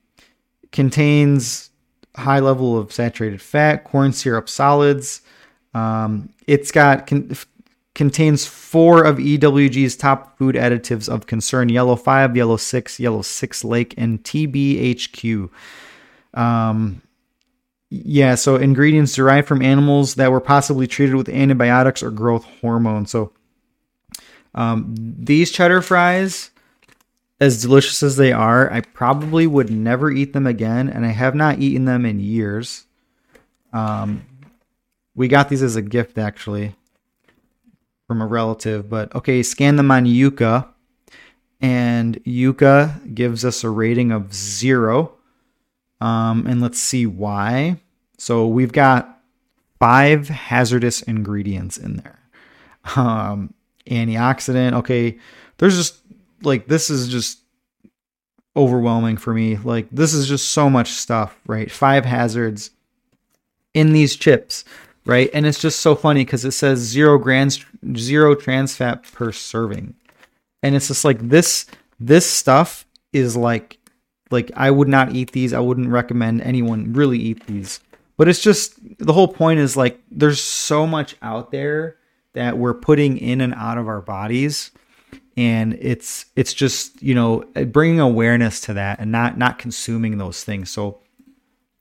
contains 0.72 1.69
high 2.20 2.40
level 2.40 2.78
of 2.78 2.92
saturated 2.92 3.42
fat, 3.42 3.84
corn 3.84 4.14
syrup 4.14 4.50
solids. 4.50 5.22
Um, 5.74 6.30
it's 6.48 6.72
got 6.72 7.08
con- 7.08 7.36
contains 7.96 8.46
four 8.46 9.04
of 9.04 9.18
EWG's 9.18 9.96
top 9.96 10.38
food 10.38 10.56
additives 10.56 11.10
of 11.10 11.28
concern: 11.28 11.70
yellow 11.70 11.96
five, 11.96 12.36
yellow 12.36 12.58
six, 12.58 13.00
yellow 13.00 13.22
six 13.22 13.64
lake, 13.64 13.94
and 13.98 14.24
TBHQ. 14.24 15.50
Um, 16.34 17.02
yeah, 17.90 18.36
so 18.36 18.56
ingredients 18.56 19.16
derived 19.16 19.48
from 19.48 19.62
animals 19.64 20.16
that 20.16 20.32
were 20.32 20.42
possibly 20.42 20.86
treated 20.86 21.16
with 21.16 21.28
antibiotics 21.28 22.04
or 22.04 22.12
growth 22.12 22.46
hormone. 22.62 23.08
So 23.08 23.34
um, 24.54 24.94
these 24.98 25.52
cheddar 25.52 25.82
fries 25.82 26.52
as 27.40 27.62
delicious 27.62 28.04
as 28.04 28.18
they 28.18 28.32
are, 28.32 28.72
I 28.72 28.82
probably 28.82 29.48
would 29.48 29.72
never 29.72 30.12
eat 30.12 30.34
them 30.34 30.46
again, 30.46 30.90
and 30.90 31.06
I 31.06 31.10
have 31.10 31.36
not 31.36 31.60
eaten 31.60 31.86
them 31.86 32.06
in 32.06 32.20
years. 32.20 32.86
Um, 33.72 34.26
we 35.16 35.28
got 35.28 35.50
these 35.50 35.64
as 35.64 35.76
a 35.76 35.82
gift 35.82 36.18
actually 36.18 36.76
from 38.08 38.22
a 38.22 38.28
relative, 38.28 38.90
but 38.90 39.14
okay, 39.16 39.44
scan 39.44 39.76
them 39.76 39.92
on 39.92 40.06
Yuka, 40.06 40.68
and 41.62 42.24
Yuka 42.24 43.14
gives 43.14 43.46
us 43.46 43.64
a 43.64 43.70
rating 43.70 44.12
of 44.12 44.34
zero. 44.34 45.14
Um, 46.02 46.48
and 46.48 46.62
let's 46.62 46.80
see 46.80 47.06
why. 47.06 47.78
So 48.18 48.48
we've 48.48 48.72
got 48.72 49.22
five 49.80 50.30
hazardous 50.30 51.02
ingredients 51.02 51.78
in 51.78 51.98
there. 51.98 52.20
Um, 52.96 53.54
antioxidant. 53.88 54.74
Okay, 54.74 55.20
there's 55.58 55.76
just 55.78 55.99
like 56.44 56.68
this 56.68 56.90
is 56.90 57.08
just 57.08 57.40
overwhelming 58.56 59.18
for 59.18 59.34
me. 59.34 59.58
Like 59.58 59.88
this 59.92 60.14
is 60.14 60.28
just 60.28 60.50
so 60.50 60.70
much 60.70 60.90
stuff, 60.90 61.40
right? 61.48 61.72
Five 61.72 62.06
hazards 62.06 62.72
in 63.74 63.94
these 63.94 64.16
chips, 64.16 64.66
right? 65.06 65.30
And 65.34 65.46
it's 65.46 65.62
just 65.62 65.80
so 65.80 65.96
funny 65.96 66.26
because 66.26 66.46
it 66.46 66.52
says 66.52 66.80
zero 66.80 67.18
grams, 67.18 67.66
zero 67.96 68.36
trans 68.36 68.76
fat 68.76 69.04
per 69.12 69.32
serving, 69.32 69.96
and 70.64 70.76
it's 70.76 70.88
just 70.88 71.06
like 71.06 71.20
this. 71.20 71.66
This 72.00 72.30
stuff 72.30 72.86
is 73.12 73.36
like, 73.36 73.78
like 74.32 74.52
I 74.56 74.72
would 74.72 74.88
not 74.88 75.14
eat 75.14 75.32
these. 75.32 75.54
I 75.54 75.60
wouldn't 75.60 75.90
recommend 75.90 76.42
anyone 76.42 76.94
really 76.94 77.20
eat 77.20 77.46
these. 77.46 77.82
But 78.18 78.28
it's 78.28 78.42
just 78.42 78.76
the 79.00 79.14
whole 79.14 79.28
point 79.30 79.60
is 79.60 79.78
like 79.78 80.02
there's 80.12 80.42
so 80.42 80.86
much 80.86 81.16
out 81.22 81.52
there 81.52 81.98
that 82.34 82.58
we're 82.58 82.74
putting 82.74 83.18
in 83.18 83.42
and 83.42 83.54
out 83.54 83.78
of 83.78 83.88
our 83.88 84.02
bodies 84.02 84.72
and 85.40 85.78
it's 85.80 86.26
it's 86.36 86.54
just 86.54 87.02
you 87.02 87.16
know 87.16 87.46
bringing 87.68 88.02
awareness 88.02 88.60
to 88.62 88.74
that 88.74 89.00
and 89.00 89.10
not 89.12 89.38
not 89.38 89.58
consuming 89.58 90.18
those 90.18 90.44
things. 90.44 90.70
So 90.70 91.00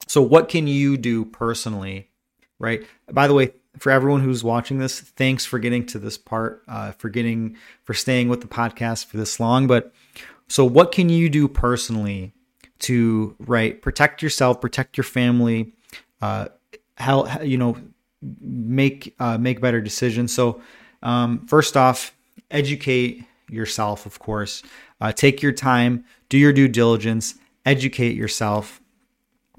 so 0.07 0.23
what 0.23 0.49
can 0.49 0.69
you 0.69 0.97
do 0.97 1.25
personally 1.25 2.09
right? 2.59 2.87
By 3.11 3.27
the 3.27 3.35
way 3.35 3.53
for 3.79 3.93
everyone 3.93 4.21
who's 4.21 4.43
watching 4.43 4.79
this 4.79 5.01
thanks 5.01 5.45
for 5.45 5.59
getting 5.59 5.87
to 5.87 5.99
this 5.99 6.19
part 6.19 6.63
uh, 6.69 6.93
for 6.93 7.09
getting 7.09 7.57
for 7.85 7.95
staying 7.95 8.29
with 8.29 8.41
the 8.41 8.49
podcast 8.49 9.07
for 9.07 9.17
this 9.17 9.39
long. 9.41 9.67
But 9.67 9.93
so 10.49 10.65
what 10.65 10.93
can 10.93 11.09
you 11.09 11.29
do 11.29 11.49
personally 11.49 12.33
to 12.81 13.35
right 13.41 13.83
protect 13.83 14.23
yourself 14.23 14.61
protect 14.61 14.97
your 14.97 15.05
family 15.05 15.73
uh 16.23 16.47
how 16.97 17.41
you 17.41 17.59
know 17.59 17.77
make 18.41 19.15
uh, 19.19 19.39
make 19.39 19.61
better 19.61 19.81
decisions? 19.81 20.33
So 20.33 20.61
um, 21.03 21.47
first 21.47 21.77
off 21.77 22.15
educate 22.51 23.25
yourself, 23.51 24.07
of 24.07 24.19
course. 24.19 24.63
Uh, 25.01 25.13
take 25.13 25.43
your 25.43 25.53
time, 25.53 26.05
do 26.29 26.39
your 26.39 26.53
due 26.53 26.69
diligence, 26.69 27.35
educate 27.65 28.17
yourself, 28.17 28.81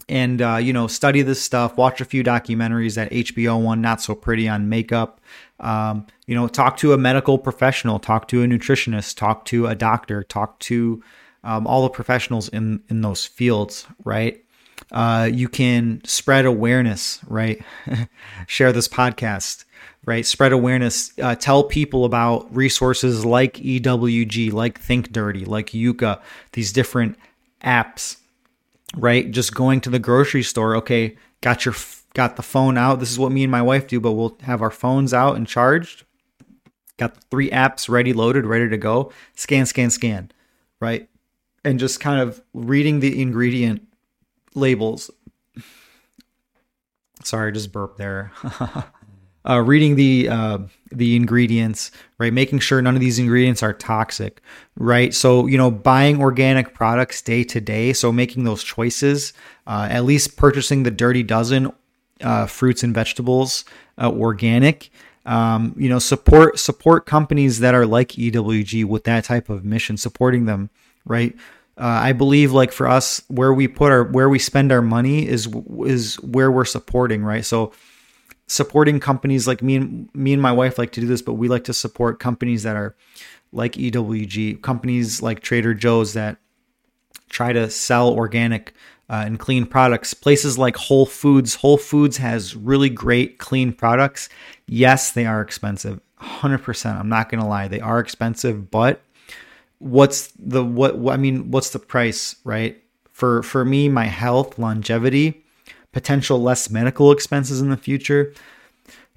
and 0.08 0.42
uh, 0.42 0.58
you 0.58 0.74
know 0.74 0.88
study 0.88 1.22
this 1.22 1.42
stuff. 1.42 1.78
Watch 1.78 2.02
a 2.02 2.06
few 2.06 2.24
documentaries. 2.24 2.96
That 2.96 3.12
HBO 3.12 3.62
one, 3.62 3.82
not 3.82 4.02
so 4.02 4.16
pretty 4.16 4.48
on 4.48 4.70
makeup. 4.70 5.22
Um, 5.60 6.08
you 6.26 6.36
know, 6.36 6.48
talk 6.48 6.78
to 6.78 6.94
a 6.94 6.98
medical 6.98 7.38
professional, 7.38 8.00
talk 8.00 8.28
to 8.30 8.44
a 8.44 8.48
nutritionist, 8.48 9.18
talk 9.18 9.46
to 9.46 9.68
a 9.68 9.76
doctor, 9.76 10.24
talk 10.24 10.60
to 10.60 11.04
um, 11.44 11.68
all 11.68 11.84
the 11.84 11.90
professionals 11.90 12.50
in 12.50 12.82
in 12.90 13.02
those 13.02 13.26
fields, 13.26 13.86
right? 14.04 14.44
Uh, 14.92 15.30
you 15.32 15.48
can 15.48 16.02
spread 16.06 16.46
awareness, 16.46 17.20
right? 17.28 17.62
Share 18.48 18.72
this 18.72 18.88
podcast 18.88 19.66
right? 20.06 20.26
Spread 20.26 20.52
awareness. 20.52 21.12
Uh, 21.20 21.36
tell 21.36 21.64
people 21.64 22.06
about 22.06 22.54
resources 22.56 23.26
like 23.26 23.56
EWG, 23.56 24.52
like 24.52 24.80
Think 24.80 25.12
Dirty, 25.12 25.46
like 25.46 25.68
Yuka, 25.68 26.22
these 26.54 26.72
different 26.72 27.18
apps, 27.64 28.18
right? 28.96 29.30
Just 29.30 29.54
going 29.54 29.82
to 29.82 29.90
the 29.90 30.00
grocery 30.00 30.44
store. 30.44 30.76
Okay, 30.78 31.18
got 31.42 31.66
your 31.66 31.76
got 32.14 32.36
the 32.36 32.44
phone 32.44 32.78
out. 32.78 33.00
This 33.00 33.12
is 33.12 33.20
what 33.20 33.32
me 33.32 33.44
and 33.44 33.52
my 33.52 33.62
wife 33.62 33.88
do, 33.88 34.00
but 34.00 34.14
we'll 34.14 34.38
have 34.42 34.62
our 34.62 34.72
phones 34.72 35.14
out 35.14 35.36
and 35.36 35.48
charged. 35.48 36.06
Got 36.98 37.16
the 37.16 37.22
three 37.32 37.50
apps 37.50 37.88
ready, 37.88 38.12
loaded, 38.14 38.46
ready 38.46 38.68
to 38.70 38.78
go. 38.78 39.12
Scan, 39.36 39.66
scan, 39.66 39.90
scan, 39.90 40.32
right? 40.82 41.08
And 41.64 41.80
just 41.80 42.00
kind 42.00 42.20
of 42.20 42.42
reading 42.54 43.00
the 43.00 43.22
ingredient 43.22 43.88
labels. 44.56 45.10
Sorry, 47.24 47.52
just 47.52 47.72
burp 47.72 47.98
there. 47.98 48.32
uh, 49.50 49.60
reading 49.60 49.96
the 49.96 50.30
uh, 50.30 50.60
the 50.92 51.16
ingredients, 51.16 51.92
right? 52.20 52.32
Making 52.32 52.60
sure 52.60 52.82
none 52.82 52.96
of 52.96 53.02
these 53.02 53.18
ingredients 53.20 53.64
are 53.64 53.74
toxic, 53.74 54.42
right? 54.76 55.14
So 55.14 55.48
you 55.48 55.58
know, 55.58 55.72
buying 55.72 56.22
organic 56.22 56.74
products 56.74 57.22
day 57.22 57.44
to 57.46 57.60
day. 57.60 57.94
So 57.94 58.12
making 58.12 58.44
those 58.44 58.64
choices, 58.64 59.34
uh, 59.66 59.88
at 59.90 60.06
least 60.06 60.38
purchasing 60.38 60.84
the 60.84 60.92
Dirty 60.92 61.24
Dozen 61.24 61.72
uh, 62.22 62.46
fruits 62.46 62.84
and 62.84 62.94
vegetables 62.94 63.66
uh, 63.98 64.12
organic. 64.12 64.92
Um, 65.26 65.76
you 65.78 65.90
know, 65.90 66.00
support 66.00 66.60
support 66.60 67.06
companies 67.06 67.60
that 67.60 67.76
are 67.76 67.86
like 67.86 68.10
EWG 68.10 68.86
with 68.86 69.04
that 69.06 69.26
type 69.26 69.50
of 69.50 69.66
mission, 69.66 69.98
supporting 69.98 70.46
them, 70.46 70.70
right? 71.06 71.36
Uh, 71.78 71.86
I 71.86 72.14
believe 72.14 72.52
like 72.52 72.72
for 72.72 72.88
us, 72.88 73.22
where 73.28 73.54
we 73.54 73.68
put 73.68 73.92
our 73.92 74.04
where 74.04 74.30
we 74.30 74.40
spend 74.40 74.72
our 74.72 74.82
money 74.82 75.28
is 75.28 75.48
is 75.86 76.16
where 76.16 76.52
we're 76.52 76.66
supporting, 76.66 77.24
right? 77.24 77.46
So 77.46 77.74
supporting 78.50 79.00
companies 79.00 79.48
like 79.48 79.62
me 79.62 79.76
and 79.76 80.10
me 80.14 80.34
and 80.34 80.42
my 80.42 80.52
wife 80.52 80.78
like 80.78 80.92
to 80.94 81.02
do 81.02 81.08
this, 81.08 81.22
but 81.22 81.34
we 81.34 81.48
like 81.48 81.64
to 81.66 81.74
support 81.74 82.20
companies 82.20 82.64
that 82.64 82.76
are 82.76 82.96
like 83.52 83.74
EWG, 83.74 84.62
companies 84.62 85.22
like 85.22 85.42
Trader 85.42 85.74
Joe's 85.74 86.14
that 86.14 86.38
try 87.30 87.54
to 87.54 87.70
sell 87.70 88.10
organic 88.10 88.74
uh, 89.10 89.24
and 89.26 89.40
clean 89.40 89.66
products. 89.66 90.14
Places 90.14 90.58
like 90.58 90.76
Whole 90.76 91.06
Foods, 91.06 91.56
Whole 91.56 91.78
Foods 91.78 92.18
has 92.18 92.56
really 92.56 92.90
great 92.90 93.38
clean 93.38 93.72
products. 93.72 94.30
Yes, 94.68 95.12
they 95.12 95.26
are 95.26 95.42
expensive. 95.42 96.00
100%. 96.22 97.00
I'm 97.00 97.10
not 97.10 97.30
going 97.30 97.42
to 97.42 97.48
lie. 97.48 97.68
They 97.68 97.80
are 97.80 98.00
expensive, 98.00 98.70
but 98.70 99.02
what's 99.78 100.34
the 100.38 100.64
what, 100.64 100.98
what 100.98 101.14
I 101.14 101.18
mean, 101.18 101.52
what's 101.52 101.70
the 101.70 101.80
price, 101.80 102.36
right? 102.44 102.84
For 103.12 103.44
for 103.44 103.66
me, 103.66 103.90
my 103.90 104.06
health, 104.06 104.60
longevity, 104.60 105.44
potential 105.92 106.42
less 106.42 106.70
medical 106.70 107.12
expenses 107.12 107.62
in 107.62 107.70
the 107.70 107.78
future. 107.78 108.34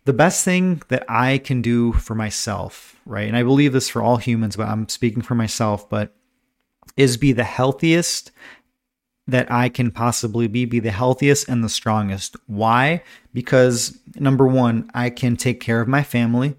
the 0.04 0.12
best 0.12 0.44
thing 0.44 0.82
that 0.88 1.04
I 1.08 1.38
can 1.38 1.62
do 1.62 1.92
for 1.92 2.14
myself, 2.14 2.96
right? 3.06 3.28
And 3.28 3.36
I 3.36 3.42
believe 3.42 3.72
this 3.72 3.88
for 3.88 4.02
all 4.02 4.16
humans, 4.16 4.56
but 4.56 4.68
I'm 4.68 4.88
speaking 4.88 5.22
for 5.22 5.34
myself, 5.34 5.88
but 5.88 6.14
is 6.96 7.16
be 7.16 7.32
the 7.32 7.44
healthiest 7.44 8.32
that 9.28 9.50
I 9.50 9.68
can 9.68 9.92
possibly 9.92 10.48
be, 10.48 10.64
be 10.64 10.80
the 10.80 10.90
healthiest 10.90 11.48
and 11.48 11.62
the 11.62 11.68
strongest. 11.68 12.36
Why? 12.46 13.04
Because 13.32 13.98
number 14.16 14.46
one, 14.46 14.90
I 14.92 15.10
can 15.10 15.36
take 15.36 15.60
care 15.60 15.80
of 15.80 15.86
my 15.86 16.02
family. 16.02 16.56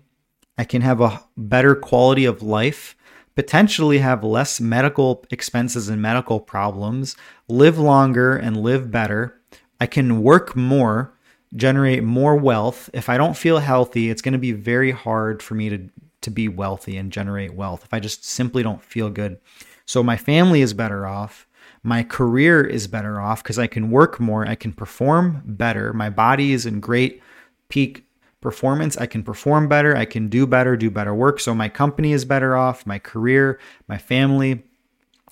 I 0.58 0.64
can 0.64 0.82
have 0.82 1.02
a 1.02 1.22
better 1.36 1.76
quality 1.76 2.24
of 2.24 2.42
life, 2.42 2.96
potentially 3.36 3.98
have 3.98 4.24
less 4.24 4.62
medical 4.62 5.26
expenses 5.30 5.90
and 5.90 6.02
medical 6.02 6.40
problems, 6.40 7.18
live 7.50 7.78
longer 7.78 8.38
and 8.38 8.56
live 8.56 8.90
better. 8.90 9.42
I 9.84 9.86
can 9.86 10.24
work 10.24 10.56
more, 10.56 11.14
generate 11.58 12.06
more 12.06 12.38
wealth. 12.38 12.90
If 12.94 13.10
I 13.10 13.18
don't 13.18 13.36
feel 13.36 13.60
healthy, 13.60 14.10
it's 14.10 14.22
going 14.22 14.32
to 14.32 14.40
be 14.40 14.54
very 14.54 14.92
hard 14.92 15.44
for 15.44 15.56
me 15.56 15.68
to, 15.68 15.90
to 16.22 16.32
be 16.32 16.48
wealthy 16.48 16.96
and 16.96 17.12
generate 17.12 17.54
wealth 17.54 17.84
if 17.84 17.94
I 17.94 18.00
just 18.00 18.24
simply 18.24 18.64
don't 18.64 18.82
feel 18.82 19.10
good. 19.10 19.42
So 19.86 20.02
my 20.02 20.16
family 20.16 20.62
is 20.62 20.74
better 20.74 21.06
off. 21.06 21.46
My 21.84 22.02
career 22.02 22.64
is 22.64 22.88
better 22.88 23.20
off 23.20 23.44
because 23.44 23.60
I 23.60 23.68
can 23.68 23.92
work 23.92 24.22
more. 24.22 24.48
I 24.48 24.56
can 24.56 24.72
perform 24.72 25.42
better. 25.46 25.92
My 25.92 26.10
body 26.10 26.54
is 26.54 26.66
in 26.66 26.80
great 26.80 27.22
peak 27.68 28.06
performance. 28.40 28.96
I 28.96 29.06
can 29.06 29.22
perform 29.22 29.68
better. 29.68 29.98
I 29.98 30.06
can 30.06 30.30
do 30.30 30.48
better, 30.48 30.78
do 30.78 30.92
better 30.92 31.14
work. 31.14 31.42
So 31.42 31.54
my 31.54 31.68
company 31.68 32.14
is 32.14 32.24
better 32.24 32.56
off. 32.56 32.86
My 32.86 33.00
career, 33.00 33.60
my 33.90 33.98
family, 33.98 34.64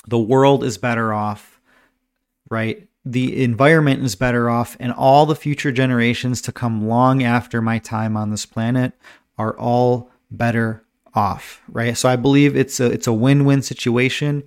the 0.08 0.20
world 0.20 0.66
is 0.66 0.78
better 0.78 1.14
off, 1.14 1.62
right? 2.50 2.90
The 3.04 3.44
environment 3.44 4.04
is 4.04 4.16
better 4.16 4.50
off. 4.50 4.78
And 4.80 4.92
all 4.92 5.26
the 5.26 5.36
future 5.36 5.72
generations 5.72 6.42
to 6.44 6.52
come 6.52 6.88
long 6.88 7.24
after 7.24 7.62
my 7.62 7.80
time 7.80 8.16
on 8.16 8.30
this 8.30 8.46
planet 8.46 8.94
are 9.38 9.58
all 9.58 10.12
better 10.30 10.84
off, 11.14 11.62
right? 11.68 11.98
So 11.98 12.08
I 12.10 12.16
believe 12.16 12.56
it's 12.56 12.80
a 12.80 12.86
it's 12.86 13.08
a 13.08 13.14
win-win 13.14 13.62
situation. 13.62 14.44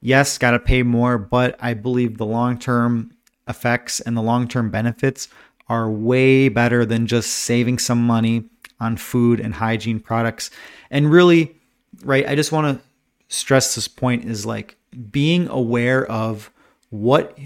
Yes, 0.00 0.38
got 0.38 0.52
to 0.52 0.58
pay 0.58 0.82
more, 0.82 1.18
but 1.18 1.56
I 1.60 1.74
believe 1.74 2.16
the 2.16 2.26
long-term 2.26 3.12
effects 3.46 4.00
and 4.00 4.16
the 4.16 4.22
long-term 4.22 4.70
benefits 4.70 5.28
are 5.68 5.90
way 5.90 6.48
better 6.48 6.86
than 6.86 7.06
just 7.06 7.30
saving 7.30 7.78
some 7.78 8.02
money 8.02 8.44
on 8.80 8.96
food 8.96 9.40
and 9.40 9.54
hygiene 9.54 10.00
products. 10.00 10.50
And 10.90 11.10
really, 11.10 11.54
right, 12.02 12.26
I 12.26 12.34
just 12.34 12.50
want 12.50 12.78
to 12.78 12.84
stress 13.28 13.74
this 13.74 13.86
point 13.86 14.24
is 14.24 14.46
like 14.46 14.76
being 15.10 15.48
aware 15.48 16.04
of 16.06 16.50
what 16.88 17.38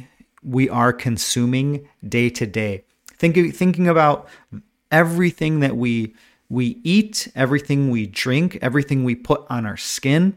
we 0.45 0.69
are 0.69 0.93
consuming 0.93 1.89
day 2.07 2.31
to 2.31 2.47
day. 2.47 2.85
Thinking 3.17 3.53
thinking 3.53 3.89
about 3.89 4.29
everything 4.91 5.61
that 5.61 5.77
we 5.77 6.15
we 6.49 6.79
eat, 6.85 7.29
everything 7.35 7.91
we 7.91 8.07
drink, 8.07 8.59
everything 8.61 9.03
we 9.03 9.15
put 9.15 9.45
on 9.49 9.65
our 9.67 9.77
skin, 9.77 10.37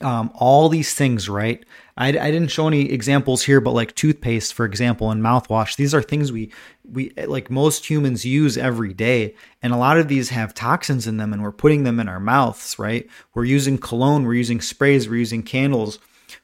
um, 0.00 0.30
all 0.34 0.68
these 0.68 0.94
things, 0.94 1.28
right? 1.28 1.64
I, 1.96 2.08
I 2.08 2.30
didn't 2.30 2.48
show 2.48 2.66
any 2.66 2.90
examples 2.90 3.44
here, 3.44 3.60
but 3.60 3.70
like 3.70 3.94
toothpaste, 3.94 4.52
for 4.52 4.66
example, 4.66 5.10
and 5.10 5.22
mouthwash, 5.22 5.76
these 5.76 5.94
are 5.94 6.02
things 6.02 6.32
we 6.32 6.50
we 6.84 7.12
like 7.26 7.50
most 7.50 7.88
humans 7.88 8.24
use 8.24 8.58
every 8.58 8.92
day, 8.92 9.34
and 9.62 9.72
a 9.72 9.76
lot 9.76 9.98
of 9.98 10.08
these 10.08 10.30
have 10.30 10.54
toxins 10.54 11.06
in 11.06 11.16
them, 11.18 11.32
and 11.32 11.42
we're 11.42 11.52
putting 11.52 11.84
them 11.84 12.00
in 12.00 12.08
our 12.08 12.20
mouths, 12.20 12.78
right? 12.78 13.08
We're 13.34 13.44
using 13.44 13.78
cologne, 13.78 14.24
we're 14.24 14.34
using 14.34 14.60
sprays, 14.60 15.08
we're 15.08 15.16
using 15.16 15.42
candles, 15.42 15.98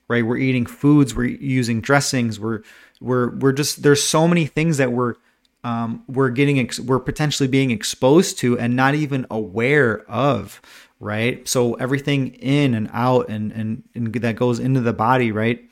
right? 0.09 0.25
We're 0.25 0.37
eating 0.37 0.67
foods, 0.67 1.15
we're 1.15 1.25
using 1.25 1.81
dressings, 1.81 2.39
we're 2.39 2.63
we're 3.01 3.31
we're 3.37 3.53
just 3.53 3.83
there's 3.83 4.03
so 4.03 4.29
many 4.29 4.47
things 4.47 4.77
that 4.77 4.93
we're 4.93 5.15
um, 5.63 6.05
we're 6.09 6.31
getting 6.31 6.59
ex- 6.59 6.81
we're 6.81 7.01
potentially 7.01 7.49
being 7.49 7.71
exposed 7.71 8.39
to 8.39 8.59
and 8.59 8.77
not 8.77 8.95
even 8.95 9.27
aware 9.31 10.01
of 10.11 10.61
right? 11.01 11.49
So 11.49 11.75
everything 11.75 12.35
in 12.35 12.75
and 12.75 12.91
out 12.93 13.29
and, 13.29 13.53
and 13.53 13.83
and 13.95 14.13
that 14.13 14.37
goes 14.37 14.59
into 14.59 14.81
the 14.81 14.93
body 14.93 15.33
right? 15.33 15.65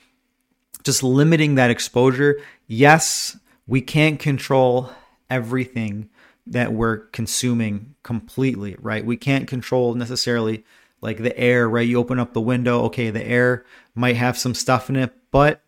Just 0.84 1.02
limiting 1.02 1.56
that 1.56 1.70
exposure. 1.70 2.40
Yes 2.66 3.36
we 3.66 3.82
can't 3.82 4.18
control 4.18 4.90
everything 5.28 6.08
that 6.46 6.72
we're 6.72 6.96
consuming 6.96 7.94
completely 8.02 8.74
right? 8.80 9.04
We 9.04 9.16
can't 9.16 9.46
control 9.46 9.94
necessarily 9.94 10.64
like 11.00 11.18
the 11.18 11.38
air 11.38 11.68
right? 11.68 11.86
You 11.86 11.98
open 11.98 12.18
up 12.18 12.32
the 12.32 12.40
window 12.40 12.82
okay 12.84 13.10
the 13.10 13.24
air 13.24 13.64
might 13.98 14.16
have 14.16 14.38
some 14.38 14.54
stuff 14.54 14.88
in 14.88 14.96
it 14.96 15.12
but 15.30 15.62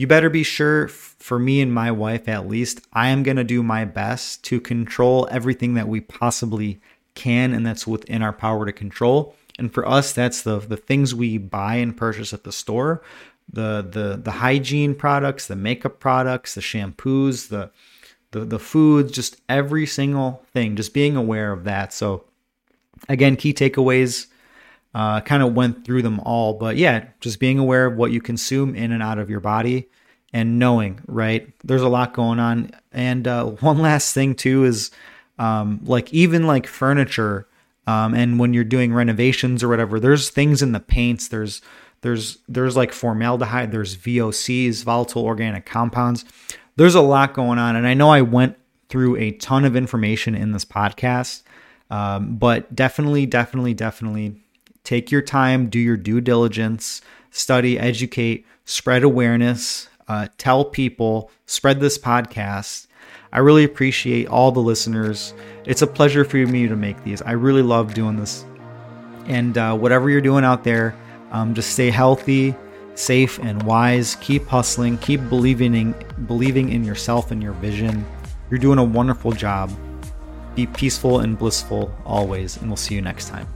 you 0.00 0.06
better 0.06 0.30
be 0.30 0.42
sure 0.42 0.88
for 0.88 1.38
me 1.38 1.60
and 1.60 1.74
my 1.74 1.90
wife 1.90 2.26
at 2.26 2.48
least, 2.48 2.80
I 2.90 3.08
am 3.08 3.22
going 3.22 3.36
to 3.36 3.44
do 3.44 3.62
my 3.62 3.84
best 3.84 4.42
to 4.44 4.58
control 4.58 5.28
everything 5.30 5.74
that 5.74 5.88
we 5.88 6.00
possibly 6.00 6.80
can 7.14 7.52
and 7.52 7.66
that's 7.66 7.86
within 7.86 8.22
our 8.22 8.32
power 8.32 8.64
to 8.64 8.72
control. 8.72 9.34
And 9.58 9.70
for 9.70 9.86
us, 9.86 10.14
that's 10.14 10.40
the 10.40 10.58
the 10.58 10.78
things 10.78 11.14
we 11.14 11.36
buy 11.36 11.74
and 11.74 11.94
purchase 11.94 12.32
at 12.32 12.44
the 12.44 12.50
store, 12.50 13.02
the 13.52 13.86
the 13.86 14.16
the 14.16 14.30
hygiene 14.30 14.94
products, 14.94 15.46
the 15.46 15.54
makeup 15.54 16.00
products, 16.00 16.54
the 16.54 16.62
shampoos, 16.62 17.48
the 17.48 17.70
the 18.30 18.46
the 18.46 18.58
foods, 18.58 19.12
just 19.12 19.38
every 19.50 19.84
single 19.84 20.42
thing, 20.54 20.76
just 20.76 20.94
being 20.94 21.14
aware 21.14 21.52
of 21.52 21.64
that. 21.64 21.92
So 21.92 22.24
again, 23.06 23.36
key 23.36 23.52
takeaways 23.52 24.28
uh, 24.94 25.20
kind 25.20 25.42
of 25.42 25.54
went 25.54 25.84
through 25.84 26.02
them 26.02 26.20
all, 26.20 26.54
but 26.54 26.76
yeah, 26.76 27.06
just 27.20 27.38
being 27.38 27.58
aware 27.58 27.86
of 27.86 27.96
what 27.96 28.10
you 28.10 28.20
consume 28.20 28.74
in 28.74 28.92
and 28.92 29.02
out 29.02 29.18
of 29.18 29.30
your 29.30 29.40
body 29.40 29.88
and 30.32 30.58
knowing, 30.58 31.00
right? 31.06 31.52
There's 31.64 31.82
a 31.82 31.88
lot 31.88 32.14
going 32.14 32.38
on. 32.38 32.70
And 32.92 33.26
uh, 33.26 33.44
one 33.60 33.78
last 33.78 34.14
thing 34.14 34.34
too 34.34 34.64
is 34.64 34.90
um, 35.38 35.80
like 35.84 36.12
even 36.12 36.46
like 36.46 36.66
furniture, 36.66 37.46
um, 37.86 38.14
and 38.14 38.38
when 38.38 38.52
you're 38.52 38.62
doing 38.64 38.92
renovations 38.92 39.62
or 39.62 39.68
whatever, 39.68 39.98
there's 39.98 40.30
things 40.30 40.62
in 40.62 40.72
the 40.72 40.80
paints. 40.80 41.28
There's 41.28 41.62
there's 42.02 42.38
there's 42.46 42.76
like 42.76 42.92
formaldehyde. 42.92 43.72
There's 43.72 43.96
VOCs, 43.96 44.84
volatile 44.84 45.24
organic 45.24 45.66
compounds. 45.66 46.24
There's 46.76 46.94
a 46.94 47.00
lot 47.00 47.34
going 47.34 47.58
on, 47.58 47.76
and 47.76 47.86
I 47.86 47.94
know 47.94 48.10
I 48.10 48.22
went 48.22 48.56
through 48.88 49.16
a 49.16 49.32
ton 49.32 49.64
of 49.64 49.76
information 49.76 50.34
in 50.34 50.52
this 50.52 50.64
podcast, 50.64 51.42
um, 51.90 52.36
but 52.36 52.74
definitely, 52.74 53.24
definitely, 53.24 53.72
definitely 53.72 54.42
take 54.84 55.10
your 55.10 55.22
time, 55.22 55.68
do 55.68 55.78
your 55.78 55.96
due 55.96 56.20
diligence, 56.20 57.02
study, 57.30 57.78
educate, 57.78 58.46
spread 58.64 59.02
awareness, 59.02 59.88
uh, 60.08 60.28
tell 60.38 60.64
people, 60.64 61.30
spread 61.46 61.80
this 61.80 61.98
podcast. 61.98 62.86
I 63.32 63.38
really 63.38 63.64
appreciate 63.64 64.26
all 64.26 64.50
the 64.50 64.60
listeners. 64.60 65.34
It's 65.64 65.82
a 65.82 65.86
pleasure 65.86 66.24
for 66.24 66.36
me 66.38 66.66
to 66.66 66.74
make 66.74 67.02
these. 67.04 67.22
I 67.22 67.32
really 67.32 67.62
love 67.62 67.94
doing 67.94 68.16
this. 68.16 68.44
And 69.26 69.56
uh, 69.56 69.76
whatever 69.76 70.10
you're 70.10 70.20
doing 70.20 70.44
out 70.44 70.64
there, 70.64 70.96
um, 71.30 71.54
just 71.54 71.70
stay 71.70 71.90
healthy, 71.90 72.56
safe, 72.96 73.38
and 73.38 73.62
wise. 73.62 74.16
Keep 74.16 74.46
hustling. 74.46 74.98
Keep 74.98 75.28
believing 75.28 75.74
in, 75.74 75.94
believing 76.26 76.70
in 76.70 76.82
yourself 76.82 77.30
and 77.30 77.40
your 77.40 77.52
vision. 77.54 78.04
You're 78.50 78.58
doing 78.58 78.78
a 78.78 78.84
wonderful 78.84 79.30
job. 79.30 79.70
Be 80.56 80.66
peaceful 80.66 81.20
and 81.20 81.38
blissful 81.38 81.94
always, 82.04 82.56
and 82.56 82.68
we'll 82.68 82.76
see 82.76 82.96
you 82.96 83.02
next 83.02 83.28
time. 83.28 83.46